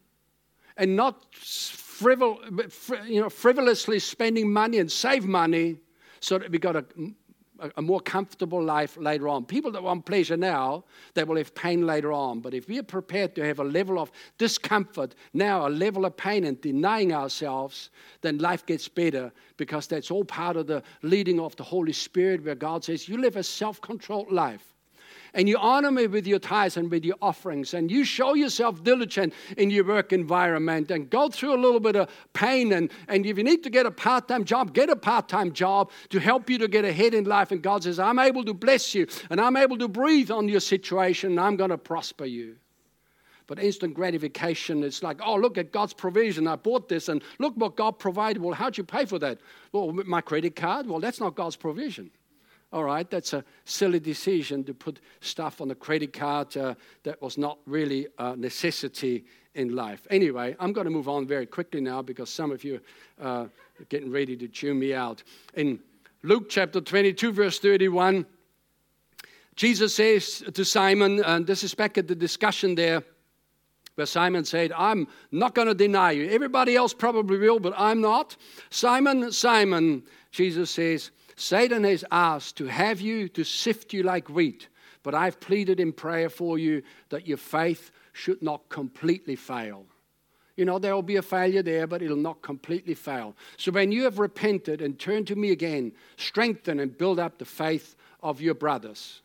and 0.76 0.96
not 0.96 1.30
frivol, 1.32 2.38
you 3.08 3.20
know, 3.20 3.28
frivolously 3.28 3.98
spending 3.98 4.52
money 4.52 4.78
and 4.78 4.90
save 4.90 5.24
money 5.24 5.78
so 6.20 6.38
that 6.38 6.50
we 6.50 6.58
got 6.58 6.76
a, 6.76 6.84
a 7.76 7.82
more 7.82 8.00
comfortable 8.00 8.62
life 8.62 8.96
later 8.96 9.28
on. 9.28 9.44
People 9.44 9.70
that 9.72 9.82
want 9.82 10.04
pleasure 10.04 10.36
now, 10.36 10.84
they 11.14 11.24
will 11.24 11.36
have 11.36 11.54
pain 11.54 11.86
later 11.86 12.12
on. 12.12 12.40
But 12.40 12.54
if 12.54 12.68
we 12.68 12.78
are 12.78 12.84
prepared 12.84 13.34
to 13.36 13.44
have 13.44 13.58
a 13.58 13.64
level 13.64 13.98
of 13.98 14.12
discomfort 14.38 15.14
now, 15.32 15.66
a 15.66 15.70
level 15.70 16.04
of 16.04 16.16
pain 16.16 16.44
and 16.44 16.60
denying 16.60 17.12
ourselves, 17.12 17.90
then 18.20 18.38
life 18.38 18.66
gets 18.66 18.88
better 18.88 19.32
because 19.56 19.86
that's 19.86 20.10
all 20.10 20.24
part 20.24 20.56
of 20.56 20.66
the 20.66 20.82
leading 21.02 21.40
of 21.40 21.56
the 21.56 21.64
Holy 21.64 21.92
Spirit, 21.92 22.44
where 22.44 22.54
God 22.54 22.84
says, 22.84 23.08
You 23.08 23.18
live 23.18 23.36
a 23.36 23.42
self 23.42 23.80
controlled 23.80 24.30
life 24.30 24.75
and 25.36 25.48
you 25.48 25.58
honor 25.58 25.90
me 25.90 26.06
with 26.06 26.26
your 26.26 26.38
tithes 26.38 26.78
and 26.78 26.90
with 26.90 27.04
your 27.04 27.16
offerings, 27.20 27.74
and 27.74 27.90
you 27.90 28.04
show 28.04 28.34
yourself 28.34 28.82
diligent 28.82 29.34
in 29.58 29.70
your 29.70 29.84
work 29.84 30.12
environment 30.12 30.90
and 30.90 31.10
go 31.10 31.28
through 31.28 31.54
a 31.54 31.60
little 31.60 31.78
bit 31.78 31.94
of 31.94 32.10
pain. 32.32 32.72
And, 32.72 32.90
and 33.06 33.26
if 33.26 33.36
you 33.36 33.44
need 33.44 33.62
to 33.62 33.70
get 33.70 33.84
a 33.84 33.90
part 33.90 34.28
time 34.28 34.44
job, 34.44 34.72
get 34.72 34.88
a 34.88 34.96
part 34.96 35.28
time 35.28 35.52
job 35.52 35.90
to 36.08 36.18
help 36.18 36.48
you 36.48 36.56
to 36.58 36.68
get 36.68 36.86
ahead 36.86 37.12
in 37.12 37.24
life. 37.24 37.52
And 37.52 37.62
God 37.62 37.84
says, 37.84 37.98
I'm 37.98 38.18
able 38.18 38.44
to 38.46 38.54
bless 38.54 38.94
you 38.94 39.06
and 39.28 39.38
I'm 39.38 39.56
able 39.56 39.76
to 39.78 39.88
breathe 39.88 40.30
on 40.30 40.48
your 40.48 40.60
situation 40.60 41.32
and 41.32 41.40
I'm 41.40 41.56
going 41.56 41.70
to 41.70 41.78
prosper 41.78 42.24
you. 42.24 42.56
But 43.46 43.58
instant 43.58 43.94
gratification, 43.94 44.82
it's 44.82 45.02
like, 45.02 45.20
oh, 45.22 45.36
look 45.36 45.58
at 45.58 45.70
God's 45.70 45.92
provision. 45.92 46.48
I 46.48 46.56
bought 46.56 46.88
this 46.88 47.08
and 47.10 47.22
look 47.38 47.54
what 47.56 47.76
God 47.76 47.98
provided. 47.98 48.42
Well, 48.42 48.54
how'd 48.54 48.76
you 48.78 48.84
pay 48.84 49.04
for 49.04 49.18
that? 49.18 49.38
Well, 49.70 49.92
my 49.92 50.22
credit 50.22 50.56
card? 50.56 50.88
Well, 50.88 50.98
that's 50.98 51.20
not 51.20 51.34
God's 51.36 51.56
provision. 51.56 52.10
All 52.76 52.84
right, 52.84 53.08
that's 53.10 53.32
a 53.32 53.42
silly 53.64 53.98
decision 54.00 54.62
to 54.64 54.74
put 54.74 55.00
stuff 55.22 55.62
on 55.62 55.70
a 55.70 55.74
credit 55.74 56.12
card 56.12 56.54
uh, 56.58 56.74
that 57.04 57.22
was 57.22 57.38
not 57.38 57.56
really 57.64 58.06
a 58.18 58.36
necessity 58.36 59.24
in 59.54 59.74
life. 59.74 60.06
Anyway, 60.10 60.54
I'm 60.60 60.74
going 60.74 60.84
to 60.84 60.90
move 60.90 61.08
on 61.08 61.26
very 61.26 61.46
quickly 61.46 61.80
now 61.80 62.02
because 62.02 62.28
some 62.28 62.50
of 62.50 62.64
you 62.64 62.82
uh, 63.18 63.46
are 63.46 63.50
getting 63.88 64.10
ready 64.10 64.36
to 64.36 64.46
tune 64.46 64.78
me 64.78 64.92
out. 64.92 65.22
In 65.54 65.80
Luke 66.22 66.50
chapter 66.50 66.82
22, 66.82 67.32
verse 67.32 67.58
31, 67.60 68.26
Jesus 69.54 69.94
says 69.94 70.44
to 70.52 70.62
Simon, 70.62 71.24
and 71.24 71.46
this 71.46 71.64
is 71.64 71.74
back 71.74 71.96
at 71.96 72.08
the 72.08 72.14
discussion 72.14 72.74
there, 72.74 73.02
where 73.94 74.06
Simon 74.06 74.44
said, 74.44 74.70
I'm 74.72 75.08
not 75.32 75.54
going 75.54 75.68
to 75.68 75.74
deny 75.74 76.10
you. 76.10 76.28
Everybody 76.28 76.76
else 76.76 76.92
probably 76.92 77.38
will, 77.38 77.58
but 77.58 77.72
I'm 77.74 78.02
not. 78.02 78.36
Simon, 78.68 79.32
Simon, 79.32 80.02
Jesus 80.30 80.70
says, 80.70 81.10
Satan 81.36 81.84
has 81.84 82.04
asked 82.10 82.56
to 82.56 82.66
have 82.66 83.00
you, 83.00 83.28
to 83.30 83.44
sift 83.44 83.92
you 83.92 84.02
like 84.02 84.28
wheat, 84.28 84.68
but 85.02 85.14
I've 85.14 85.38
pleaded 85.38 85.78
in 85.78 85.92
prayer 85.92 86.28
for 86.28 86.58
you 86.58 86.82
that 87.10 87.26
your 87.26 87.36
faith 87.36 87.90
should 88.12 88.42
not 88.42 88.68
completely 88.70 89.36
fail. 89.36 89.84
You 90.56 90.64
know, 90.64 90.78
there 90.78 90.94
will 90.94 91.02
be 91.02 91.16
a 91.16 91.22
failure 91.22 91.62
there, 91.62 91.86
but 91.86 92.00
it'll 92.00 92.16
not 92.16 92.40
completely 92.40 92.94
fail. 92.94 93.36
So 93.58 93.70
when 93.70 93.92
you 93.92 94.04
have 94.04 94.18
repented 94.18 94.80
and 94.80 94.98
turned 94.98 95.26
to 95.26 95.36
me 95.36 95.50
again, 95.50 95.92
strengthen 96.16 96.80
and 96.80 96.96
build 96.96 97.18
up 97.18 97.38
the 97.38 97.44
faith 97.44 97.94
of 98.22 98.40
your 98.40 98.54
brothers. 98.54 99.20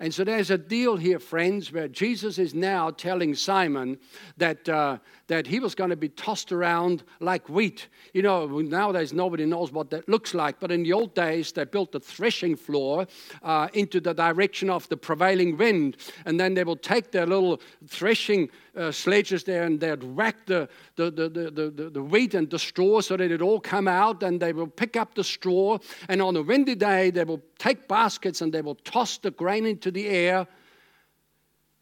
And 0.00 0.14
so 0.14 0.22
there's 0.22 0.50
a 0.50 0.58
deal 0.58 0.96
here, 0.96 1.18
friends, 1.18 1.72
where 1.72 1.88
Jesus 1.88 2.38
is 2.38 2.54
now 2.54 2.90
telling 2.90 3.34
Simon 3.34 3.98
that, 4.36 4.68
uh, 4.68 4.98
that 5.28 5.46
he 5.46 5.60
was 5.60 5.74
going 5.74 5.90
to 5.90 5.96
be 5.96 6.08
tossed 6.08 6.52
around 6.52 7.04
like 7.20 7.48
wheat. 7.48 7.88
You 8.12 8.22
know, 8.22 8.46
nowadays 8.46 9.12
nobody 9.12 9.46
knows 9.46 9.70
what 9.70 9.90
that 9.90 10.08
looks 10.08 10.34
like, 10.34 10.58
but 10.58 10.72
in 10.72 10.82
the 10.82 10.92
old 10.92 11.14
days 11.14 11.52
they 11.52 11.64
built 11.64 11.94
a 11.94 12.00
threshing 12.00 12.56
floor 12.56 13.06
uh, 13.42 13.68
into 13.74 14.00
the 14.00 14.14
direction 14.14 14.70
of 14.70 14.88
the 14.88 14.96
prevailing 14.96 15.56
wind, 15.56 15.96
and 16.24 16.40
then 16.40 16.54
they 16.54 16.64
will 16.64 16.76
take 16.76 17.12
their 17.12 17.26
little 17.26 17.60
threshing 17.86 18.48
uh, 18.76 18.90
sledges 18.90 19.44
there 19.44 19.64
and 19.64 19.80
they'd 19.80 20.02
whack 20.02 20.46
the, 20.46 20.68
the, 20.96 21.10
the, 21.10 21.28
the, 21.28 21.70
the, 21.70 21.90
the 21.90 22.02
wheat 22.02 22.34
and 22.34 22.48
the 22.50 22.58
straw 22.58 23.00
so 23.00 23.16
that 23.16 23.30
it 23.30 23.42
all 23.42 23.60
come 23.60 23.86
out, 23.86 24.22
and 24.22 24.40
they 24.40 24.52
will 24.52 24.66
pick 24.66 24.96
up 24.96 25.14
the 25.14 25.24
straw, 25.24 25.78
and 26.08 26.22
on 26.22 26.36
a 26.36 26.42
windy 26.42 26.74
day 26.74 27.10
they 27.10 27.24
will 27.24 27.42
take 27.58 27.86
baskets 27.86 28.40
and 28.40 28.52
they 28.52 28.62
will 28.62 28.76
toss 28.76 29.18
the 29.18 29.30
grain 29.30 29.66
into 29.66 29.90
the 29.90 30.06
air 30.06 30.46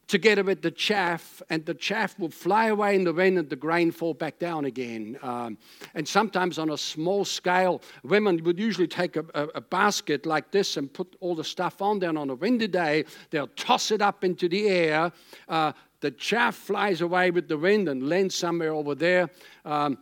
together 0.08 0.44
with 0.44 0.62
the 0.62 0.70
chaff, 0.70 1.42
and 1.50 1.66
the 1.66 1.74
chaff 1.74 2.18
will 2.18 2.30
fly 2.30 2.66
away 2.66 2.94
in 2.94 3.04
the 3.04 3.12
wind 3.12 3.38
and 3.38 3.50
the 3.50 3.56
grain 3.56 3.90
fall 3.90 4.14
back 4.14 4.38
down 4.38 4.64
again. 4.64 5.18
Um, 5.22 5.58
and 5.94 6.06
sometimes 6.06 6.58
on 6.58 6.70
a 6.70 6.78
small 6.78 7.24
scale, 7.24 7.82
women 8.04 8.42
would 8.44 8.58
usually 8.58 8.86
take 8.86 9.16
a, 9.16 9.24
a, 9.34 9.42
a, 9.56 9.60
basket 9.60 10.24
like 10.24 10.52
this 10.52 10.76
and 10.76 10.92
put 10.92 11.16
all 11.20 11.34
the 11.34 11.44
stuff 11.44 11.82
on 11.82 11.98
there, 11.98 12.08
and 12.08 12.18
on 12.18 12.30
a 12.30 12.34
windy 12.34 12.68
day, 12.68 13.04
they'll 13.30 13.48
toss 13.48 13.90
it 13.90 14.00
up 14.00 14.22
into 14.22 14.48
the 14.48 14.68
air. 14.68 15.12
Uh, 15.48 15.72
the 16.00 16.12
chaff 16.12 16.54
flies 16.54 17.00
away 17.00 17.30
with 17.32 17.48
the 17.48 17.58
wind 17.58 17.88
and 17.88 18.08
lands 18.08 18.34
somewhere 18.34 18.72
over 18.72 18.94
there, 18.94 19.28
um, 19.64 19.98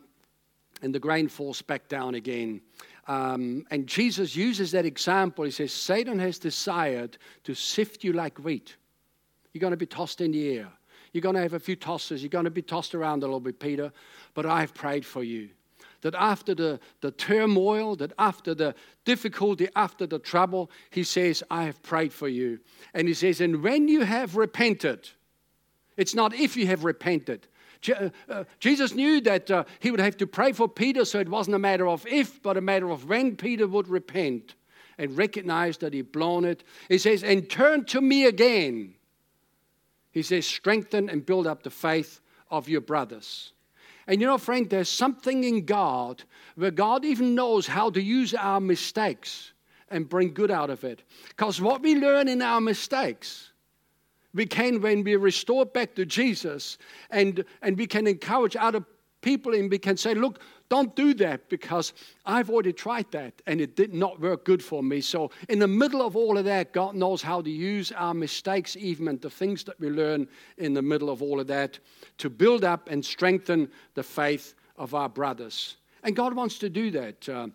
and 0.82 0.94
the 0.94 1.00
grain 1.00 1.28
falls 1.28 1.62
back 1.62 1.88
down 1.88 2.14
again. 2.14 2.60
Um, 3.06 3.66
and 3.70 3.86
Jesus 3.86 4.34
uses 4.34 4.70
that 4.72 4.84
example. 4.84 5.44
He 5.44 5.50
says, 5.50 5.72
Satan 5.72 6.18
has 6.18 6.38
desired 6.38 7.18
to 7.44 7.54
sift 7.54 8.02
you 8.04 8.12
like 8.12 8.38
wheat. 8.38 8.76
You're 9.54 9.60
going 9.60 9.70
to 9.70 9.78
be 9.78 9.86
tossed 9.86 10.20
in 10.20 10.32
the 10.32 10.58
air. 10.58 10.68
You're 11.12 11.22
going 11.22 11.36
to 11.36 11.40
have 11.40 11.54
a 11.54 11.60
few 11.60 11.76
tosses. 11.76 12.22
You're 12.22 12.28
going 12.28 12.44
to 12.44 12.50
be 12.50 12.60
tossed 12.60 12.94
around 12.94 13.22
a 13.22 13.26
little 13.26 13.40
bit, 13.40 13.60
Peter. 13.60 13.92
But 14.34 14.46
I've 14.46 14.74
prayed 14.74 15.06
for 15.06 15.22
you. 15.22 15.48
That 16.00 16.16
after 16.16 16.54
the, 16.54 16.80
the 17.00 17.12
turmoil, 17.12 17.96
that 17.96 18.12
after 18.18 18.52
the 18.52 18.74
difficulty, 19.04 19.68
after 19.76 20.06
the 20.06 20.18
trouble, 20.18 20.70
he 20.90 21.04
says, 21.04 21.42
I 21.50 21.64
have 21.64 21.82
prayed 21.82 22.12
for 22.12 22.28
you. 22.28 22.58
And 22.92 23.08
he 23.08 23.14
says, 23.14 23.40
and 23.40 23.62
when 23.62 23.86
you 23.86 24.02
have 24.02 24.36
repented, 24.36 25.08
it's 25.96 26.14
not 26.14 26.34
if 26.34 26.56
you 26.56 26.66
have 26.66 26.84
repented. 26.84 27.46
Uh, 27.88 28.08
uh, 28.28 28.44
Jesus 28.58 28.92
knew 28.92 29.20
that 29.20 29.50
uh, 29.50 29.64
he 29.78 29.90
would 29.90 30.00
have 30.00 30.16
to 30.16 30.26
pray 30.26 30.52
for 30.52 30.68
Peter, 30.68 31.04
so 31.04 31.20
it 31.20 31.28
wasn't 31.28 31.54
a 31.54 31.60
matter 31.60 31.86
of 31.86 32.04
if, 32.06 32.42
but 32.42 32.56
a 32.56 32.60
matter 32.60 32.90
of 32.90 33.08
when 33.08 33.36
Peter 33.36 33.68
would 33.68 33.88
repent 33.88 34.56
and 34.98 35.16
recognize 35.16 35.78
that 35.78 35.92
he'd 35.92 36.12
blown 36.12 36.44
it. 36.44 36.64
He 36.88 36.98
says, 36.98 37.22
and 37.22 37.48
turn 37.48 37.84
to 37.86 38.00
me 38.00 38.26
again. 38.26 38.94
He 40.14 40.22
says, 40.22 40.46
strengthen 40.46 41.10
and 41.10 41.26
build 41.26 41.44
up 41.44 41.64
the 41.64 41.70
faith 41.70 42.20
of 42.48 42.68
your 42.68 42.80
brothers. 42.80 43.52
And 44.06 44.20
you 44.20 44.28
know, 44.28 44.38
friend, 44.38 44.70
there's 44.70 44.88
something 44.88 45.42
in 45.42 45.64
God 45.64 46.22
where 46.54 46.70
God 46.70 47.04
even 47.04 47.34
knows 47.34 47.66
how 47.66 47.90
to 47.90 48.00
use 48.00 48.32
our 48.32 48.60
mistakes 48.60 49.52
and 49.88 50.08
bring 50.08 50.32
good 50.32 50.52
out 50.52 50.70
of 50.70 50.84
it. 50.84 51.02
Because 51.30 51.60
what 51.60 51.82
we 51.82 51.96
learn 51.96 52.28
in 52.28 52.42
our 52.42 52.60
mistakes, 52.60 53.50
we 54.32 54.46
can, 54.46 54.80
when 54.80 55.02
we 55.02 55.16
restore 55.16 55.66
back 55.66 55.96
to 55.96 56.06
Jesus, 56.06 56.78
and, 57.10 57.44
and 57.60 57.76
we 57.76 57.88
can 57.88 58.06
encourage 58.06 58.54
other 58.54 58.84
people 59.20 59.52
and 59.52 59.68
we 59.68 59.78
can 59.78 59.96
say, 59.96 60.14
look, 60.14 60.38
don't 60.74 60.96
do 60.96 61.14
that 61.14 61.48
because 61.48 61.92
I've 62.26 62.50
already 62.50 62.72
tried 62.72 63.08
that 63.12 63.32
and 63.46 63.60
it 63.60 63.76
did 63.76 63.94
not 63.94 64.20
work 64.20 64.44
good 64.44 64.60
for 64.60 64.82
me. 64.82 65.00
So, 65.00 65.30
in 65.48 65.60
the 65.60 65.68
middle 65.68 66.02
of 66.02 66.16
all 66.16 66.36
of 66.36 66.44
that, 66.46 66.72
God 66.72 66.96
knows 66.96 67.22
how 67.22 67.40
to 67.42 67.50
use 67.50 67.92
our 67.92 68.12
mistakes, 68.12 68.76
even 68.76 69.06
and 69.06 69.20
the 69.20 69.30
things 69.30 69.62
that 69.64 69.78
we 69.78 69.88
learn 69.88 70.26
in 70.58 70.74
the 70.74 70.82
middle 70.82 71.10
of 71.10 71.22
all 71.22 71.38
of 71.38 71.46
that, 71.46 71.78
to 72.18 72.28
build 72.28 72.64
up 72.64 72.90
and 72.90 73.04
strengthen 73.04 73.70
the 73.94 74.02
faith 74.02 74.54
of 74.76 74.94
our 74.94 75.08
brothers. 75.08 75.76
And 76.02 76.16
God 76.16 76.34
wants 76.34 76.58
to 76.58 76.68
do 76.68 76.90
that. 76.90 77.28
Uh, 77.28 77.46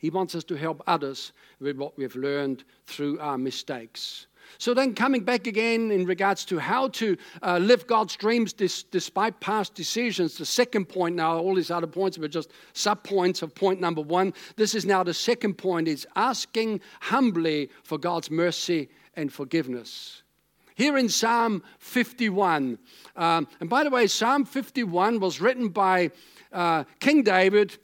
he 0.00 0.10
wants 0.10 0.34
us 0.34 0.42
to 0.44 0.56
help 0.56 0.82
others 0.88 1.32
with 1.60 1.76
what 1.76 1.96
we've 1.96 2.16
learned 2.16 2.64
through 2.86 3.20
our 3.20 3.38
mistakes. 3.38 4.26
So 4.58 4.74
then, 4.74 4.94
coming 4.94 5.24
back 5.24 5.46
again 5.46 5.90
in 5.90 6.04
regards 6.04 6.44
to 6.46 6.58
how 6.58 6.88
to 6.88 7.16
uh, 7.42 7.58
live 7.58 7.86
God's 7.86 8.16
dreams 8.16 8.52
dis- 8.52 8.82
despite 8.82 9.40
past 9.40 9.74
decisions, 9.74 10.36
the 10.36 10.46
second 10.46 10.86
point 10.86 11.16
now, 11.16 11.38
all 11.38 11.54
these 11.54 11.70
other 11.70 11.86
points 11.86 12.18
were 12.18 12.28
just 12.28 12.50
sub 12.72 13.02
points 13.02 13.42
of 13.42 13.54
point 13.54 13.80
number 13.80 14.02
one. 14.02 14.32
This 14.56 14.74
is 14.74 14.84
now 14.84 15.02
the 15.02 15.14
second 15.14 15.54
point 15.54 15.88
is 15.88 16.06
asking 16.16 16.80
humbly 17.00 17.70
for 17.82 17.98
God's 17.98 18.30
mercy 18.30 18.88
and 19.14 19.32
forgiveness. 19.32 20.22
Here 20.74 20.96
in 20.96 21.08
Psalm 21.08 21.62
51, 21.78 22.78
um, 23.16 23.48
and 23.60 23.68
by 23.68 23.84
the 23.84 23.90
way, 23.90 24.06
Psalm 24.06 24.44
51 24.44 25.20
was 25.20 25.40
written 25.40 25.68
by 25.68 26.10
uh, 26.50 26.84
King 26.98 27.22
David 27.22 27.76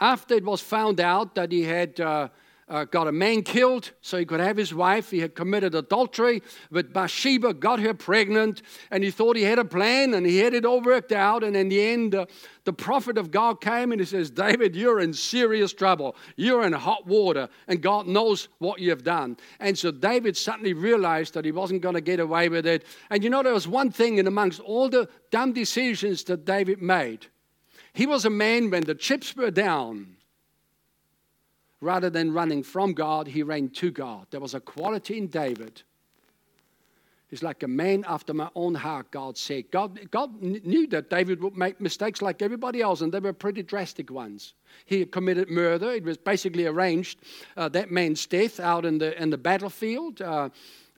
after 0.00 0.34
it 0.34 0.44
was 0.44 0.60
found 0.60 1.00
out 1.00 1.34
that 1.34 1.52
he 1.52 1.64
had. 1.64 2.00
Uh, 2.00 2.28
uh, 2.68 2.84
got 2.84 3.08
a 3.08 3.12
man 3.12 3.42
killed 3.42 3.92
so 4.00 4.18
he 4.18 4.24
could 4.24 4.40
have 4.40 4.56
his 4.56 4.74
wife. 4.74 5.10
He 5.10 5.20
had 5.20 5.34
committed 5.34 5.74
adultery 5.74 6.42
with 6.70 6.92
Bathsheba, 6.92 7.54
got 7.54 7.80
her 7.80 7.94
pregnant, 7.94 8.62
and 8.90 9.02
he 9.02 9.10
thought 9.10 9.36
he 9.36 9.42
had 9.42 9.58
a 9.58 9.64
plan 9.64 10.14
and 10.14 10.26
he 10.26 10.38
had 10.38 10.54
it 10.54 10.64
all 10.64 10.80
worked 10.80 11.12
out. 11.12 11.42
And 11.42 11.56
in 11.56 11.68
the 11.68 11.80
end, 11.80 12.14
uh, 12.14 12.26
the 12.64 12.72
prophet 12.72 13.16
of 13.16 13.30
God 13.30 13.60
came 13.60 13.92
and 13.92 14.00
he 14.00 14.06
says, 14.06 14.30
David, 14.30 14.76
you're 14.76 15.00
in 15.00 15.14
serious 15.14 15.72
trouble. 15.72 16.14
You're 16.36 16.66
in 16.66 16.74
hot 16.74 17.06
water, 17.06 17.48
and 17.66 17.80
God 17.80 18.06
knows 18.06 18.48
what 18.58 18.80
you 18.80 18.90
have 18.90 19.04
done. 19.04 19.38
And 19.60 19.78
so 19.78 19.90
David 19.90 20.36
suddenly 20.36 20.74
realized 20.74 21.34
that 21.34 21.46
he 21.46 21.52
wasn't 21.52 21.80
going 21.80 21.94
to 21.94 22.00
get 22.02 22.20
away 22.20 22.48
with 22.48 22.66
it. 22.66 22.84
And 23.08 23.24
you 23.24 23.30
know, 23.30 23.42
there 23.42 23.54
was 23.54 23.66
one 23.66 23.90
thing 23.90 24.18
in 24.18 24.26
amongst 24.26 24.60
all 24.60 24.88
the 24.88 25.08
dumb 25.30 25.52
decisions 25.52 26.24
that 26.24 26.44
David 26.44 26.82
made. 26.82 27.26
He 27.94 28.06
was 28.06 28.26
a 28.26 28.30
man 28.30 28.70
when 28.70 28.84
the 28.84 28.94
chips 28.94 29.34
were 29.34 29.50
down 29.50 30.17
Rather 31.80 32.10
than 32.10 32.32
running 32.32 32.62
from 32.62 32.92
God, 32.92 33.28
he 33.28 33.42
ran 33.42 33.68
to 33.70 33.90
God. 33.90 34.26
There 34.30 34.40
was 34.40 34.54
a 34.54 34.60
quality 34.60 35.16
in 35.18 35.28
David. 35.28 35.82
He's 37.28 37.42
like 37.42 37.62
a 37.62 37.68
man 37.68 38.04
after 38.08 38.32
my 38.32 38.48
own 38.54 38.74
heart, 38.74 39.10
God 39.10 39.36
said. 39.36 39.70
God, 39.70 40.10
God 40.10 40.40
knew 40.40 40.86
that 40.88 41.10
David 41.10 41.42
would 41.42 41.56
make 41.56 41.78
mistakes 41.78 42.22
like 42.22 42.40
everybody 42.40 42.80
else, 42.80 43.02
and 43.02 43.12
they 43.12 43.20
were 43.20 43.34
pretty 43.34 43.62
drastic 43.62 44.10
ones. 44.10 44.54
He 44.86 45.04
committed 45.04 45.50
murder. 45.50 45.92
It 45.92 46.04
was 46.04 46.16
basically 46.16 46.66
arranged 46.66 47.20
uh, 47.56 47.68
that 47.70 47.90
man's 47.90 48.24
death 48.26 48.58
out 48.58 48.86
in 48.86 48.96
the, 48.96 49.20
in 49.20 49.28
the 49.28 49.36
battlefield. 49.36 50.22
Uh, 50.22 50.48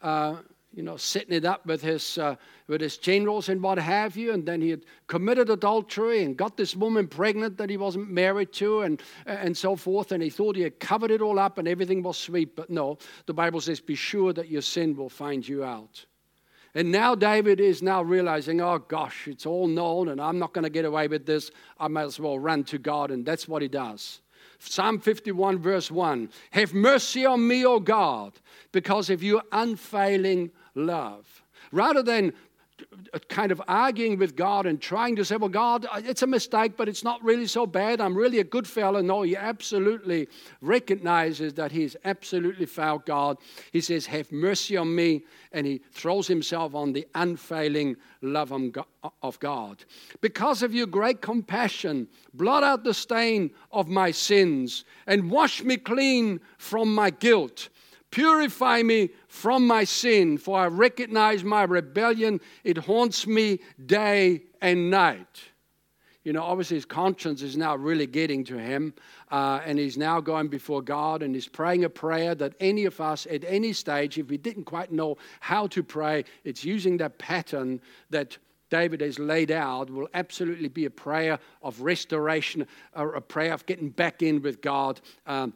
uh, 0.02 0.36
you 0.72 0.82
know, 0.84 0.96
setting 0.96 1.32
it 1.32 1.44
up 1.44 1.66
with 1.66 1.82
his, 1.82 2.16
uh, 2.18 2.36
with 2.68 2.80
his 2.80 2.96
generals 2.96 3.48
and 3.48 3.60
what 3.60 3.78
have 3.78 4.16
you. 4.16 4.32
And 4.32 4.46
then 4.46 4.60
he 4.60 4.70
had 4.70 4.84
committed 5.08 5.50
adultery 5.50 6.22
and 6.22 6.36
got 6.36 6.56
this 6.56 6.76
woman 6.76 7.08
pregnant 7.08 7.56
that 7.58 7.68
he 7.68 7.76
wasn't 7.76 8.10
married 8.10 8.52
to 8.54 8.82
and, 8.82 9.02
and 9.26 9.56
so 9.56 9.74
forth. 9.74 10.12
And 10.12 10.22
he 10.22 10.30
thought 10.30 10.54
he 10.54 10.62
had 10.62 10.78
covered 10.78 11.10
it 11.10 11.20
all 11.20 11.38
up 11.38 11.58
and 11.58 11.66
everything 11.66 12.02
was 12.02 12.18
sweet. 12.18 12.54
But 12.54 12.70
no, 12.70 12.98
the 13.26 13.34
Bible 13.34 13.60
says, 13.60 13.80
be 13.80 13.96
sure 13.96 14.32
that 14.32 14.48
your 14.48 14.62
sin 14.62 14.96
will 14.96 15.08
find 15.08 15.46
you 15.46 15.64
out. 15.64 16.04
And 16.72 16.92
now 16.92 17.16
David 17.16 17.58
is 17.58 17.82
now 17.82 18.02
realizing, 18.02 18.60
oh 18.60 18.78
gosh, 18.78 19.26
it's 19.26 19.46
all 19.46 19.66
known 19.66 20.08
and 20.08 20.20
I'm 20.20 20.38
not 20.38 20.52
going 20.52 20.62
to 20.62 20.70
get 20.70 20.84
away 20.84 21.08
with 21.08 21.26
this. 21.26 21.50
I 21.80 21.88
might 21.88 22.04
as 22.04 22.20
well 22.20 22.38
run 22.38 22.62
to 22.64 22.78
God. 22.78 23.10
And 23.10 23.26
that's 23.26 23.48
what 23.48 23.60
he 23.60 23.66
does. 23.66 24.20
Psalm 24.60 25.00
51, 25.00 25.58
verse 25.58 25.90
1 25.90 26.28
Have 26.50 26.74
mercy 26.74 27.24
on 27.24 27.46
me, 27.46 27.64
O 27.64 27.80
God, 27.80 28.34
because 28.72 29.10
of 29.10 29.22
your 29.22 29.42
unfailing 29.52 30.50
love. 30.74 31.42
Rather 31.72 32.02
than 32.02 32.32
kind 33.28 33.52
of 33.52 33.60
arguing 33.68 34.18
with 34.18 34.34
God 34.34 34.64
and 34.64 34.80
trying 34.80 35.14
to 35.16 35.22
say, 35.22 35.36
well, 35.36 35.50
God, 35.50 35.86
it's 35.96 36.22
a 36.22 36.26
mistake, 36.26 36.78
but 36.78 36.88
it's 36.88 37.04
not 37.04 37.22
really 37.22 37.46
so 37.46 37.66
bad. 37.66 38.00
I'm 38.00 38.16
really 38.16 38.38
a 38.38 38.44
good 38.44 38.66
fellow. 38.66 39.02
No, 39.02 39.20
he 39.20 39.36
absolutely 39.36 40.28
recognizes 40.62 41.52
that 41.54 41.72
he's 41.72 41.94
absolutely 42.06 42.64
fouled 42.64 43.04
God. 43.04 43.36
He 43.70 43.82
says, 43.82 44.06
have 44.06 44.32
mercy 44.32 44.78
on 44.78 44.94
me. 44.94 45.24
And 45.52 45.66
he 45.66 45.82
throws 45.92 46.26
himself 46.26 46.74
on 46.74 46.94
the 46.94 47.06
unfailing 47.14 47.96
love 48.22 48.50
of 49.22 49.38
God. 49.40 49.84
Because 50.22 50.62
of 50.62 50.72
your 50.72 50.86
great 50.86 51.20
compassion, 51.20 52.08
blot 52.32 52.62
out 52.64 52.84
the 52.84 52.94
stain 52.94 53.50
of 53.72 53.88
my 53.88 54.10
sins 54.10 54.86
and 55.06 55.30
wash 55.30 55.62
me 55.62 55.76
clean 55.76 56.40
from 56.56 56.94
my 56.94 57.10
guilt. 57.10 57.68
Purify 58.10 58.82
me 58.82 59.10
from 59.28 59.66
my 59.66 59.84
sin, 59.84 60.36
for 60.38 60.58
I 60.58 60.66
recognize 60.66 61.44
my 61.44 61.62
rebellion. 61.62 62.40
It 62.64 62.76
haunts 62.76 63.26
me 63.26 63.60
day 63.86 64.42
and 64.60 64.90
night. 64.90 65.42
You 66.24 66.34
know, 66.34 66.42
obviously 66.42 66.76
his 66.76 66.84
conscience 66.84 67.40
is 67.40 67.56
now 67.56 67.76
really 67.76 68.06
getting 68.06 68.44
to 68.44 68.58
him, 68.58 68.92
uh, 69.30 69.60
and 69.64 69.78
he's 69.78 69.96
now 69.96 70.20
going 70.20 70.48
before 70.48 70.82
God 70.82 71.22
and 71.22 71.34
he's 71.34 71.48
praying 71.48 71.84
a 71.84 71.88
prayer 71.88 72.34
that 72.34 72.54
any 72.60 72.84
of 72.84 73.00
us 73.00 73.26
at 73.30 73.42
any 73.44 73.72
stage, 73.72 74.18
if 74.18 74.28
we 74.28 74.36
didn't 74.36 74.64
quite 74.64 74.92
know 74.92 75.16
how 75.40 75.66
to 75.68 75.82
pray, 75.82 76.24
it's 76.44 76.62
using 76.62 76.98
that 76.98 77.16
pattern 77.18 77.80
that 78.10 78.36
David 78.68 79.00
has 79.00 79.18
laid 79.18 79.50
out 79.50 79.90
will 79.90 80.08
absolutely 80.12 80.68
be 80.68 80.84
a 80.84 80.90
prayer 80.90 81.38
of 81.62 81.80
restoration, 81.80 82.66
or 82.94 83.14
a 83.14 83.20
prayer 83.20 83.54
of 83.54 83.64
getting 83.66 83.88
back 83.88 84.22
in 84.22 84.42
with 84.42 84.60
God. 84.60 85.00
Um, 85.26 85.54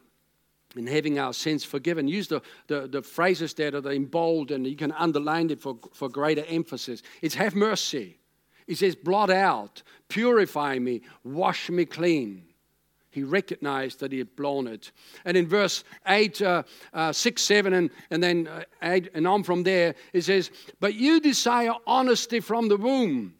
and 0.76 0.88
having 0.88 1.18
our 1.18 1.32
sins 1.32 1.64
forgiven. 1.64 2.08
Use 2.08 2.28
the, 2.28 2.42
the, 2.66 2.86
the, 2.86 3.02
phrases 3.02 3.54
that 3.54 3.74
are 3.74 3.92
in 3.92 4.06
bold 4.06 4.50
and 4.50 4.66
you 4.66 4.76
can 4.76 4.92
underline 4.92 5.50
it 5.50 5.60
for, 5.60 5.78
for 5.92 6.08
greater 6.08 6.44
emphasis. 6.46 7.02
It's 7.22 7.34
have 7.34 7.54
mercy. 7.54 8.18
He 8.66 8.74
says, 8.74 8.94
blot 8.94 9.30
out, 9.30 9.82
purify 10.08 10.78
me, 10.78 11.02
wash 11.22 11.68
me 11.70 11.84
clean. 11.84 12.44
He 13.10 13.22
recognized 13.22 14.00
that 14.00 14.10
he 14.10 14.18
had 14.18 14.34
blown 14.34 14.66
it. 14.66 14.90
And 15.24 15.36
in 15.36 15.46
verse 15.46 15.84
8, 16.08 16.42
uh, 16.42 16.62
uh, 16.92 17.12
6, 17.12 17.42
7, 17.42 17.72
and, 17.72 17.90
and 18.10 18.22
then 18.22 18.48
uh, 18.48 18.64
8, 18.82 19.10
and 19.14 19.28
on 19.28 19.44
from 19.44 19.62
there, 19.62 19.94
it 20.12 20.22
says, 20.22 20.50
But 20.80 20.94
you 20.94 21.20
desire 21.20 21.74
honesty 21.86 22.40
from 22.40 22.68
the 22.68 22.76
womb, 22.76 23.34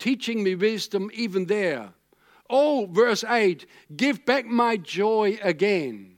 teaching 0.00 0.42
me 0.42 0.56
wisdom 0.56 1.10
even 1.14 1.46
there. 1.46 1.90
Oh, 2.50 2.88
verse 2.90 3.22
8, 3.22 3.64
give 3.94 4.24
back 4.24 4.46
my 4.46 4.76
joy 4.76 5.38
again 5.42 6.11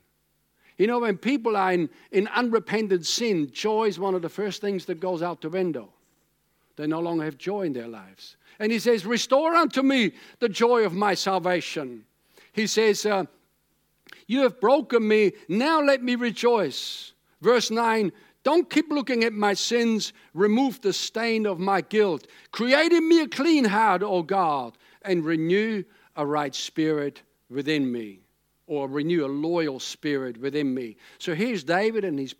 you 0.77 0.87
know, 0.87 0.99
when 0.99 1.17
people 1.17 1.55
are 1.55 1.71
in, 1.71 1.89
in 2.11 2.27
unrepentant 2.27 3.05
sin, 3.05 3.49
joy 3.51 3.85
is 3.85 3.97
one 3.97 4.13
of 4.13 4.21
the 4.21 4.29
first 4.29 4.61
things 4.61 4.85
that 4.85 4.99
goes 4.99 5.21
out 5.21 5.41
the 5.41 5.49
window. 5.49 5.89
They 6.75 6.87
no 6.87 6.99
longer 6.99 7.23
have 7.23 7.37
joy 7.37 7.61
in 7.63 7.73
their 7.73 7.87
lives. 7.87 8.35
And 8.59 8.71
he 8.71 8.79
says, 8.79 9.05
Restore 9.05 9.53
unto 9.55 9.81
me 9.81 10.11
the 10.39 10.49
joy 10.49 10.85
of 10.85 10.93
my 10.93 11.13
salvation. 11.13 12.03
He 12.51 12.67
says, 12.67 13.05
uh, 13.05 13.25
You 14.27 14.41
have 14.41 14.59
broken 14.59 15.07
me, 15.07 15.33
now 15.47 15.81
let 15.81 16.03
me 16.03 16.15
rejoice. 16.15 17.13
Verse 17.41 17.71
9, 17.71 18.11
don't 18.43 18.69
keep 18.69 18.91
looking 18.91 19.23
at 19.23 19.33
my 19.33 19.53
sins. 19.53 20.13
Remove 20.33 20.79
the 20.81 20.93
stain 20.93 21.47
of 21.47 21.59
my 21.59 21.81
guilt. 21.81 22.27
Create 22.51 22.91
in 22.91 23.07
me 23.07 23.21
a 23.21 23.27
clean 23.27 23.65
heart, 23.65 24.03
O 24.03 24.21
God, 24.21 24.77
and 25.01 25.25
renew 25.25 25.83
a 26.15 26.25
right 26.25 26.53
spirit 26.53 27.23
within 27.49 27.91
me 27.91 28.24
or 28.67 28.87
renew 28.87 29.25
a 29.25 29.27
loyal 29.27 29.79
spirit 29.79 30.37
within 30.37 30.73
me. 30.73 30.97
So 31.19 31.35
here's 31.35 31.63
David, 31.63 32.03
and 32.03 32.17
he's 32.17 32.33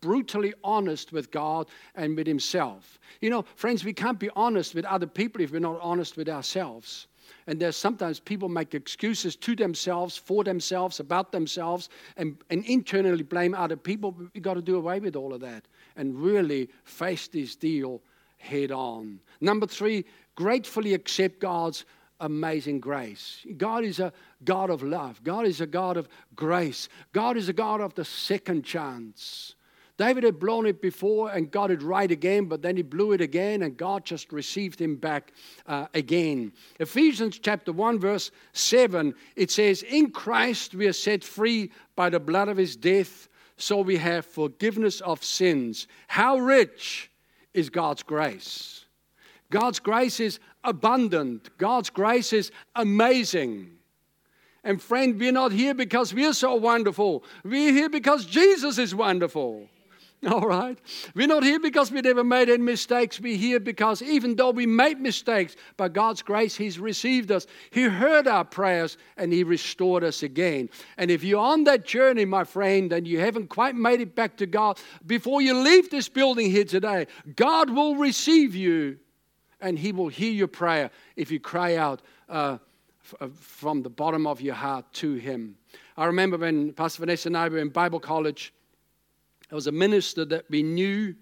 brutally 0.00 0.52
honest 0.62 1.12
with 1.12 1.30
God 1.30 1.68
and 1.94 2.16
with 2.16 2.26
himself. 2.26 2.98
You 3.20 3.30
know, 3.30 3.44
friends, 3.56 3.84
we 3.84 3.92
can't 3.92 4.18
be 4.18 4.30
honest 4.36 4.74
with 4.74 4.84
other 4.84 5.06
people 5.06 5.40
if 5.40 5.52
we're 5.52 5.60
not 5.60 5.78
honest 5.80 6.16
with 6.16 6.28
ourselves. 6.28 7.06
And 7.46 7.58
there's 7.58 7.76
sometimes 7.76 8.20
people 8.20 8.48
make 8.48 8.74
excuses 8.74 9.34
to 9.36 9.56
themselves, 9.56 10.16
for 10.16 10.44
themselves, 10.44 11.00
about 11.00 11.32
themselves, 11.32 11.88
and, 12.16 12.36
and 12.50 12.64
internally 12.66 13.22
blame 13.22 13.54
other 13.54 13.76
people. 13.76 14.14
We've 14.34 14.42
got 14.42 14.54
to 14.54 14.62
do 14.62 14.76
away 14.76 15.00
with 15.00 15.16
all 15.16 15.32
of 15.32 15.40
that 15.40 15.66
and 15.96 16.14
really 16.14 16.68
face 16.84 17.28
this 17.28 17.56
deal 17.56 18.00
head 18.38 18.72
on. 18.72 19.20
Number 19.40 19.66
three, 19.66 20.04
gratefully 20.34 20.94
accept 20.94 21.40
God's 21.40 21.84
amazing 22.22 22.80
grace. 22.80 23.44
God 23.58 23.84
is 23.84 24.00
a 24.00 24.12
God 24.44 24.70
of 24.70 24.82
love. 24.82 25.22
God 25.22 25.46
is 25.46 25.60
a 25.60 25.66
God 25.66 25.96
of 25.98 26.08
grace. 26.34 26.88
God 27.12 27.36
is 27.36 27.48
a 27.48 27.52
God 27.52 27.80
of 27.80 27.94
the 27.94 28.04
second 28.04 28.64
chance. 28.64 29.54
David 29.98 30.24
had 30.24 30.38
blown 30.38 30.66
it 30.66 30.80
before 30.80 31.30
and 31.30 31.50
got 31.50 31.70
it 31.70 31.82
right 31.82 32.10
again, 32.10 32.46
but 32.46 32.62
then 32.62 32.76
he 32.76 32.82
blew 32.82 33.12
it 33.12 33.20
again 33.20 33.62
and 33.62 33.76
God 33.76 34.04
just 34.04 34.32
received 34.32 34.80
him 34.80 34.96
back 34.96 35.32
uh, 35.66 35.86
again. 35.92 36.52
Ephesians 36.80 37.38
chapter 37.38 37.72
1, 37.72 37.98
verse 37.98 38.30
7, 38.52 39.14
it 39.36 39.50
says, 39.50 39.82
In 39.82 40.10
Christ 40.10 40.74
we 40.74 40.86
are 40.86 40.94
set 40.94 41.22
free 41.22 41.70
by 41.94 42.08
the 42.08 42.20
blood 42.20 42.48
of 42.48 42.56
his 42.56 42.74
death, 42.74 43.28
so 43.58 43.80
we 43.80 43.98
have 43.98 44.24
forgiveness 44.24 45.00
of 45.02 45.22
sins. 45.22 45.86
How 46.08 46.38
rich 46.38 47.10
is 47.52 47.68
God's 47.68 48.02
grace? 48.02 48.81
God's 49.52 49.78
grace 49.78 50.18
is 50.18 50.40
abundant, 50.64 51.56
God's 51.58 51.90
grace 51.90 52.32
is 52.32 52.50
amazing. 52.74 53.70
And 54.64 54.80
friend, 54.80 55.18
we're 55.18 55.32
not 55.32 55.52
here 55.52 55.74
because 55.74 56.14
we're 56.14 56.32
so 56.32 56.54
wonderful. 56.54 57.24
We're 57.44 57.72
here 57.72 57.90
because 57.90 58.24
Jesus 58.24 58.78
is 58.78 58.94
wonderful. 58.94 59.68
All 60.30 60.46
right? 60.46 60.78
We're 61.16 61.26
not 61.26 61.42
here 61.42 61.58
because 61.58 61.90
we 61.90 62.00
never 62.00 62.22
made 62.22 62.48
any 62.48 62.62
mistakes. 62.62 63.20
We're 63.20 63.36
here 63.36 63.58
because 63.58 64.00
even 64.02 64.36
though 64.36 64.52
we 64.52 64.66
made 64.66 65.00
mistakes, 65.00 65.56
by 65.76 65.88
God's 65.88 66.22
grace, 66.22 66.54
He's 66.54 66.78
received 66.78 67.32
us. 67.32 67.46
He 67.72 67.82
heard 67.82 68.28
our 68.28 68.44
prayers 68.44 68.96
and 69.16 69.32
He 69.32 69.42
restored 69.42 70.04
us 70.04 70.22
again. 70.22 70.70
And 70.96 71.10
if 71.10 71.24
you're 71.24 71.40
on 71.40 71.64
that 71.64 71.84
journey, 71.84 72.24
my 72.24 72.44
friend, 72.44 72.92
and 72.92 73.06
you 73.06 73.18
haven't 73.18 73.48
quite 73.48 73.74
made 73.74 74.00
it 74.00 74.14
back 74.14 74.36
to 74.36 74.46
God, 74.46 74.78
before 75.04 75.42
you 75.42 75.58
leave 75.58 75.90
this 75.90 76.08
building 76.08 76.50
here 76.50 76.64
today, 76.64 77.08
God 77.34 77.68
will 77.68 77.96
receive 77.96 78.54
you 78.54 78.98
and 79.62 79.78
He 79.78 79.92
will 79.92 80.08
hear 80.08 80.32
your 80.32 80.48
prayer 80.48 80.90
if 81.16 81.30
you 81.30 81.40
cry 81.40 81.76
out 81.76 82.02
uh, 82.28 82.58
f- 83.02 83.14
uh, 83.20 83.28
from 83.32 83.82
the 83.82 83.90
bottom 83.90 84.26
of 84.26 84.40
your 84.40 84.54
heart 84.54 84.84
to 84.94 85.14
Him. 85.14 85.56
I 85.96 86.04
remember 86.04 86.36
when 86.36 86.72
Pastor 86.72 87.00
Vanessa 87.00 87.28
and 87.28 87.36
I 87.36 87.48
were 87.48 87.58
in 87.58 87.68
Bible 87.70 88.00
college 88.00 88.52
there 89.52 89.56
was 89.56 89.66
a 89.66 89.72
minister 89.72 90.24
that 90.24 90.46
we 90.48 90.62
knew, 90.62 91.14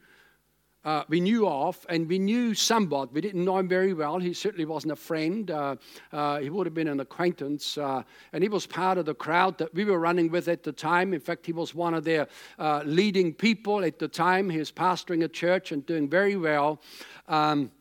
uh, 0.84 1.02
we 1.08 1.18
knew 1.18 1.48
of, 1.48 1.84
and 1.88 2.08
we 2.08 2.20
knew 2.20 2.54
somewhat. 2.54 3.12
We 3.12 3.20
didn't 3.20 3.44
know 3.44 3.58
him 3.58 3.66
very 3.66 3.92
well. 3.92 4.20
He 4.20 4.34
certainly 4.34 4.66
wasn't 4.66 4.92
a 4.92 4.96
friend. 4.96 5.50
Uh, 5.50 5.74
uh, 6.12 6.38
he 6.38 6.48
would 6.48 6.64
have 6.64 6.72
been 6.72 6.86
an 6.86 7.00
acquaintance, 7.00 7.76
uh, 7.76 8.04
and 8.32 8.44
he 8.44 8.48
was 8.48 8.68
part 8.68 8.98
of 8.98 9.06
the 9.06 9.16
crowd 9.16 9.58
that 9.58 9.74
we 9.74 9.84
were 9.84 9.98
running 9.98 10.30
with 10.30 10.46
at 10.46 10.62
the 10.62 10.70
time. 10.70 11.12
In 11.12 11.18
fact, 11.18 11.44
he 11.44 11.52
was 11.52 11.74
one 11.74 11.92
of 11.92 12.04
their 12.04 12.28
uh, 12.60 12.84
leading 12.86 13.34
people 13.34 13.82
at 13.84 13.98
the 13.98 14.06
time. 14.06 14.48
He 14.48 14.58
was 14.58 14.70
pastoring 14.70 15.24
a 15.24 15.28
church 15.28 15.72
and 15.72 15.84
doing 15.84 16.08
very 16.08 16.36
well. 16.36 16.80
Um, 17.26 17.72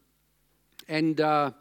and 0.89 1.21
uh, 1.21 1.51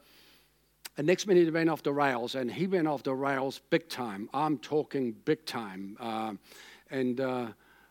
next 0.99 1.27
minute 1.27 1.45
he 1.45 1.51
went 1.51 1.71
off 1.71 1.83
the 1.83 1.93
rails, 1.93 2.35
and 2.35 2.51
he 2.51 2.67
went 2.67 2.89
off 2.89 3.03
the 3.03 3.15
rails 3.15 3.61
big 3.71 3.89
time. 3.89 4.29
I'm 4.33 4.59
talking 4.59 5.13
big 5.25 5.45
time. 5.45 5.97
Uh, 6.01 6.33
and 6.91 7.21
uh, 7.21 7.49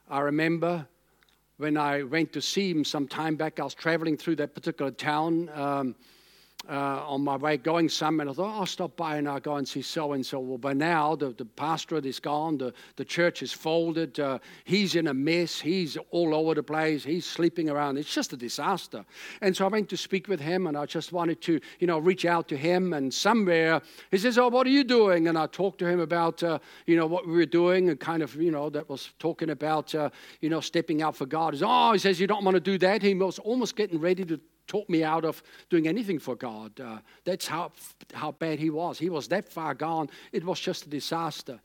I 0.10 0.20
remember 0.20 0.88
when 1.58 1.78
I 1.78 2.04
went 2.04 2.34
to 2.34 2.42
see 2.42 2.72
him 2.72 2.84
some 2.84 3.08
time 3.08 3.36
back, 3.36 3.60
I 3.60 3.64
was 3.64 3.76
traveling 3.76 4.18
through 4.18 4.38
that 4.38 4.56
particular 4.56 4.92
town. 4.92 5.50
Um, 5.54 5.96
uh, 6.70 7.04
on 7.08 7.24
my 7.24 7.38
way 7.38 7.58
going 7.58 7.88
somewhere, 7.88 8.24
and 8.24 8.30
I 8.30 8.34
thought, 8.34 8.60
I'll 8.60 8.66
stop 8.66 8.96
by 8.98 9.18
and 9.18 9.28
I'll 9.28 9.40
go 9.40 9.56
and 9.56 9.68
see 9.68 9.82
so 9.82 10.14
and 10.14 10.26
so. 10.26 10.40
Well, 10.40 10.58
by 10.58 10.74
now, 10.74 11.16
the, 11.16 11.30
the 11.30 11.46
pastorate 11.46 12.06
is 12.06 12.20
gone, 12.20 12.58
the, 12.58 12.74
the 12.98 13.06
church 13.06 13.42
is 13.42 13.54
folded, 13.54 14.20
uh, 14.20 14.40
he's 14.66 14.96
in 14.96 15.08
a 15.08 15.14
mess, 15.14 15.60
he's 15.60 15.98
all 16.12 16.36
over 16.36 16.54
the 16.56 16.64
place, 16.64 17.04
he's 17.04 17.26
sleeping 17.26 17.70
around. 17.70 17.98
It's 17.98 18.14
just 18.14 18.34
a 18.34 18.38
disaster. 18.38 19.06
And 19.42 19.56
so 19.56 19.66
I 19.66 19.70
went 19.70 19.90
to 19.90 19.98
speak 19.98 20.28
with 20.28 20.40
him, 20.40 20.68
and 20.68 20.78
I 20.78 20.86
just 20.86 21.14
wanted 21.14 21.42
to, 21.42 21.60
you 21.80 21.88
know, 21.88 22.00
reach 22.00 22.26
out 22.26 22.48
to 22.50 22.58
him. 22.58 22.94
And 22.94 23.14
somewhere 23.14 23.82
he 24.12 24.18
says, 24.18 24.38
Oh, 24.38 24.50
what 24.50 24.68
are 24.68 24.72
you 24.72 24.84
doing? 24.84 25.28
And 25.28 25.38
I 25.38 25.48
talked 25.48 25.80
to 25.80 25.88
him 25.88 26.00
about, 26.00 26.44
uh, 26.44 26.60
you 26.86 26.96
know, 26.96 27.06
what 27.06 27.26
we 27.26 27.34
were 27.34 27.46
doing, 27.46 27.90
and 27.90 28.00
kind 28.00 28.22
of, 28.22 28.36
you 28.36 28.52
know, 28.52 28.70
that 28.70 28.90
was 28.90 29.12
talking 29.20 29.52
about, 29.52 29.96
uh, 29.96 30.10
you 30.42 30.50
know, 30.50 30.60
stepping 30.60 31.02
out 31.02 31.16
for 31.16 31.26
God. 31.26 31.54
He 31.54 31.60
says, 31.60 31.68
Oh, 31.70 31.94
he 31.94 32.00
says, 32.00 32.20
You 32.20 32.28
don't 32.28 32.44
want 32.44 32.56
to 32.56 32.62
do 32.62 32.78
that. 32.80 33.02
He 33.02 33.14
was 33.14 33.40
almost 33.40 33.76
getting 33.76 34.00
ready 34.00 34.26
to 34.26 34.40
talk 34.68 34.90
me 34.90 35.04
out 35.04 35.26
of 35.26 35.42
doing 35.70 35.88
anything 35.88 36.20
for 36.20 36.36
God. 36.36 36.80
Uh, 36.80 37.00
that's 37.24 37.48
how, 37.48 37.72
how 38.14 38.32
bad 38.34 38.60
he 38.60 38.70
was. 38.70 39.00
He 39.00 39.10
was 39.10 39.28
that 39.30 39.50
far 39.50 39.74
gone. 39.74 40.10
It 40.32 40.44
was 40.44 40.60
just 40.60 40.86
a 40.86 40.90
disaster. 40.90 41.60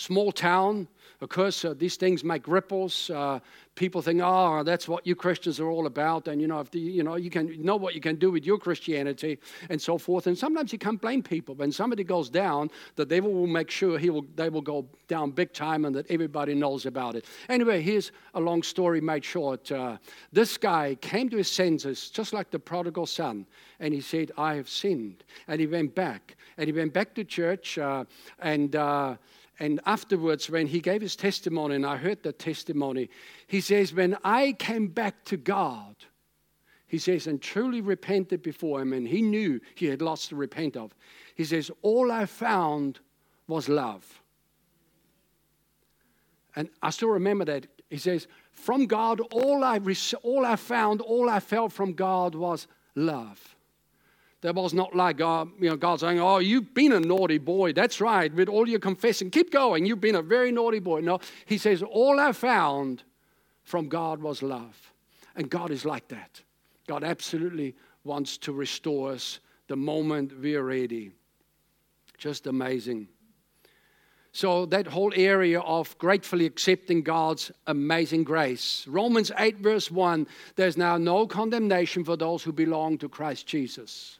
Small 0.00 0.32
town, 0.32 0.88
of 1.20 1.28
course, 1.28 1.62
uh, 1.62 1.74
these 1.76 1.96
things 1.96 2.24
make 2.24 2.48
ripples. 2.48 3.10
Uh, 3.10 3.38
people 3.74 4.00
think, 4.00 4.22
oh, 4.24 4.62
that's 4.62 4.88
what 4.88 5.06
you 5.06 5.14
Christians 5.14 5.60
are 5.60 5.68
all 5.68 5.86
about. 5.86 6.26
And, 6.26 6.40
you 6.40 6.48
know, 6.48 6.60
if 6.60 6.70
the, 6.70 6.80
you 6.80 7.02
know, 7.02 7.16
you 7.16 7.28
can 7.28 7.62
know 7.62 7.76
what 7.76 7.94
you 7.94 8.00
can 8.00 8.16
do 8.16 8.30
with 8.30 8.46
your 8.46 8.56
Christianity 8.56 9.38
and 9.68 9.78
so 9.78 9.98
forth. 9.98 10.26
And 10.26 10.38
sometimes 10.38 10.72
you 10.72 10.78
can't 10.78 10.98
blame 10.98 11.22
people. 11.22 11.54
When 11.54 11.70
somebody 11.70 12.02
goes 12.02 12.30
down, 12.30 12.70
the 12.96 13.04
devil 13.04 13.30
will 13.30 13.46
make 13.46 13.70
sure 13.70 13.98
he 13.98 14.08
will, 14.08 14.24
they 14.36 14.48
will 14.48 14.62
go 14.62 14.86
down 15.06 15.32
big 15.32 15.52
time 15.52 15.84
and 15.84 15.94
that 15.94 16.10
everybody 16.10 16.54
knows 16.54 16.86
about 16.86 17.14
it. 17.14 17.26
Anyway, 17.50 17.82
here's 17.82 18.10
a 18.32 18.40
long 18.40 18.62
story 18.62 19.02
made 19.02 19.22
short. 19.22 19.70
Uh, 19.70 19.98
this 20.32 20.56
guy 20.56 20.94
came 21.02 21.28
to 21.28 21.36
his 21.36 21.50
senses, 21.50 22.08
just 22.08 22.32
like 22.32 22.50
the 22.50 22.58
prodigal 22.58 23.04
son, 23.04 23.44
and 23.80 23.92
he 23.92 24.00
said, 24.00 24.32
I 24.38 24.54
have 24.54 24.68
sinned. 24.70 25.24
And 25.46 25.60
he 25.60 25.66
went 25.66 25.94
back. 25.94 26.36
And 26.56 26.66
he 26.66 26.72
went 26.72 26.92
back 26.92 27.14
to 27.14 27.24
church 27.24 27.78
uh, 27.78 28.04
and 28.38 28.76
uh, 28.76 29.16
and 29.60 29.78
afterwards, 29.84 30.48
when 30.48 30.66
he 30.66 30.80
gave 30.80 31.02
his 31.02 31.14
testimony, 31.14 31.76
and 31.76 31.84
I 31.84 31.98
heard 31.98 32.22
the 32.22 32.32
testimony, 32.32 33.10
he 33.46 33.60
says, 33.60 33.92
When 33.92 34.16
I 34.24 34.52
came 34.52 34.88
back 34.88 35.22
to 35.26 35.36
God, 35.36 35.96
he 36.86 36.98
says, 36.98 37.26
and 37.26 37.40
truly 37.40 37.82
repented 37.82 38.42
before 38.42 38.80
him, 38.80 38.94
and 38.94 39.06
he 39.06 39.20
knew 39.20 39.60
he 39.74 39.86
had 39.86 40.00
lots 40.00 40.28
to 40.28 40.36
repent 40.36 40.78
of. 40.78 40.94
He 41.34 41.44
says, 41.44 41.70
All 41.82 42.10
I 42.10 42.24
found 42.24 43.00
was 43.46 43.68
love. 43.68 44.22
And 46.56 46.70
I 46.82 46.88
still 46.88 47.10
remember 47.10 47.44
that. 47.44 47.66
He 47.90 47.98
says, 47.98 48.28
From 48.52 48.86
God, 48.86 49.20
all 49.30 49.62
I, 49.62 49.78
all 50.22 50.46
I 50.46 50.56
found, 50.56 51.02
all 51.02 51.28
I 51.28 51.38
felt 51.38 51.70
from 51.70 51.92
God 51.92 52.34
was 52.34 52.66
love. 52.94 53.49
That 54.42 54.54
was 54.54 54.72
not 54.72 54.96
like 54.96 55.18
God, 55.18 55.48
uh, 55.48 55.50
you 55.60 55.68
know, 55.68 55.76
God 55.76 56.00
saying, 56.00 56.18
Oh, 56.18 56.38
you've 56.38 56.72
been 56.72 56.92
a 56.92 57.00
naughty 57.00 57.38
boy. 57.38 57.72
That's 57.72 58.00
right. 58.00 58.32
With 58.32 58.48
all 58.48 58.66
your 58.66 58.80
confessing, 58.80 59.30
keep 59.30 59.50
going. 59.50 59.84
You've 59.84 60.00
been 60.00 60.14
a 60.14 60.22
very 60.22 60.50
naughty 60.50 60.78
boy. 60.78 61.00
No, 61.00 61.20
he 61.44 61.58
says, 61.58 61.82
All 61.82 62.18
I 62.18 62.32
found 62.32 63.02
from 63.62 63.88
God 63.88 64.22
was 64.22 64.42
love. 64.42 64.92
And 65.36 65.50
God 65.50 65.70
is 65.70 65.84
like 65.84 66.08
that. 66.08 66.40
God 66.86 67.04
absolutely 67.04 67.76
wants 68.04 68.38
to 68.38 68.52
restore 68.52 69.12
us 69.12 69.40
the 69.68 69.76
moment 69.76 70.32
we're 70.40 70.62
ready. 70.62 71.12
Just 72.16 72.46
amazing. 72.46 73.08
So, 74.32 74.64
that 74.66 74.86
whole 74.86 75.12
area 75.16 75.60
of 75.60 75.98
gratefully 75.98 76.46
accepting 76.46 77.02
God's 77.02 77.50
amazing 77.66 78.22
grace. 78.22 78.86
Romans 78.86 79.32
8, 79.36 79.58
verse 79.58 79.90
1 79.90 80.26
there's 80.54 80.76
now 80.76 80.96
no 80.96 81.26
condemnation 81.26 82.04
for 82.04 82.16
those 82.16 82.42
who 82.42 82.52
belong 82.52 82.96
to 82.98 83.08
Christ 83.08 83.46
Jesus. 83.46 84.19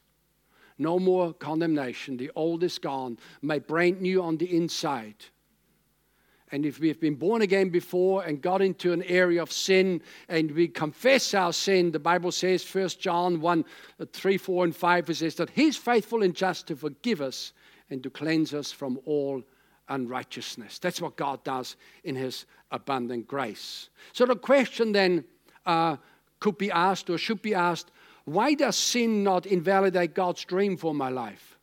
No 0.81 0.99
more 0.99 1.35
condemnation. 1.35 2.17
The 2.17 2.31
old 2.35 2.63
is 2.63 2.79
gone, 2.79 3.19
made 3.43 3.67
brand 3.67 4.01
new 4.01 4.23
on 4.23 4.39
the 4.39 4.57
inside. 4.57 5.27
And 6.53 6.65
if 6.65 6.81
we've 6.81 6.99
been 6.99 7.17
born 7.17 7.43
again 7.43 7.69
before 7.69 8.25
and 8.25 8.41
got 8.41 8.63
into 8.63 8.95
an 8.95 9.03
area 9.03 9.43
of 9.43 9.53
sin 9.53 10.01
and 10.31 10.51
we 10.51 10.69
confess 10.69 11.35
our 11.35 11.53
sin, 11.53 11.91
the 11.91 11.99
Bible 11.99 12.33
says, 12.33 12.65
1 12.65 12.89
John 12.99 13.43
1 13.43 13.65
uh, 14.01 14.07
3, 14.11 14.39
4, 14.39 14.65
and 14.65 14.75
5, 14.75 15.11
it 15.11 15.15
says 15.17 15.35
that 15.35 15.51
He's 15.51 15.77
faithful 15.77 16.23
and 16.23 16.35
just 16.35 16.67
to 16.69 16.77
forgive 16.77 17.21
us 17.21 17.53
and 17.91 18.03
to 18.03 18.09
cleanse 18.09 18.55
us 18.55 18.73
from 18.73 18.99
all 19.05 19.43
unrighteousness. 19.91 20.79
That's 20.79 21.03
what 21.03 21.15
God 21.15 21.45
does 21.45 21.77
in 22.05 22.17
His 22.17 22.47
abundant 22.71 23.29
grace. 23.29 23.91
So 24.15 24.25
the 24.25 24.35
question 24.35 24.93
then 24.93 25.25
uh, 25.67 25.99
could 26.41 26.57
be 26.57 26.71
asked 26.71 27.11
or 27.11 27.19
should 27.19 27.43
be 27.43 27.55
asked 27.55 27.91
why 28.33 28.55
does 28.55 28.77
sin 28.77 29.25
not 29.25 29.47
invalidate 29.47 30.15
God's 30.15 30.45
dream 30.45 30.77
for 30.77 30.95
my 30.95 31.09
life? 31.09 31.59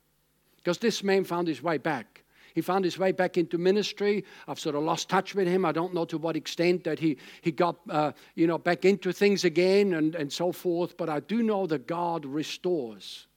Because 0.58 0.78
this 0.78 1.04
man 1.04 1.24
found 1.24 1.48
his 1.48 1.62
way 1.64 1.78
back. 1.78 2.24
He 2.54 2.62
found 2.62 2.84
his 2.84 2.98
way 2.98 3.12
back 3.12 3.38
into 3.38 3.60
ministry. 3.60 4.26
I've 4.48 4.60
sort 4.60 4.76
of 4.76 4.84
lost 4.84 5.10
touch 5.10 5.36
with 5.36 5.48
him. 5.48 5.64
I 5.64 5.72
don't 5.72 5.94
know 5.94 6.06
to 6.06 6.18
what 6.18 6.36
extent 6.36 6.84
that 6.86 6.98
he, 6.98 7.18
he 7.42 7.52
got 7.52 7.78
uh, 7.88 8.14
you 8.34 8.48
know, 8.48 8.58
back 8.58 8.84
into 8.84 9.12
things 9.12 9.46
again 9.46 9.94
and, 9.94 10.16
and 10.16 10.34
so 10.34 10.52
forth, 10.52 10.98
but 10.98 11.08
I 11.08 11.20
do 11.20 11.44
know 11.44 11.68
that 11.68 11.86
God 11.86 12.26
restores. 12.26 13.28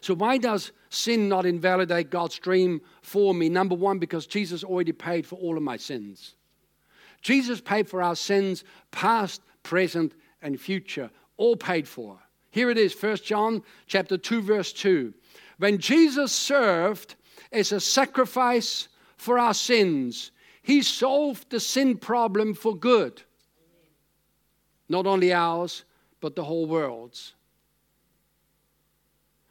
So, 0.00 0.14
why 0.14 0.38
does 0.38 0.70
sin 0.88 1.28
not 1.28 1.44
invalidate 1.44 2.10
God's 2.10 2.38
dream 2.38 2.80
for 3.02 3.34
me? 3.34 3.48
Number 3.48 3.74
one, 3.74 3.98
because 3.98 4.26
Jesus 4.26 4.62
already 4.62 4.92
paid 4.92 5.26
for 5.26 5.34
all 5.36 5.56
of 5.56 5.62
my 5.62 5.76
sins. 5.76 6.36
Jesus 7.22 7.60
paid 7.60 7.88
for 7.88 8.00
our 8.00 8.14
sins, 8.14 8.62
past, 8.92 9.42
present, 9.64 10.14
and 10.42 10.58
future 10.60 11.10
all 11.40 11.56
paid 11.56 11.88
for. 11.88 12.18
Here 12.50 12.70
it 12.70 12.76
is, 12.76 12.94
1 12.94 13.16
John 13.16 13.62
chapter 13.86 14.18
2 14.18 14.42
verse 14.42 14.72
2. 14.74 15.14
When 15.56 15.78
Jesus 15.78 16.32
served 16.32 17.14
as 17.50 17.72
a 17.72 17.80
sacrifice 17.80 18.88
for 19.16 19.38
our 19.38 19.54
sins, 19.54 20.32
he 20.62 20.82
solved 20.82 21.48
the 21.48 21.58
sin 21.58 21.96
problem 21.96 22.52
for 22.52 22.76
good. 22.76 23.22
Not 24.88 25.06
only 25.06 25.32
ours, 25.32 25.84
but 26.20 26.36
the 26.36 26.44
whole 26.44 26.66
world's. 26.66 27.34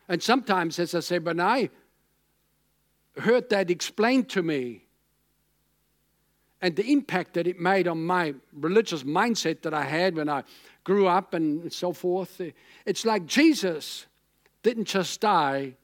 And 0.07 0.21
sometimes, 0.21 0.77
as 0.77 0.93
I 0.93 0.99
say, 0.99 1.17
when 1.17 1.39
I 1.39 1.69
heard 3.17 3.49
that 3.49 3.71
explained 3.71 4.29
to 4.29 4.43
me, 4.43 4.85
and 6.61 6.75
the 6.75 6.91
impact 6.91 7.33
that 7.33 7.47
it 7.47 7.59
made 7.59 7.87
on 7.87 8.05
my 8.05 8.33
religious 8.53 9.03
mindset 9.03 9.61
that 9.61 9.73
I 9.73 9.83
had 9.83 10.15
when 10.15 10.27
I 10.29 10.43
grew 10.89 11.05
up 11.05 11.35
and 11.35 11.71
so 11.71 11.93
forth. 11.93 12.41
It's 12.83 13.05
like 13.05 13.27
Jesus 13.27 14.07
didn't 14.63 14.85
just 14.85 15.21
die 15.21 15.75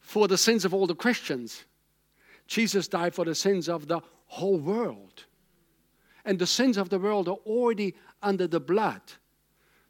for 0.00 0.26
the 0.26 0.36
sins 0.36 0.64
of 0.64 0.74
all 0.74 0.88
the 0.88 0.94
Christians, 0.96 1.64
Jesus 2.48 2.88
died 2.88 3.14
for 3.14 3.24
the 3.24 3.34
sins 3.36 3.68
of 3.68 3.86
the 3.86 4.00
whole 4.26 4.58
world. 4.58 5.26
And 6.24 6.36
the 6.36 6.48
sins 6.48 6.78
of 6.78 6.88
the 6.88 6.98
world 6.98 7.28
are 7.28 7.38
already 7.46 7.94
under 8.24 8.48
the 8.48 8.58
blood. 8.58 9.02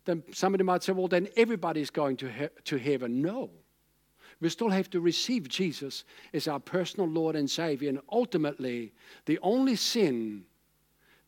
Then 0.04 0.22
somebody 0.30 0.62
might 0.62 0.82
say, 0.82 0.92
well, 0.92 1.08
then 1.08 1.28
everybody's 1.38 1.88
going 1.88 2.18
to, 2.18 2.30
he- 2.30 2.60
to 2.64 2.76
heaven. 2.76 3.22
No. 3.22 3.48
We 4.42 4.50
still 4.50 4.68
have 4.68 4.90
to 4.90 5.00
receive 5.00 5.48
Jesus 5.48 6.04
as 6.34 6.48
our 6.48 6.60
personal 6.60 7.08
Lord 7.08 7.34
and 7.34 7.50
Savior. 7.50 7.88
And 7.88 8.00
ultimately, 8.12 8.92
the 9.24 9.38
only 9.40 9.76
sin 9.76 10.44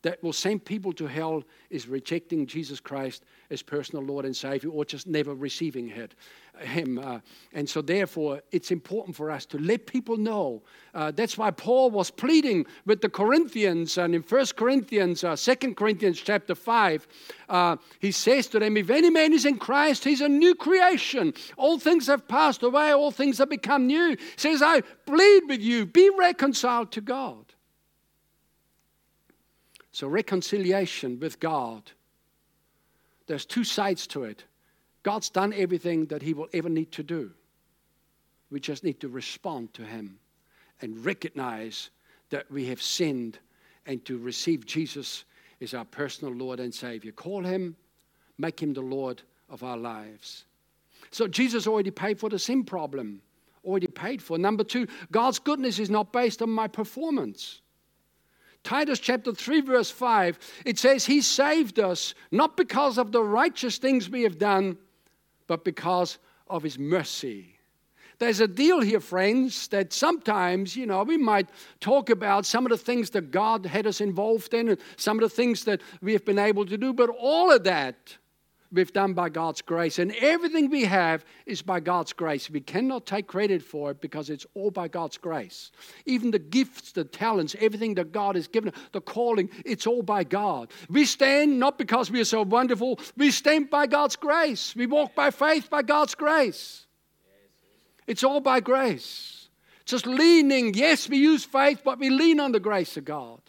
that 0.03 0.21
will 0.21 0.33
send 0.33 0.63
people 0.63 0.93
to 0.93 1.07
hell 1.07 1.43
is 1.69 1.87
rejecting 1.87 2.45
Jesus 2.45 2.79
Christ 2.79 3.23
as 3.49 3.61
personal 3.61 4.03
Lord 4.03 4.25
and 4.25 4.35
Savior 4.35 4.69
or 4.69 4.85
just 4.85 5.07
never 5.07 5.33
receiving 5.33 5.89
it, 5.89 6.13
Him. 6.59 6.99
Uh, 6.99 7.19
and 7.53 7.67
so, 7.67 7.81
therefore, 7.81 8.41
it's 8.51 8.69
important 8.71 9.15
for 9.15 9.31
us 9.31 9.45
to 9.47 9.57
let 9.57 9.87
people 9.87 10.17
know. 10.17 10.61
Uh, 10.93 11.11
that's 11.11 11.37
why 11.37 11.51
Paul 11.51 11.89
was 11.89 12.11
pleading 12.11 12.65
with 12.85 13.01
the 13.01 13.09
Corinthians, 13.09 13.97
and 13.97 14.13
in 14.13 14.21
1 14.21 14.45
Corinthians, 14.57 15.23
uh, 15.23 15.35
2 15.35 15.73
Corinthians 15.73 16.19
chapter 16.19 16.53
5, 16.53 17.07
uh, 17.49 17.77
he 17.99 18.11
says 18.11 18.47
to 18.47 18.59
them, 18.59 18.75
If 18.75 18.89
any 18.89 19.09
man 19.09 19.33
is 19.33 19.45
in 19.45 19.57
Christ, 19.57 20.03
he's 20.03 20.21
a 20.21 20.29
new 20.29 20.53
creation. 20.53 21.33
All 21.55 21.79
things 21.79 22.07
have 22.07 22.27
passed 22.27 22.61
away, 22.61 22.91
all 22.91 23.11
things 23.11 23.37
have 23.37 23.49
become 23.49 23.87
new. 23.87 24.09
He 24.09 24.17
says, 24.35 24.61
I 24.61 24.81
plead 25.05 25.43
with 25.47 25.61
you, 25.61 25.85
be 25.85 26.09
reconciled 26.09 26.91
to 26.91 27.01
God. 27.01 27.52
So, 29.93 30.07
reconciliation 30.07 31.19
with 31.19 31.39
God, 31.39 31.83
there's 33.27 33.45
two 33.45 33.63
sides 33.63 34.07
to 34.07 34.23
it. 34.23 34.43
God's 35.03 35.29
done 35.29 35.53
everything 35.53 36.07
that 36.07 36.23
He 36.23 36.33
will 36.33 36.47
ever 36.51 36.67
need 36.67 36.91
to 36.93 37.03
do. 37.03 37.29
We 38.49 38.59
just 38.59 38.83
need 38.83 38.99
to 39.01 39.07
respond 39.07 39.71
to 39.75 39.83
Him 39.83 40.17
and 40.81 41.05
recognize 41.05 41.91
that 42.31 42.51
we 42.51 42.65
have 42.65 42.81
sinned 42.81 43.37
and 43.85 44.03
to 44.05 44.17
receive 44.17 44.65
Jesus 44.65 45.25
as 45.61 45.75
our 45.75 45.85
personal 45.85 46.33
Lord 46.33 46.59
and 46.59 46.73
Savior. 46.73 47.11
Call 47.11 47.43
Him, 47.43 47.75
make 48.39 48.63
Him 48.63 48.73
the 48.73 48.81
Lord 48.81 49.21
of 49.47 49.61
our 49.61 49.77
lives. 49.77 50.45
So, 51.11 51.27
Jesus 51.27 51.67
already 51.67 51.91
paid 51.91 52.19
for 52.19 52.29
the 52.31 52.39
sin 52.39 52.63
problem, 52.63 53.21
already 53.63 53.85
paid 53.85 54.23
for. 54.23 54.39
Number 54.39 54.63
two, 54.63 54.87
God's 55.11 55.37
goodness 55.37 55.77
is 55.77 55.91
not 55.91 56.11
based 56.11 56.41
on 56.41 56.49
my 56.49 56.67
performance. 56.67 57.61
Titus 58.63 58.99
chapter 58.99 59.33
3, 59.33 59.61
verse 59.61 59.91
5, 59.91 60.39
it 60.65 60.79
says, 60.79 61.05
He 61.05 61.21
saved 61.21 61.79
us 61.79 62.15
not 62.31 62.55
because 62.55 62.97
of 62.97 63.11
the 63.11 63.23
righteous 63.23 63.77
things 63.77 64.09
we 64.09 64.23
have 64.23 64.37
done, 64.37 64.77
but 65.47 65.65
because 65.65 66.17
of 66.47 66.63
His 66.63 66.79
mercy. 66.79 67.57
There's 68.19 68.39
a 68.39 68.47
deal 68.47 68.79
here, 68.79 69.01
friends, 69.01 69.67
that 69.69 69.91
sometimes, 69.91 70.77
you 70.77 70.85
know, 70.85 71.03
we 71.03 71.17
might 71.17 71.49
talk 71.81 72.09
about 72.09 72.45
some 72.45 72.65
of 72.65 72.69
the 72.69 72.77
things 72.77 73.09
that 73.09 73.31
God 73.31 73.65
had 73.65 73.85
us 73.85 73.99
involved 73.99 74.53
in 74.53 74.69
and 74.69 74.77
some 74.95 75.17
of 75.17 75.29
the 75.29 75.35
things 75.35 75.65
that 75.65 75.81
we 76.01 76.13
have 76.13 76.23
been 76.23 76.39
able 76.39 76.65
to 76.65 76.77
do, 76.77 76.93
but 76.93 77.09
all 77.09 77.51
of 77.51 77.65
that 77.65 78.17
we've 78.73 78.91
done 78.91 79.13
by 79.13 79.29
God's 79.29 79.61
grace. 79.61 79.99
And 79.99 80.13
everything 80.15 80.69
we 80.69 80.83
have 80.85 81.23
is 81.45 81.61
by 81.61 81.79
God's 81.79 82.11
grace. 82.11 82.49
We 82.49 82.59
cannot 82.59 83.05
take 83.05 83.27
credit 83.27 83.61
for 83.61 83.91
it 83.91 84.01
because 84.01 84.29
it's 84.29 84.45
all 84.55 84.71
by 84.71 84.87
God's 84.87 85.17
grace. 85.17 85.71
Even 86.05 86.31
the 86.31 86.39
gifts, 86.39 86.91
the 86.91 87.03
talents, 87.03 87.55
everything 87.59 87.95
that 87.95 88.11
God 88.11 88.35
has 88.35 88.47
given, 88.47 88.73
the 88.91 89.01
calling, 89.01 89.49
it's 89.63 89.87
all 89.87 90.01
by 90.01 90.23
God. 90.23 90.71
We 90.89 91.05
stand 91.05 91.59
not 91.59 91.77
because 91.77 92.09
we 92.09 92.19
are 92.19 92.25
so 92.25 92.41
wonderful, 92.41 92.99
we 93.15 93.31
stand 93.31 93.69
by 93.69 93.87
God's 93.87 94.15
grace. 94.15 94.75
We 94.75 94.87
walk 94.87 95.15
by 95.15 95.31
faith 95.31 95.69
by 95.69 95.83
God's 95.83 96.15
grace. 96.15 96.87
It's 98.07 98.23
all 98.23 98.41
by 98.41 98.59
grace. 98.59 99.47
Just 99.85 100.07
leaning, 100.07 100.73
yes, 100.73 101.07
we 101.07 101.17
use 101.17 101.45
faith, 101.45 101.81
but 101.83 101.99
we 101.99 102.09
lean 102.09 102.39
on 102.39 102.51
the 102.51 102.59
grace 102.59 102.97
of 102.97 103.05
God. 103.05 103.39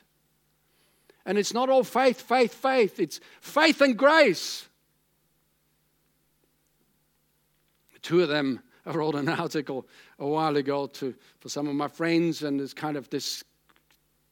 And 1.27 1.39
it's 1.39 1.55
not 1.55 1.71
all 1.71 1.85
faith, 1.85 2.21
faith, 2.21 2.53
faith. 2.53 3.01
It's 3.01 3.21
faith 3.41 3.81
and 3.81 3.97
grace. 3.97 4.69
Two 8.05 8.23
of 8.23 8.29
them, 8.29 8.61
I 8.87 8.93
wrote 8.95 9.17
an 9.17 9.29
article 9.29 9.89
a 10.21 10.27
while 10.27 10.57
ago 10.57 10.87
to, 10.87 11.13
for 11.41 11.49
some 11.49 11.67
of 11.67 11.75
my 11.75 11.89
friends, 11.89 12.45
and 12.45 12.61
there's 12.61 12.75
kind 12.75 12.97
of 12.97 13.11
this 13.11 13.43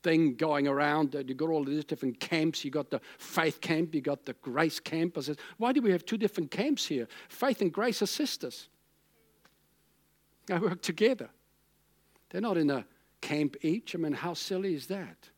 thing 0.04 0.34
going 0.34 0.68
around 0.68 1.12
that 1.12 1.28
you 1.28 1.34
got 1.34 1.48
all 1.48 1.64
these 1.64 1.84
different 1.84 2.20
camps. 2.20 2.64
You 2.64 2.70
got 2.70 2.90
the 2.90 3.00
faith 3.18 3.60
camp, 3.60 3.94
you 3.94 4.00
got 4.00 4.24
the 4.26 4.34
grace 4.34 4.78
camp. 4.78 5.16
I 5.16 5.22
said, 5.22 5.38
why 5.58 5.72
do 5.72 5.80
we 5.80 5.90
have 5.90 6.04
two 6.04 6.16
different 6.16 6.50
camps 6.50 6.86
here? 6.86 7.08
Faith 7.28 7.60
and 7.60 7.72
grace 7.72 8.02
are 8.02 8.06
sisters. 8.06 8.68
They 10.46 10.58
work 10.58 10.82
together. 10.82 11.30
They're 12.30 12.40
not 12.40 12.56
in 12.56 12.70
a 12.70 12.84
camp 13.20 13.56
each. 13.62 13.94
I 13.94 13.98
mean, 13.98 14.12
how 14.12 14.34
silly 14.34 14.74
is 14.74 14.86
that? 14.88 15.30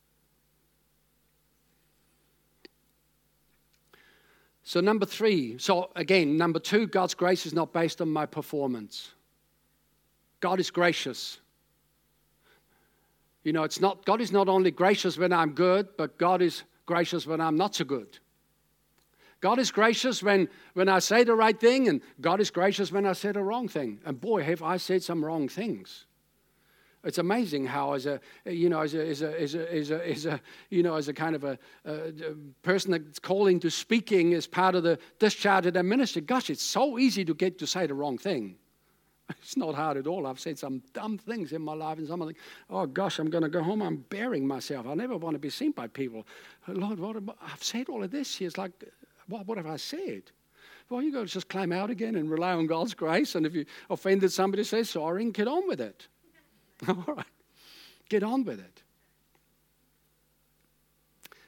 So, 4.67 4.81
number 4.81 5.05
three, 5.05 5.59
so 5.59 5.91
again, 5.95 6.37
number 6.37 6.57
two, 6.57 6.87
God's 6.87 7.13
grace 7.13 7.45
is 7.45 7.53
not 7.53 7.71
based 7.71 8.01
on 8.01 8.09
my 8.09 8.25
performance. 8.25 9.11
God 10.39 10.59
is 10.59 10.71
gracious. 10.71 11.39
You 13.43 13.53
know, 13.53 13.63
it's 13.63 13.79
not, 13.79 14.03
God 14.05 14.21
is 14.21 14.31
not 14.31 14.49
only 14.49 14.71
gracious 14.71 15.19
when 15.19 15.31
I'm 15.31 15.51
good, 15.51 15.89
but 15.97 16.17
God 16.17 16.41
is 16.41 16.63
gracious 16.87 17.27
when 17.27 17.39
I'm 17.39 17.55
not 17.55 17.75
so 17.75 17.85
good. 17.85 18.17
God 19.39 19.59
is 19.59 19.69
gracious 19.69 20.23
when, 20.23 20.49
when 20.73 20.89
I 20.89 20.97
say 20.97 21.23
the 21.23 21.35
right 21.35 21.59
thing, 21.59 21.87
and 21.87 22.01
God 22.19 22.41
is 22.41 22.49
gracious 22.49 22.91
when 22.91 23.05
I 23.05 23.13
say 23.13 23.33
the 23.33 23.43
wrong 23.43 23.67
thing. 23.67 23.99
And 24.03 24.19
boy, 24.19 24.41
have 24.41 24.63
I 24.63 24.77
said 24.77 25.03
some 25.03 25.23
wrong 25.23 25.47
things. 25.47 26.05
It's 27.05 27.19
amazing 27.19 27.67
how, 27.67 27.93
as 27.93 28.07
a 28.07 28.19
you 28.45 28.67
know, 28.67 28.81
as 28.81 28.95
a 28.95 29.07
as 29.07 29.21
a 29.21 29.41
as 29.41 29.55
a 29.55 29.73
as 29.73 29.91
a, 29.91 30.09
as 30.09 30.25
a 30.25 30.41
you 30.69 30.81
know, 30.81 30.95
as 30.95 31.07
a 31.07 31.13
kind 31.13 31.35
of 31.35 31.43
a, 31.43 31.57
a, 31.85 32.11
person 32.63 32.91
that's 32.91 33.19
calling 33.19 33.59
to 33.59 33.69
speaking 33.69 34.33
as 34.33 34.47
part 34.47 34.73
of 34.73 34.83
the 34.83 34.97
discharge 35.19 35.67
of 35.67 35.73
their 35.73 35.83
ministry. 35.83 36.21
Gosh, 36.21 36.49
it's 36.49 36.63
so 36.63 36.97
easy 36.97 37.23
to 37.23 37.33
get 37.33 37.59
to 37.59 37.67
say 37.67 37.85
the 37.85 37.93
wrong 37.93 38.17
thing. 38.17 38.57
It's 39.41 39.57
not 39.57 39.73
hard 39.75 39.97
at 39.97 40.07
all. 40.07 40.27
I've 40.27 40.39
said 40.39 40.59
some 40.59 40.83
dumb 40.93 41.17
things 41.17 41.51
in 41.51 41.61
my 41.61 41.73
life, 41.73 41.97
and 41.97 42.07
some 42.07 42.21
of 42.21 42.27
them, 42.27 42.37
oh 42.69 42.85
gosh, 42.85 43.19
I'm 43.19 43.29
going 43.29 43.43
to 43.43 43.49
go 43.49 43.63
home. 43.63 43.81
I'm 43.81 43.97
burying 44.09 44.47
myself. 44.47 44.87
I 44.87 44.93
never 44.93 45.17
want 45.17 45.35
to 45.35 45.39
be 45.39 45.49
seen 45.49 45.71
by 45.71 45.87
people. 45.87 46.27
Lord, 46.67 46.99
what 46.99 47.17
I've 47.41 47.63
said 47.63 47.89
all 47.89 48.03
of 48.03 48.11
this. 48.11 48.39
It's 48.41 48.57
like, 48.57 48.71
what, 49.27 49.47
what 49.47 49.57
have 49.57 49.67
I 49.67 49.77
said? 49.77 50.23
Well, 50.89 51.01
you've 51.01 51.13
got 51.13 51.21
to 51.21 51.25
just 51.25 51.49
climb 51.49 51.71
out 51.71 51.89
again 51.89 52.15
and 52.15 52.29
rely 52.29 52.53
on 52.53 52.67
God's 52.67 52.93
grace. 52.93 53.35
And 53.35 53.45
if 53.45 53.55
you 53.55 53.65
offended 53.89 54.31
somebody, 54.31 54.63
say 54.63 54.83
sorry 54.83 55.23
and 55.23 55.33
get 55.33 55.47
on 55.47 55.67
with 55.67 55.81
it. 55.81 56.07
All 56.87 57.03
right. 57.07 57.25
Get 58.09 58.23
on 58.23 58.43
with 58.43 58.59
it. 58.59 58.83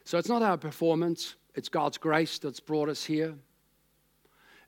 So 0.03 0.17
it's 0.17 0.29
not 0.29 0.41
our 0.41 0.57
performance, 0.57 1.35
it's 1.53 1.67
God's 1.69 1.97
grace 1.97 2.39
that's 2.39 2.61
brought 2.61 2.87
us 2.87 3.03
here. 3.03 3.35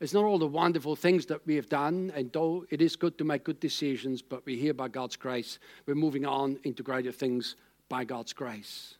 It's 0.01 0.13
not 0.13 0.23
all 0.23 0.39
the 0.39 0.47
wonderful 0.47 0.95
things 0.95 1.25
that 1.25 1.45
we 1.45 1.55
have 1.55 1.67
done, 1.67 2.11
and 2.15 2.31
though 2.31 2.65
it 2.69 2.81
is 2.81 2.95
good 2.95 3.17
to 3.17 3.25
make 3.25 3.43
good 3.43 3.59
decisions, 3.59 4.21
but 4.21 4.45
we're 4.45 4.57
here 4.57 4.73
by 4.73 4.87
God's 4.87 5.17
grace. 5.17 5.59
We're 5.85 5.95
moving 5.95 6.25
on 6.25 6.57
into 6.63 6.83
greater 6.83 7.11
things 7.11 7.57
by 7.89 8.05
God's 8.05 8.31
grace. 8.31 8.95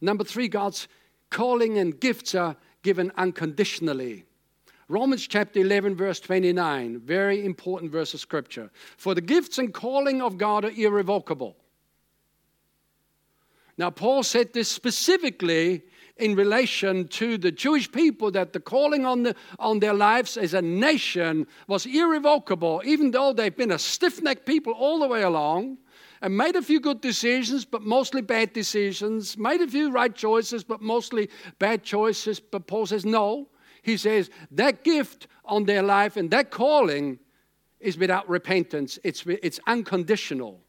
Number 0.00 0.24
three, 0.24 0.48
God's 0.48 0.88
calling 1.28 1.78
and 1.78 1.98
gifts 1.98 2.34
are 2.34 2.56
given 2.82 3.12
unconditionally. 3.16 4.24
Romans 4.90 5.24
chapter 5.28 5.60
11, 5.60 5.94
verse 5.94 6.18
29, 6.18 6.98
very 6.98 7.44
important 7.44 7.92
verse 7.92 8.12
of 8.12 8.18
scripture. 8.18 8.72
For 8.96 9.14
the 9.14 9.20
gifts 9.20 9.58
and 9.58 9.72
calling 9.72 10.20
of 10.20 10.36
God 10.36 10.64
are 10.64 10.72
irrevocable. 10.72 11.54
Now, 13.78 13.90
Paul 13.90 14.24
said 14.24 14.52
this 14.52 14.68
specifically 14.68 15.84
in 16.16 16.34
relation 16.34 17.06
to 17.06 17.38
the 17.38 17.52
Jewish 17.52 17.90
people 17.92 18.32
that 18.32 18.52
the 18.52 18.58
calling 18.58 19.06
on, 19.06 19.22
the, 19.22 19.36
on 19.60 19.78
their 19.78 19.94
lives 19.94 20.36
as 20.36 20.54
a 20.54 20.60
nation 20.60 21.46
was 21.68 21.86
irrevocable, 21.86 22.82
even 22.84 23.12
though 23.12 23.32
they've 23.32 23.56
been 23.56 23.70
a 23.70 23.78
stiff 23.78 24.20
necked 24.20 24.44
people 24.44 24.72
all 24.72 24.98
the 24.98 25.06
way 25.06 25.22
along 25.22 25.78
and 26.20 26.36
made 26.36 26.56
a 26.56 26.62
few 26.62 26.80
good 26.80 27.00
decisions, 27.00 27.64
but 27.64 27.82
mostly 27.82 28.22
bad 28.22 28.52
decisions, 28.52 29.38
made 29.38 29.60
a 29.60 29.68
few 29.68 29.92
right 29.92 30.16
choices, 30.16 30.64
but 30.64 30.82
mostly 30.82 31.30
bad 31.60 31.84
choices. 31.84 32.40
But 32.40 32.66
Paul 32.66 32.86
says, 32.86 33.04
no, 33.04 33.46
he 33.82 33.96
says 33.96 34.30
that 34.50 34.84
gift 34.84 35.26
on 35.44 35.64
their 35.64 35.82
life 35.82 36.16
and 36.16 36.30
that 36.30 36.50
calling 36.50 37.18
is 37.80 37.96
without 37.96 38.28
repentance, 38.28 38.98
it's, 39.04 39.24
it's 39.26 39.58
unconditional. 39.66 40.60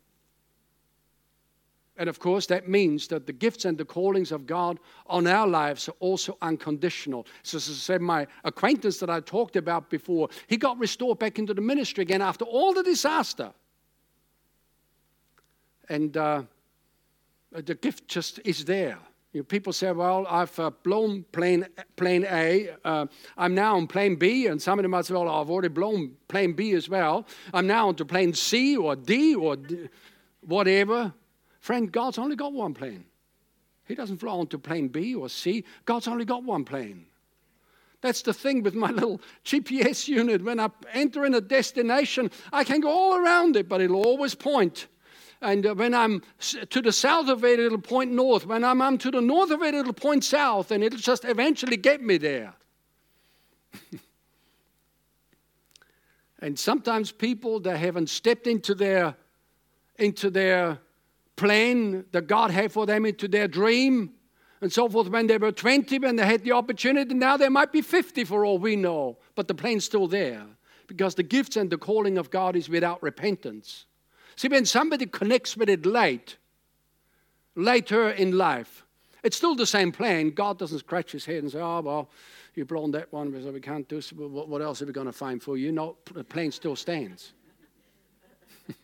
And 1.98 2.10
of 2.10 2.20
course, 2.20 2.48
that 2.48 2.68
means 2.68 3.08
that 3.10 3.28
the 3.28 3.34
gifts 3.34 3.66
and 3.66 3.78
the 3.78 3.86
callings 3.86 4.32
of 4.32 4.48
God 4.48 4.80
on 5.06 5.28
our 5.28 5.46
lives 5.46 5.88
are 5.90 5.96
also 6.00 6.38
unconditional. 6.42 7.28
So, 7.44 7.58
as 7.58 7.70
I 7.70 7.74
said, 7.74 8.02
my 8.02 8.28
acquaintance 8.44 8.98
that 9.00 9.10
I 9.10 9.20
talked 9.20 9.56
about 9.56 9.90
before, 9.90 10.30
he 10.48 10.58
got 10.58 10.80
restored 10.80 11.20
back 11.20 11.38
into 11.38 11.54
the 11.54 11.62
ministry 11.62 12.02
again 12.02 12.22
after 12.22 12.46
all 12.46 12.74
the 12.74 12.82
disaster. 12.82 13.52
And 15.90 16.16
uh, 16.16 16.44
the 17.52 17.76
gift 17.76 18.08
just 18.08 18.40
is 18.46 18.66
there. 18.66 18.98
You 19.34 19.40
know, 19.40 19.46
people 19.46 19.72
say, 19.72 19.92
well, 19.94 20.26
I've 20.30 20.58
uh, 20.60 20.72
blown 20.84 21.24
plane, 21.32 21.66
plane 21.96 22.26
A. 22.30 22.72
Uh, 22.84 23.06
I'm 23.38 23.56
now 23.56 23.78
on 23.78 23.88
plane 23.88 24.18
B. 24.18 24.48
And 24.48 24.62
some 24.62 24.78
of 24.78 24.84
them 24.84 24.92
might 24.92 25.06
say, 25.06 25.14
well, 25.14 25.30
I've 25.30 25.50
already 25.50 25.70
blown 25.70 26.18
plane 26.28 26.54
B 26.54 26.74
as 26.74 26.90
well. 26.90 27.26
I'm 27.54 27.66
now 27.66 27.88
onto 27.88 28.04
plane 28.04 28.34
C 28.34 28.76
or 28.76 28.96
D 28.96 29.36
or 29.36 29.56
D, 29.56 29.88
whatever. 30.42 31.14
Friend, 31.62 31.90
God's 31.92 32.18
only 32.18 32.36
got 32.36 32.52
one 32.52 32.74
plane. 32.74 33.06
He 33.86 33.96
doesn't 33.96 34.18
fly 34.18 34.34
onto 34.34 34.58
plane 34.58 34.90
B 34.90 35.16
or 35.16 35.30
C. 35.30 35.64
God's 35.86 36.08
only 36.08 36.26
got 36.26 36.44
one 36.44 36.66
plane. 36.66 37.06
That's 38.02 38.24
the 38.24 38.34
thing 38.34 38.64
with 38.64 38.74
my 38.74 38.92
little 38.92 39.22
GPS 39.46 40.08
unit. 40.10 40.44
When 40.44 40.60
I 40.60 40.70
enter 40.92 41.26
in 41.26 41.36
a 41.36 41.42
destination, 41.42 42.32
I 42.52 42.64
can 42.66 42.82
go 42.82 42.90
all 42.90 43.16
around 43.16 43.56
it, 43.56 43.70
but 43.70 43.80
it'll 43.80 44.06
always 44.06 44.36
point 44.36 44.88
and 45.42 45.66
uh, 45.66 45.74
when 45.74 45.94
I'm 45.94 46.22
to 46.70 46.82
the 46.82 46.92
south 46.92 47.28
of 47.30 47.44
it, 47.44 47.60
it'll 47.60 47.80
point 47.80 48.12
north. 48.12 48.46
When 48.46 48.64
I'm, 48.64 48.82
I'm 48.82 48.98
to 49.00 49.12
the 49.12 49.22
north 49.22 49.52
of 49.52 49.62
it, 49.64 49.74
it'll 49.74 49.94
point 49.94 50.24
south, 50.24 50.72
and 50.72 50.84
it'll 50.84 51.00
just 51.00 51.26
eventually 51.26 51.78
get 51.78 52.02
me 52.02 52.18
there. 52.18 52.54
and 56.40 56.60
sometimes 56.60 57.12
people 57.12 57.60
that 57.62 57.78
haven't 57.78 58.10
stepped 58.10 58.48
into 58.48 58.76
their 58.76 59.16
into 59.98 60.30
their 60.30 60.80
plan 61.36 62.06
that 62.12 62.28
God 62.28 62.52
had 62.52 62.72
for 62.72 62.86
them, 62.86 63.06
into 63.06 63.28
their 63.28 63.48
dream, 63.48 64.12
and 64.62 64.72
so 64.72 64.88
forth. 64.88 65.10
When 65.10 65.28
they 65.28 65.38
were 65.38 65.52
20, 65.52 66.00
when 66.00 66.16
they 66.16 66.26
had 66.26 66.44
the 66.44 66.52
opportunity, 66.54 67.14
now 67.14 67.38
they 67.38 67.50
might 67.50 67.72
be 67.72 67.82
50 67.82 68.24
for 68.26 68.46
all 68.46 68.58
we 68.58 68.76
know, 68.76 69.18
but 69.36 69.48
the 69.48 69.56
plane's 69.56 69.86
still 69.86 70.08
there 70.08 70.46
because 70.88 71.16
the 71.16 71.24
gifts 71.24 71.56
and 71.56 71.70
the 71.70 71.78
calling 71.78 72.18
of 72.18 72.30
God 72.30 72.56
is 72.56 72.68
without 72.68 73.02
repentance. 73.02 73.86
See, 74.36 74.48
when 74.48 74.66
somebody 74.66 75.06
connects 75.06 75.56
with 75.58 75.70
it 75.70 75.86
late, 75.86 76.38
later 77.56 78.10
in 78.10 78.38
life, 78.38 78.86
it's 79.24 79.38
still 79.38 79.56
the 79.56 79.66
same 79.66 79.92
plan. 79.92 80.32
God 80.32 80.58
doesn't 80.58 80.80
scratch 80.80 81.12
his 81.12 81.26
head 81.26 81.44
and 81.44 81.52
say, 81.52 81.60
oh, 81.60 81.82
well, 81.82 82.10
you've 82.56 82.68
blown 82.68 82.92
that 82.92 83.12
one, 83.14 83.32
so 83.42 83.52
we 83.52 83.60
can't 83.60 83.88
do 83.88 84.02
so. 84.02 84.16
What 84.16 84.62
else 84.62 84.82
are 84.82 84.86
we 84.86 84.94
going 84.94 85.08
to 85.08 85.14
find 85.14 85.42
for 85.42 85.58
you? 85.58 85.72
No, 85.72 85.98
the 86.14 86.24
plane 86.24 86.52
still 86.52 86.76
stands. 86.76 87.34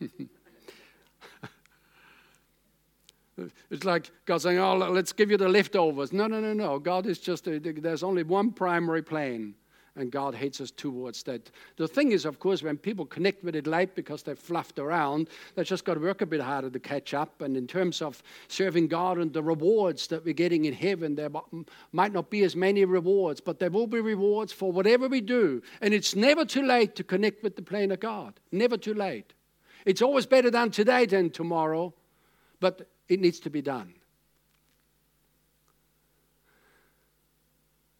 it's 3.70 3.84
like 3.84 4.10
God 4.26 4.42
saying, 4.42 4.58
oh, 4.58 4.76
let's 4.76 5.12
give 5.12 5.30
you 5.30 5.36
the 5.36 5.48
leftovers. 5.48 6.12
No, 6.12 6.26
no, 6.26 6.40
no, 6.40 6.52
no. 6.52 6.78
God 6.78 7.06
is 7.06 7.18
just, 7.18 7.48
uh, 7.48 7.52
a, 7.52 7.58
there's 7.58 8.02
only 8.02 8.22
one 8.22 8.52
primary 8.52 9.02
plane 9.02 9.54
and 9.98 10.10
God 10.10 10.34
hates 10.34 10.60
us 10.60 10.70
towards 10.70 11.22
that. 11.24 11.50
The 11.76 11.88
thing 11.88 12.12
is, 12.12 12.24
of 12.24 12.38
course, 12.38 12.62
when 12.62 12.76
people 12.76 13.04
connect 13.04 13.44
with 13.44 13.56
it 13.56 13.66
late 13.66 13.94
because 13.94 14.22
they've 14.22 14.38
fluffed 14.38 14.78
around, 14.78 15.28
they've 15.54 15.66
just 15.66 15.84
got 15.84 15.94
to 15.94 16.00
work 16.00 16.20
a 16.20 16.26
bit 16.26 16.40
harder 16.40 16.70
to 16.70 16.78
catch 16.78 17.14
up. 17.14 17.40
And 17.42 17.56
in 17.56 17.66
terms 17.66 18.00
of 18.02 18.22
serving 18.48 18.88
God 18.88 19.18
and 19.18 19.32
the 19.32 19.42
rewards 19.42 20.06
that 20.08 20.24
we're 20.24 20.34
getting 20.34 20.66
in 20.66 20.74
heaven, 20.74 21.14
there 21.14 21.30
might 21.92 22.12
not 22.12 22.30
be 22.30 22.44
as 22.44 22.54
many 22.56 22.84
rewards, 22.84 23.40
but 23.40 23.58
there 23.58 23.70
will 23.70 23.86
be 23.86 24.00
rewards 24.00 24.52
for 24.52 24.70
whatever 24.72 25.08
we 25.08 25.20
do. 25.20 25.62
And 25.80 25.92
it's 25.92 26.14
never 26.14 26.44
too 26.44 26.62
late 26.62 26.94
to 26.96 27.04
connect 27.04 27.42
with 27.42 27.56
the 27.56 27.62
plan 27.62 27.90
of 27.90 28.00
God. 28.00 28.34
Never 28.52 28.76
too 28.76 28.94
late. 28.94 29.32
It's 29.84 30.02
always 30.02 30.26
better 30.26 30.50
done 30.50 30.70
today 30.70 31.06
than 31.06 31.30
tomorrow, 31.30 31.94
but 32.60 32.88
it 33.08 33.20
needs 33.20 33.40
to 33.40 33.50
be 33.50 33.62
done. 33.62 33.94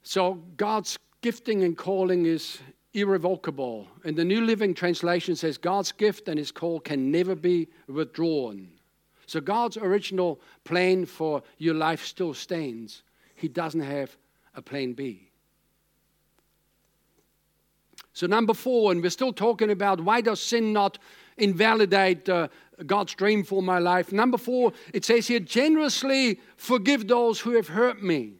So 0.03 0.43
God's 0.57 0.99
gifting 1.21 1.65
and 1.65 1.77
calling 1.77 2.27
is 2.27 2.59
irrevocable. 2.95 3.87
And 4.05 4.17
the 4.17 4.25
New 4.25 4.41
Living 4.41 4.75
Translation 4.75 5.37
says 5.37 5.59
God's 5.59 5.93
gift 5.93 6.29
and 6.29 6.39
his 6.39 6.51
call 6.51 6.81
can 6.81 7.11
never 7.11 7.35
be 7.35 7.69
withdrawn. 7.87 8.69
So 9.27 9.41
God's 9.41 9.77
original 9.77 10.41
plan 10.65 11.05
for 11.05 11.43
your 11.59 11.75
life 11.75 12.05
still 12.05 12.35
stands. 12.35 13.03
He 13.35 13.49
doesn't 13.49 13.81
have 13.81 14.17
a 14.55 14.63
plan 14.63 14.95
B. 14.95 15.29
So, 18.15 18.27
number 18.27 18.55
four, 18.55 18.91
and 18.91 19.01
we're 19.01 19.11
still 19.11 19.33
talking 19.33 19.71
about 19.71 20.01
why 20.01 20.23
does 20.23 20.41
sin 20.41 20.73
not 20.73 20.99
invalidate 21.37 22.29
uh, 22.29 22.49
God's 22.85 23.15
dream 23.15 23.45
for 23.45 23.63
my 23.63 23.79
life? 23.79 24.11
Number 24.11 24.39
four, 24.39 24.73
it 24.93 25.05
says 25.05 25.29
here, 25.29 25.39
generously 25.39 26.41
forgive 26.57 27.07
those 27.07 27.39
who 27.39 27.53
have 27.53 27.69
hurt 27.69 28.03
me. 28.03 28.33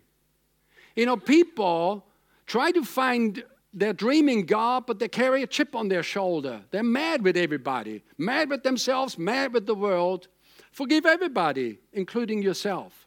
You 0.97 1.07
know, 1.07 1.17
people 1.17 2.05
try 2.49 2.73
to 2.73 2.83
find 2.83 3.45
their 3.73 3.93
dreaming 3.93 4.47
God, 4.47 4.87
but 4.87 4.99
they 4.99 5.09
carry 5.09 5.43
a 5.43 5.47
chip 5.47 5.77
on 5.77 5.89
their 5.89 6.03
shoulder. 6.03 6.63
They're 6.71 6.83
mad 6.83 7.23
with 7.23 7.37
everybody, 7.37 8.03
mad 8.17 8.51
with 8.51 8.65
themselves, 8.65 9.17
mad 9.19 9.53
with 9.53 9.67
the 9.67 9.75
world. 9.75 10.27
Forgive 10.73 11.07
everybody, 11.07 11.79
including 11.93 12.43
yourself. 12.43 13.07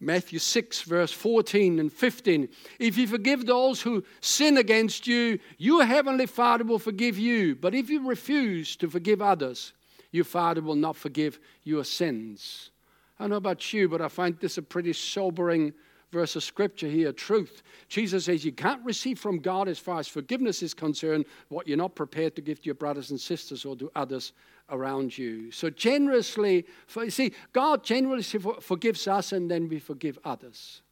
Matthew 0.00 0.40
6, 0.40 0.82
verse 0.82 1.12
14 1.12 1.78
and 1.78 1.92
15. 1.92 2.48
If 2.80 2.98
you 2.98 3.06
forgive 3.06 3.46
those 3.46 3.80
who 3.80 4.02
sin 4.20 4.56
against 4.56 5.06
you, 5.06 5.38
your 5.58 5.84
heavenly 5.84 6.26
Father 6.26 6.64
will 6.64 6.80
forgive 6.80 7.16
you. 7.16 7.54
But 7.54 7.74
if 7.74 7.88
you 7.88 8.08
refuse 8.08 8.74
to 8.76 8.88
forgive 8.90 9.22
others, 9.22 9.74
your 10.10 10.24
Father 10.24 10.60
will 10.60 10.74
not 10.74 10.96
forgive 10.96 11.38
your 11.62 11.84
sins. 11.84 12.70
I 13.18 13.24
don't 13.24 13.30
know 13.30 13.36
about 13.36 13.72
you, 13.72 13.88
but 13.88 14.00
I 14.00 14.08
find 14.08 14.36
this 14.40 14.58
a 14.58 14.62
pretty 14.62 14.92
sobering 14.92 15.72
verse 16.12 16.36
of 16.36 16.44
scripture 16.44 16.86
here, 16.86 17.10
truth. 17.12 17.62
Jesus 17.88 18.26
says 18.26 18.44
you 18.44 18.52
can't 18.52 18.84
receive 18.84 19.18
from 19.18 19.38
God 19.38 19.66
as 19.66 19.78
far 19.78 19.98
as 19.98 20.06
forgiveness 20.06 20.62
is 20.62 20.74
concerned 20.74 21.24
what 21.48 21.66
you're 21.66 21.78
not 21.78 21.94
prepared 21.94 22.36
to 22.36 22.42
give 22.42 22.60
to 22.60 22.66
your 22.66 22.74
brothers 22.74 23.10
and 23.10 23.20
sisters 23.20 23.64
or 23.64 23.74
to 23.76 23.90
others 23.96 24.32
around 24.70 25.16
you. 25.16 25.50
So 25.50 25.70
generously, 25.70 26.66
for, 26.86 27.08
see, 27.10 27.32
God 27.52 27.82
generously 27.82 28.40
forgives 28.60 29.08
us 29.08 29.32
and 29.32 29.50
then 29.50 29.68
we 29.68 29.78
forgive 29.78 30.18
others. 30.24 30.82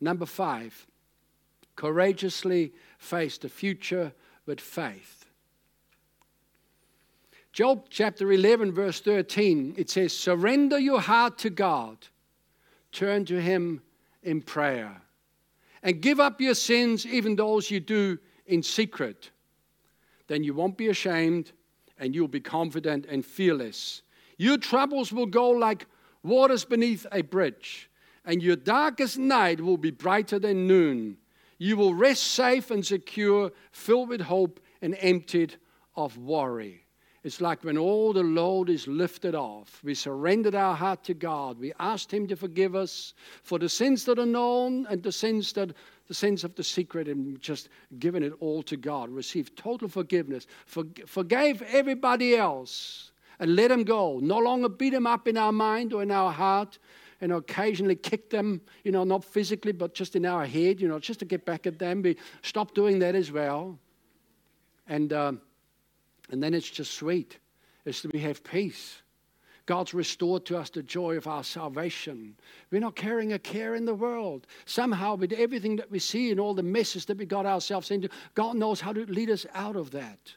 Number 0.00 0.26
five, 0.26 0.86
courageously 1.76 2.72
face 2.98 3.38
the 3.38 3.48
future 3.48 4.12
with 4.44 4.60
faith. 4.60 5.24
Job 7.52 7.86
chapter 7.90 8.30
11, 8.30 8.72
verse 8.72 9.00
13, 9.00 9.74
it 9.76 9.88
says, 9.88 10.12
Surrender 10.12 10.78
your 10.78 11.00
heart 11.00 11.38
to 11.38 11.50
God, 11.50 11.96
turn 12.92 13.24
to 13.24 13.40
Him 13.40 13.82
in 14.22 14.42
prayer. 14.42 15.02
And 15.82 16.00
give 16.00 16.20
up 16.20 16.40
your 16.40 16.54
sins, 16.54 17.06
even 17.06 17.36
those 17.36 17.70
you 17.70 17.80
do 17.80 18.18
in 18.46 18.62
secret. 18.62 19.30
Then 20.26 20.42
you 20.44 20.54
won't 20.54 20.76
be 20.76 20.88
ashamed 20.88 21.52
and 21.98 22.14
you'll 22.14 22.28
be 22.28 22.40
confident 22.40 23.06
and 23.06 23.24
fearless. 23.24 24.02
Your 24.36 24.58
troubles 24.58 25.12
will 25.12 25.26
go 25.26 25.50
like 25.50 25.86
waters 26.22 26.64
beneath 26.64 27.06
a 27.10 27.22
bridge, 27.22 27.90
and 28.24 28.42
your 28.42 28.56
darkest 28.56 29.18
night 29.18 29.60
will 29.60 29.76
be 29.76 29.90
brighter 29.90 30.38
than 30.38 30.66
noon. 30.66 31.16
You 31.58 31.76
will 31.76 31.94
rest 31.94 32.22
safe 32.22 32.70
and 32.70 32.86
secure, 32.86 33.50
filled 33.72 34.10
with 34.10 34.20
hope 34.20 34.60
and 34.80 34.96
emptied 35.00 35.56
of 35.96 36.16
worry. 36.18 36.84
It's 37.24 37.40
like 37.40 37.64
when 37.64 37.76
all 37.76 38.12
the 38.12 38.22
load 38.22 38.70
is 38.70 38.86
lifted 38.86 39.34
off. 39.34 39.80
We 39.82 39.94
surrendered 39.94 40.54
our 40.54 40.74
heart 40.74 41.02
to 41.04 41.14
God. 41.14 41.58
We 41.58 41.72
asked 41.80 42.12
Him 42.12 42.26
to 42.28 42.36
forgive 42.36 42.76
us 42.76 43.14
for 43.42 43.58
the 43.58 43.68
sins 43.68 44.04
that 44.04 44.18
are 44.18 44.26
known 44.26 44.86
and 44.88 45.02
the 45.02 45.12
sins 45.12 45.52
that 45.54 45.74
the 46.08 46.14
sins 46.14 46.42
of 46.42 46.54
the 46.54 46.64
secret, 46.64 47.06
and 47.06 47.38
just 47.40 47.68
given 47.98 48.22
it 48.22 48.32
all 48.40 48.62
to 48.62 48.76
God. 48.76 49.10
Received 49.10 49.56
total 49.56 49.88
forgiveness. 49.88 50.46
For, 50.64 50.84
forgave 51.06 51.60
everybody 51.62 52.34
else 52.34 53.12
and 53.38 53.54
let 53.54 53.68
them 53.68 53.84
go. 53.84 54.18
No 54.20 54.38
longer 54.38 54.70
beat 54.70 54.90
them 54.90 55.06
up 55.06 55.28
in 55.28 55.36
our 55.36 55.52
mind 55.52 55.92
or 55.92 56.02
in 56.02 56.10
our 56.10 56.32
heart 56.32 56.78
and 57.20 57.32
occasionally 57.32 57.96
kick 57.96 58.30
them, 58.30 58.60
you 58.84 58.92
know, 58.92 59.04
not 59.04 59.22
physically, 59.24 59.72
but 59.72 59.92
just 59.92 60.16
in 60.16 60.24
our 60.24 60.46
head, 60.46 60.80
you 60.80 60.88
know, 60.88 60.98
just 60.98 61.18
to 61.18 61.26
get 61.26 61.44
back 61.44 61.66
at 61.66 61.78
them. 61.78 62.00
We 62.02 62.16
stop 62.42 62.74
doing 62.74 62.98
that 63.00 63.14
as 63.14 63.30
well. 63.30 63.78
And 64.88 65.12
um, 65.12 65.40
and 66.30 66.42
then 66.42 66.54
it's 66.54 66.70
just 66.70 66.94
sweet. 66.94 67.38
It's 67.84 68.02
that 68.02 68.12
we 68.12 68.20
have 68.20 68.44
peace. 68.44 69.02
God's 69.68 69.92
restored 69.92 70.46
to 70.46 70.56
us 70.56 70.70
the 70.70 70.82
joy 70.82 71.18
of 71.18 71.26
our 71.26 71.44
salvation. 71.44 72.36
We're 72.70 72.80
not 72.80 72.96
carrying 72.96 73.34
a 73.34 73.38
care 73.38 73.74
in 73.74 73.84
the 73.84 73.94
world. 73.94 74.46
Somehow, 74.64 75.16
with 75.16 75.30
everything 75.34 75.76
that 75.76 75.90
we 75.90 75.98
see 75.98 76.30
and 76.30 76.40
all 76.40 76.54
the 76.54 76.62
messes 76.62 77.04
that 77.04 77.18
we 77.18 77.26
got 77.26 77.44
ourselves 77.44 77.90
into, 77.90 78.08
God 78.34 78.56
knows 78.56 78.80
how 78.80 78.94
to 78.94 79.04
lead 79.04 79.28
us 79.28 79.44
out 79.54 79.76
of 79.76 79.90
that. 79.90 80.34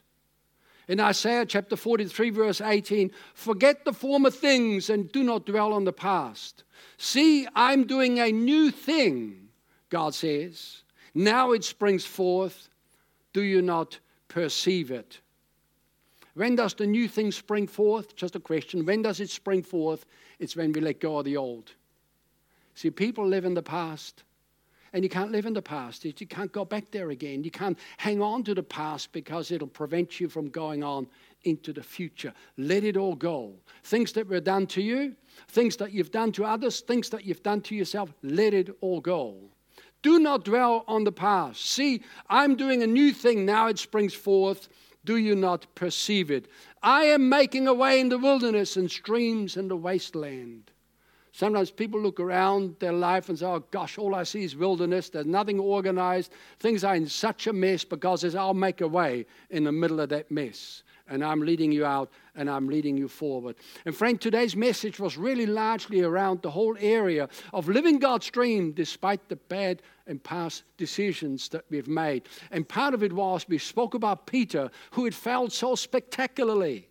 In 0.86 1.00
Isaiah 1.00 1.46
chapter 1.46 1.76
43, 1.76 2.28
verse 2.28 2.60
18, 2.60 3.10
forget 3.32 3.86
the 3.86 3.94
former 3.94 4.30
things 4.30 4.90
and 4.90 5.10
do 5.10 5.22
not 5.22 5.46
dwell 5.46 5.72
on 5.72 5.84
the 5.84 5.94
past. 5.94 6.64
See, 6.98 7.48
I'm 7.54 7.84
doing 7.84 8.18
a 8.18 8.32
new 8.32 8.70
thing, 8.70 9.48
God 9.88 10.14
says. 10.14 10.82
Now 11.14 11.52
it 11.52 11.64
springs 11.64 12.04
forth. 12.04 12.68
Do 13.32 13.40
you 13.40 13.62
not 13.62 13.98
perceive 14.28 14.90
it? 14.90 15.21
When 16.34 16.56
does 16.56 16.74
the 16.74 16.86
new 16.86 17.08
thing 17.08 17.30
spring 17.30 17.66
forth? 17.66 18.16
Just 18.16 18.36
a 18.36 18.40
question. 18.40 18.86
When 18.86 19.02
does 19.02 19.20
it 19.20 19.30
spring 19.30 19.62
forth? 19.62 20.06
It's 20.38 20.56
when 20.56 20.72
we 20.72 20.80
let 20.80 21.00
go 21.00 21.18
of 21.18 21.24
the 21.24 21.36
old. 21.36 21.72
See, 22.74 22.90
people 22.90 23.26
live 23.26 23.44
in 23.44 23.54
the 23.54 23.62
past 23.62 24.24
And 24.94 25.02
you 25.02 25.08
can't 25.08 25.32
live 25.32 25.46
in 25.46 25.54
the 25.54 25.62
past. 25.62 26.04
You 26.04 26.12
can't 26.12 26.52
go 26.52 26.64
back 26.66 26.90
there 26.90 27.10
again. 27.10 27.44
You 27.44 27.50
can't 27.50 27.78
hang 27.96 28.20
on 28.20 28.44
to 28.44 28.54
the 28.54 28.62
past 28.62 29.10
because 29.12 29.50
it'll 29.50 29.66
prevent 29.66 30.20
you 30.20 30.28
from 30.28 30.50
going 30.50 30.84
on 30.84 31.06
into 31.44 31.72
the 31.72 31.82
future. 31.82 32.32
Let 32.58 32.84
it 32.84 32.98
all 32.98 33.14
go. 33.14 33.54
Things 33.84 34.12
that 34.12 34.28
were 34.28 34.40
done 34.40 34.66
to 34.68 34.82
you, 34.82 35.16
things 35.48 35.76
that 35.76 35.92
you've 35.92 36.10
done 36.10 36.30
to 36.32 36.44
others, 36.44 36.80
things 36.80 37.08
that 37.08 37.24
you've 37.24 37.42
done 37.42 37.62
to 37.62 37.74
yourself, 37.74 38.12
let 38.22 38.52
it 38.52 38.68
all 38.82 39.00
go. 39.00 39.36
Do 40.02 40.18
not 40.18 40.44
dwell 40.44 40.84
on 40.86 41.04
the 41.04 41.12
past. 41.12 41.64
See, 41.64 42.02
I'm 42.28 42.54
doing 42.54 42.82
a 42.82 42.86
new 42.86 43.12
thing 43.12 43.46
now, 43.46 43.68
it 43.68 43.78
springs 43.78 44.12
forth. 44.12 44.68
Do 45.04 45.16
you 45.16 45.34
not 45.34 45.66
perceive 45.74 46.30
it? 46.30 46.48
I 46.82 47.04
am 47.04 47.28
making 47.28 47.66
a 47.66 47.74
way 47.74 48.00
in 48.00 48.08
the 48.08 48.18
wilderness 48.18 48.76
and 48.76 48.90
streams 48.90 49.56
in 49.56 49.68
the 49.68 49.76
wasteland. 49.76 50.70
Sometimes 51.32 51.70
people 51.70 52.00
look 52.00 52.20
around 52.20 52.76
their 52.78 52.92
life 52.92 53.28
and 53.28 53.38
say, 53.38 53.46
oh 53.46 53.64
gosh, 53.70 53.96
all 53.96 54.14
I 54.14 54.22
see 54.22 54.44
is 54.44 54.54
wilderness. 54.54 55.08
There's 55.08 55.26
nothing 55.26 55.58
organized. 55.58 56.30
Things 56.60 56.84
are 56.84 56.94
in 56.94 57.08
such 57.08 57.46
a 57.46 57.52
mess 57.52 57.84
because 57.84 58.34
I'll 58.34 58.52
make 58.52 58.82
a 58.82 58.88
way 58.88 59.26
in 59.50 59.64
the 59.64 59.72
middle 59.72 60.00
of 60.00 60.10
that 60.10 60.30
mess 60.30 60.82
and 61.08 61.24
I'm 61.24 61.40
leading 61.40 61.72
you 61.72 61.84
out 61.84 62.10
and 62.34 62.48
I'm 62.50 62.68
leading 62.68 62.96
you 62.96 63.08
forward. 63.08 63.56
And 63.84 63.94
friend, 63.94 64.20
today's 64.20 64.56
message 64.56 64.98
was 64.98 65.16
really 65.16 65.46
largely 65.46 66.02
around 66.02 66.42
the 66.42 66.50
whole 66.50 66.76
area 66.78 67.28
of 67.52 67.68
living 67.68 67.98
God's 67.98 68.30
dream 68.30 68.72
despite 68.72 69.28
the 69.28 69.36
bad 69.36 69.82
and 70.06 70.22
past 70.22 70.64
decisions 70.76 71.48
that 71.50 71.64
we've 71.70 71.88
made. 71.88 72.28
And 72.50 72.68
part 72.68 72.94
of 72.94 73.02
it 73.02 73.12
was 73.12 73.46
we 73.48 73.58
spoke 73.58 73.94
about 73.94 74.26
Peter, 74.26 74.70
who 74.92 75.04
had 75.04 75.14
failed 75.14 75.52
so 75.52 75.74
spectacularly. 75.74 76.88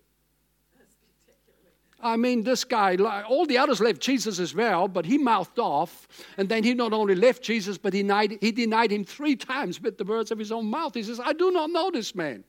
I 2.03 2.17
mean, 2.17 2.43
this 2.43 2.63
guy, 2.63 2.95
all 2.95 3.45
the 3.45 3.59
others 3.59 3.79
left 3.79 4.01
Jesus 4.01 4.39
as 4.39 4.55
well, 4.55 4.87
but 4.87 5.05
he 5.05 5.17
mouthed 5.17 5.59
off. 5.59 6.07
And 6.37 6.49
then 6.49 6.63
he 6.63 6.73
not 6.73 6.93
only 6.93 7.15
left 7.15 7.43
Jesus, 7.43 7.77
but 7.77 7.93
he 7.93 8.01
denied, 8.01 8.39
he 8.41 8.51
denied 8.51 8.91
him 8.91 9.03
three 9.03 9.35
times 9.35 9.79
with 9.79 9.97
the 9.97 10.03
words 10.03 10.31
of 10.31 10.39
his 10.39 10.51
own 10.51 10.65
mouth. 10.65 10.95
He 10.95 11.03
says, 11.03 11.19
I 11.19 11.33
do 11.33 11.51
not 11.51 11.69
know 11.69 11.91
this 11.91 12.15
man. 12.15 12.43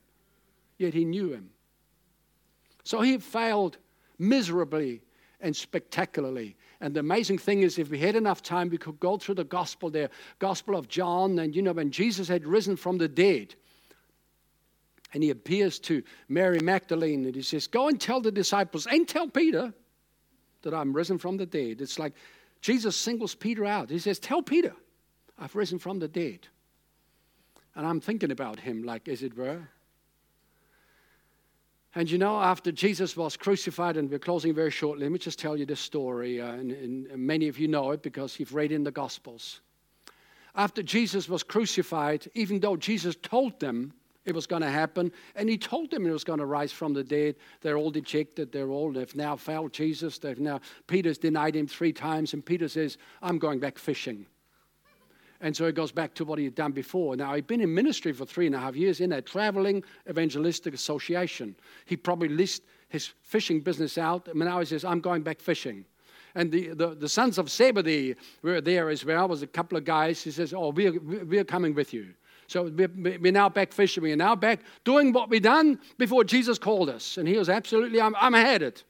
Yet 0.82 0.94
he 0.94 1.04
knew 1.04 1.30
him. 1.30 1.50
So 2.82 3.02
he 3.02 3.18
failed 3.18 3.78
miserably 4.18 5.00
and 5.40 5.54
spectacularly. 5.54 6.56
And 6.80 6.92
the 6.92 6.98
amazing 6.98 7.38
thing 7.38 7.62
is, 7.62 7.78
if 7.78 7.88
we 7.88 8.00
had 8.00 8.16
enough 8.16 8.42
time, 8.42 8.68
we 8.68 8.78
could 8.78 8.98
go 8.98 9.16
through 9.16 9.36
the 9.36 9.44
gospel 9.44 9.90
there, 9.90 10.10
Gospel 10.40 10.74
of 10.74 10.88
John, 10.88 11.38
and 11.38 11.54
you 11.54 11.62
know, 11.62 11.70
when 11.70 11.92
Jesus 11.92 12.26
had 12.26 12.44
risen 12.44 12.74
from 12.74 12.98
the 12.98 13.06
dead, 13.06 13.54
and 15.14 15.22
he 15.22 15.30
appears 15.30 15.78
to 15.80 16.02
Mary 16.28 16.58
Magdalene, 16.58 17.24
and 17.26 17.34
he 17.36 17.42
says, 17.42 17.68
Go 17.68 17.86
and 17.86 18.00
tell 18.00 18.20
the 18.20 18.32
disciples 18.32 18.88
and 18.88 19.06
tell 19.06 19.28
Peter 19.28 19.72
that 20.62 20.74
I'm 20.74 20.92
risen 20.92 21.16
from 21.16 21.36
the 21.36 21.46
dead. 21.46 21.80
It's 21.80 22.00
like 22.00 22.14
Jesus 22.60 22.96
singles 22.96 23.36
Peter 23.36 23.64
out. 23.64 23.88
He 23.88 24.00
says, 24.00 24.18
Tell 24.18 24.42
Peter, 24.42 24.74
I've 25.38 25.54
risen 25.54 25.78
from 25.78 26.00
the 26.00 26.08
dead. 26.08 26.48
And 27.76 27.86
I'm 27.86 28.00
thinking 28.00 28.32
about 28.32 28.58
him, 28.58 28.82
like, 28.82 29.06
as 29.06 29.22
it 29.22 29.36
were. 29.36 29.68
And 31.94 32.10
you 32.10 32.16
know, 32.16 32.40
after 32.40 32.72
Jesus 32.72 33.16
was 33.16 33.36
crucified, 33.36 33.96
and 33.96 34.10
we're 34.10 34.18
closing 34.18 34.54
very 34.54 34.70
shortly, 34.70 35.04
let 35.04 35.12
me 35.12 35.18
just 35.18 35.38
tell 35.38 35.56
you 35.56 35.66
this 35.66 35.80
story. 35.80 36.40
Uh, 36.40 36.52
and, 36.52 36.72
and 36.72 37.08
many 37.18 37.48
of 37.48 37.58
you 37.58 37.68
know 37.68 37.90
it 37.90 38.02
because 38.02 38.40
you've 38.40 38.54
read 38.54 38.72
in 38.72 38.82
the 38.82 38.90
Gospels. 38.90 39.60
After 40.54 40.82
Jesus 40.82 41.28
was 41.28 41.42
crucified, 41.42 42.28
even 42.34 42.60
though 42.60 42.76
Jesus 42.76 43.16
told 43.22 43.58
them 43.60 43.92
it 44.24 44.34
was 44.34 44.46
going 44.46 44.62
to 44.62 44.70
happen, 44.70 45.12
and 45.34 45.48
he 45.48 45.58
told 45.58 45.90
them 45.90 46.06
it 46.06 46.12
was 46.12 46.24
going 46.24 46.38
to 46.38 46.46
rise 46.46 46.72
from 46.72 46.94
the 46.94 47.04
dead, 47.04 47.36
they're 47.60 47.76
all 47.76 47.90
dejected. 47.90 48.52
They're 48.52 48.70
all, 48.70 48.92
they've 48.92 49.16
now 49.16 49.36
failed 49.36 49.72
Jesus. 49.72 50.18
They've 50.18 50.38
now, 50.38 50.60
Peter's 50.86 51.18
denied 51.18 51.56
him 51.56 51.66
three 51.66 51.92
times, 51.92 52.32
and 52.32 52.44
Peter 52.44 52.68
says, 52.68 52.96
I'm 53.20 53.38
going 53.38 53.60
back 53.60 53.78
fishing. 53.78 54.26
And 55.42 55.56
so 55.56 55.66
he 55.66 55.72
goes 55.72 55.90
back 55.90 56.14
to 56.14 56.24
what 56.24 56.38
he 56.38 56.44
had 56.44 56.54
done 56.54 56.70
before. 56.70 57.16
Now, 57.16 57.34
he'd 57.34 57.48
been 57.48 57.60
in 57.60 57.74
ministry 57.74 58.12
for 58.12 58.24
three 58.24 58.46
and 58.46 58.54
a 58.54 58.60
half 58.60 58.76
years 58.76 59.00
in 59.00 59.12
a 59.12 59.20
traveling 59.20 59.82
evangelistic 60.08 60.72
association. 60.72 61.56
He 61.84 61.96
probably 61.96 62.28
leased 62.28 62.62
his 62.88 63.08
fishing 63.22 63.60
business 63.60 63.98
out. 63.98 64.28
And 64.28 64.38
now 64.38 64.60
he 64.60 64.66
says, 64.66 64.84
I'm 64.84 65.00
going 65.00 65.22
back 65.22 65.40
fishing. 65.40 65.84
And 66.36 66.52
the, 66.52 66.68
the, 66.68 66.94
the 66.94 67.08
sons 67.08 67.38
of 67.38 67.50
Zebedee 67.50 68.14
were 68.42 68.60
there 68.60 68.88
as 68.88 69.04
well. 69.04 69.26
was 69.26 69.42
a 69.42 69.46
couple 69.48 69.76
of 69.76 69.84
guys. 69.84 70.22
He 70.22 70.30
says, 70.30 70.54
Oh, 70.54 70.70
we're, 70.70 70.98
we're 71.00 71.44
coming 71.44 71.74
with 71.74 71.92
you. 71.92 72.14
So 72.46 72.64
we're, 72.64 72.90
we're 72.96 73.32
now 73.32 73.48
back 73.48 73.72
fishing. 73.72 74.04
We're 74.04 74.14
now 74.14 74.36
back 74.36 74.60
doing 74.84 75.12
what 75.12 75.28
we 75.28 75.40
done 75.40 75.80
before 75.98 76.22
Jesus 76.22 76.56
called 76.56 76.88
us. 76.88 77.18
And 77.18 77.26
he 77.26 77.36
was 77.36 77.48
absolutely, 77.48 78.00
I'm, 78.00 78.14
I'm 78.16 78.34
ahead 78.34 78.62
it. 78.62 78.84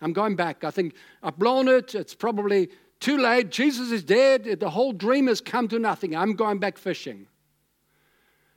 I'm 0.00 0.12
going 0.12 0.34
back. 0.34 0.64
I 0.64 0.72
think 0.72 0.94
I've 1.22 1.38
blown 1.38 1.68
it. 1.68 1.94
It's 1.94 2.14
probably 2.14 2.70
too 3.02 3.18
late. 3.18 3.50
Jesus 3.50 3.90
is 3.90 4.02
dead. 4.02 4.60
The 4.60 4.70
whole 4.70 4.92
dream 4.92 5.26
has 5.26 5.40
come 5.40 5.68
to 5.68 5.78
nothing. 5.78 6.16
I'm 6.16 6.34
going 6.34 6.58
back 6.58 6.78
fishing. 6.78 7.26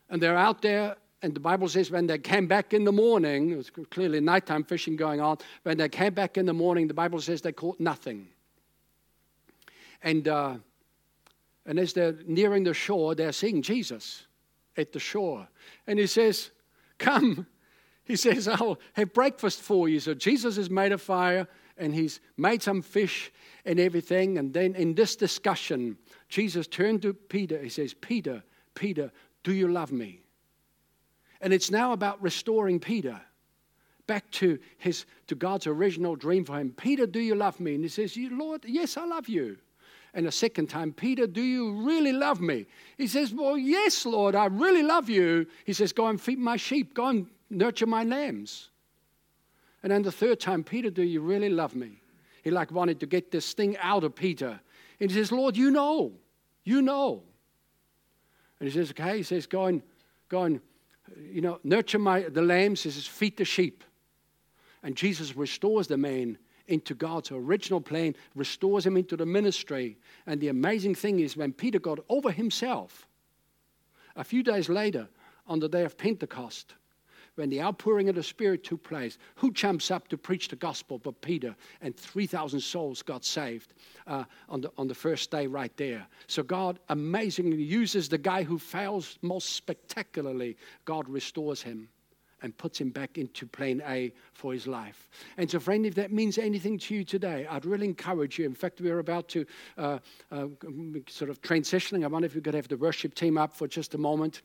And 0.09 0.21
they're 0.21 0.37
out 0.37 0.61
there, 0.61 0.95
and 1.21 1.33
the 1.33 1.39
Bible 1.39 1.67
says 1.67 1.89
when 1.89 2.05
they 2.05 2.19
came 2.19 2.45
back 2.45 2.73
in 2.73 2.83
the 2.83 2.91
morning, 2.91 3.49
it 3.49 3.57
was 3.57 3.71
clearly 3.89 4.21
nighttime 4.21 4.63
fishing 4.63 4.95
going 4.95 5.19
on. 5.19 5.37
When 5.63 5.77
they 5.77 5.89
came 5.89 6.13
back 6.13 6.37
in 6.37 6.45
the 6.45 6.53
morning, 6.53 6.87
the 6.87 6.93
Bible 6.93 7.19
says 7.19 7.41
they 7.41 7.51
caught 7.51 7.79
nothing. 7.79 8.27
And, 10.03 10.27
uh, 10.27 10.57
and 11.65 11.79
as 11.79 11.93
they're 11.93 12.15
nearing 12.27 12.63
the 12.63 12.75
shore, 12.75 13.15
they're 13.15 13.31
seeing 13.31 13.63
Jesus 13.63 14.27
at 14.77 14.93
the 14.93 14.99
shore. 14.99 15.47
And 15.87 15.97
he 15.97 16.07
says, 16.07 16.51
Come. 16.97 17.47
He 18.07 18.17
says, 18.17 18.47
I'll 18.47 18.77
have 18.93 19.13
breakfast 19.15 19.63
for 19.63 19.89
you. 19.89 19.99
So 19.99 20.13
Jesus 20.13 20.57
has 20.57 20.69
made 20.69 20.91
a 20.91 20.97
fire 20.99 21.47
and 21.77 21.93
he's 21.93 22.19
made 22.37 22.61
some 22.61 22.81
fish 22.81 23.31
and 23.65 23.79
everything. 23.79 24.37
And 24.37 24.53
then 24.53 24.75
in 24.75 24.93
this 24.93 25.15
discussion, 25.15 25.97
Jesus 26.29 26.67
turned 26.67 27.01
to 27.01 27.13
Peter. 27.13 27.61
He 27.61 27.69
says, 27.69 27.93
Peter, 27.93 28.43
Peter, 28.73 29.11
do 29.43 29.53
you 29.53 29.67
love 29.67 29.91
me? 29.91 30.21
And 31.41 31.53
it's 31.53 31.71
now 31.71 31.93
about 31.93 32.21
restoring 32.21 32.79
Peter 32.79 33.19
back 34.07 34.29
to 34.31 34.59
his 34.77 35.05
to 35.27 35.35
God's 35.35 35.67
original 35.67 36.15
dream 36.15 36.45
for 36.45 36.57
him. 36.57 36.71
Peter, 36.71 37.05
do 37.05 37.19
you 37.19 37.35
love 37.35 37.59
me? 37.59 37.75
And 37.75 37.83
he 37.83 37.89
says, 37.89 38.15
Lord, 38.17 38.63
yes, 38.65 38.97
I 38.97 39.05
love 39.05 39.27
you. 39.27 39.57
And 40.13 40.27
a 40.27 40.31
second 40.31 40.67
time, 40.67 40.93
Peter, 40.93 41.27
do 41.27 41.41
you 41.41 41.83
really 41.85 42.13
love 42.13 42.39
me? 42.39 42.67
He 42.97 43.07
says, 43.07 43.33
Well, 43.33 43.57
yes, 43.57 44.05
Lord, 44.05 44.33
I 44.33 44.45
really 44.45 44.81
love 44.81 45.09
you. 45.09 45.45
He 45.65 45.73
says, 45.73 45.91
Go 45.91 46.07
and 46.07 46.19
feed 46.19 46.39
my 46.39 46.55
sheep, 46.55 46.93
go 46.93 47.07
and 47.07 47.27
nurture 47.49 47.85
my 47.85 48.03
lambs. 48.03 48.69
And 49.85 49.91
then 49.91 50.01
the 50.01 50.11
third 50.11 50.39
time, 50.39 50.63
Peter, 50.63 50.89
do 50.89 51.03
you 51.03 51.21
really 51.21 51.47
love 51.47 51.75
me? 51.75 52.01
He 52.41 52.49
like 52.49 52.71
wanted 52.71 52.99
to 53.01 53.05
get 53.05 53.29
this 53.29 53.53
thing 53.53 53.77
out 53.77 54.03
of 54.03 54.15
Peter. 54.15 54.59
And 54.99 55.11
he 55.11 55.15
says, 55.15 55.31
Lord, 55.31 55.55
you 55.55 55.69
know. 55.69 56.13
You 56.63 56.81
know. 56.81 57.21
And 58.59 58.67
he 58.67 58.73
says, 58.73 58.89
okay. 58.89 59.17
He 59.17 59.21
says, 59.21 59.45
go 59.45 59.65
and, 59.65 59.83
go 60.27 60.41
and 60.41 60.59
you 61.21 61.41
know, 61.41 61.59
nurture 61.63 61.99
my, 61.99 62.21
the 62.21 62.41
lambs. 62.41 62.81
He 62.81 62.89
says, 62.89 63.05
feed 63.05 63.37
the 63.37 63.45
sheep. 63.45 63.83
And 64.81 64.95
Jesus 64.95 65.35
restores 65.35 65.85
the 65.85 65.97
man 65.97 66.39
into 66.65 66.95
God's 66.95 67.29
original 67.31 67.79
plan, 67.79 68.15
restores 68.33 68.87
him 68.87 68.97
into 68.97 69.15
the 69.15 69.27
ministry. 69.27 69.99
And 70.25 70.41
the 70.41 70.47
amazing 70.47 70.95
thing 70.95 71.19
is 71.19 71.37
when 71.37 71.53
Peter 71.53 71.77
got 71.77 71.99
over 72.09 72.31
himself, 72.31 73.07
a 74.15 74.23
few 74.23 74.41
days 74.41 74.67
later, 74.67 75.07
on 75.45 75.59
the 75.59 75.69
day 75.69 75.83
of 75.83 75.95
Pentecost, 75.95 76.73
when 77.35 77.49
the 77.49 77.61
outpouring 77.61 78.09
of 78.09 78.15
the 78.15 78.23
Spirit 78.23 78.63
took 78.63 78.83
place, 78.83 79.17
who 79.35 79.51
jumps 79.51 79.91
up 79.91 80.07
to 80.07 80.17
preach 80.17 80.47
the 80.47 80.55
gospel 80.55 80.97
but 80.97 81.21
Peter? 81.21 81.55
And 81.81 81.95
3,000 81.95 82.59
souls 82.59 83.01
got 83.01 83.23
saved 83.23 83.73
uh, 84.07 84.23
on, 84.49 84.61
the, 84.61 84.71
on 84.77 84.87
the 84.87 84.95
first 84.95 85.31
day 85.31 85.47
right 85.47 85.75
there. 85.77 86.05
So 86.27 86.43
God 86.43 86.79
amazingly 86.89 87.61
uses 87.61 88.09
the 88.09 88.17
guy 88.17 88.43
who 88.43 88.57
fails 88.57 89.17
most 89.21 89.51
spectacularly, 89.51 90.57
God 90.85 91.07
restores 91.09 91.61
him 91.61 91.89
and 92.41 92.55
puts 92.57 92.79
him 92.79 92.89
back 92.89 93.17
into 93.17 93.47
plan 93.47 93.81
A 93.87 94.13
for 94.33 94.53
his 94.53 94.67
life. 94.67 95.09
And 95.37 95.49
so, 95.49 95.59
friend, 95.59 95.85
if 95.85 95.95
that 95.95 96.11
means 96.11 96.37
anything 96.37 96.77
to 96.79 96.93
you 96.93 97.03
today, 97.03 97.47
I'd 97.49 97.65
really 97.65 97.87
encourage 97.87 98.37
you. 98.37 98.45
In 98.45 98.53
fact, 98.53 98.81
we're 98.81 98.99
about 98.99 99.27
to 99.29 99.45
uh, 99.77 99.99
uh, 100.31 100.47
sort 101.07 101.31
of 101.31 101.41
transitioning. 101.41 102.03
I 102.03 102.07
wonder 102.07 102.27
if 102.27 102.35
we 102.35 102.41
could 102.41 102.53
have 102.53 102.67
the 102.67 102.77
worship 102.77 103.15
team 103.15 103.37
up 103.37 103.55
for 103.55 103.67
just 103.67 103.95
a 103.95 103.97
moment. 103.97 104.43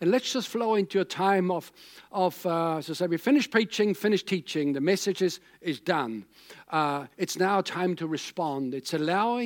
And 0.00 0.10
let's 0.10 0.32
just 0.32 0.48
flow 0.48 0.76
into 0.76 1.00
a 1.00 1.04
time 1.04 1.50
of, 1.50 1.70
of 2.10 2.46
uh, 2.46 2.80
so 2.80 2.94
say 2.94 3.06
we 3.06 3.18
finish 3.18 3.50
preaching, 3.50 3.92
finish 3.92 4.22
teaching, 4.22 4.72
the 4.72 4.80
message 4.80 5.20
is, 5.20 5.40
is 5.60 5.78
done. 5.78 6.24
Uh, 6.70 7.06
it's 7.18 7.38
now 7.38 7.60
time 7.60 7.94
to 7.96 8.06
respond. 8.06 8.74
It's 8.74 8.94
allowing 8.94 9.38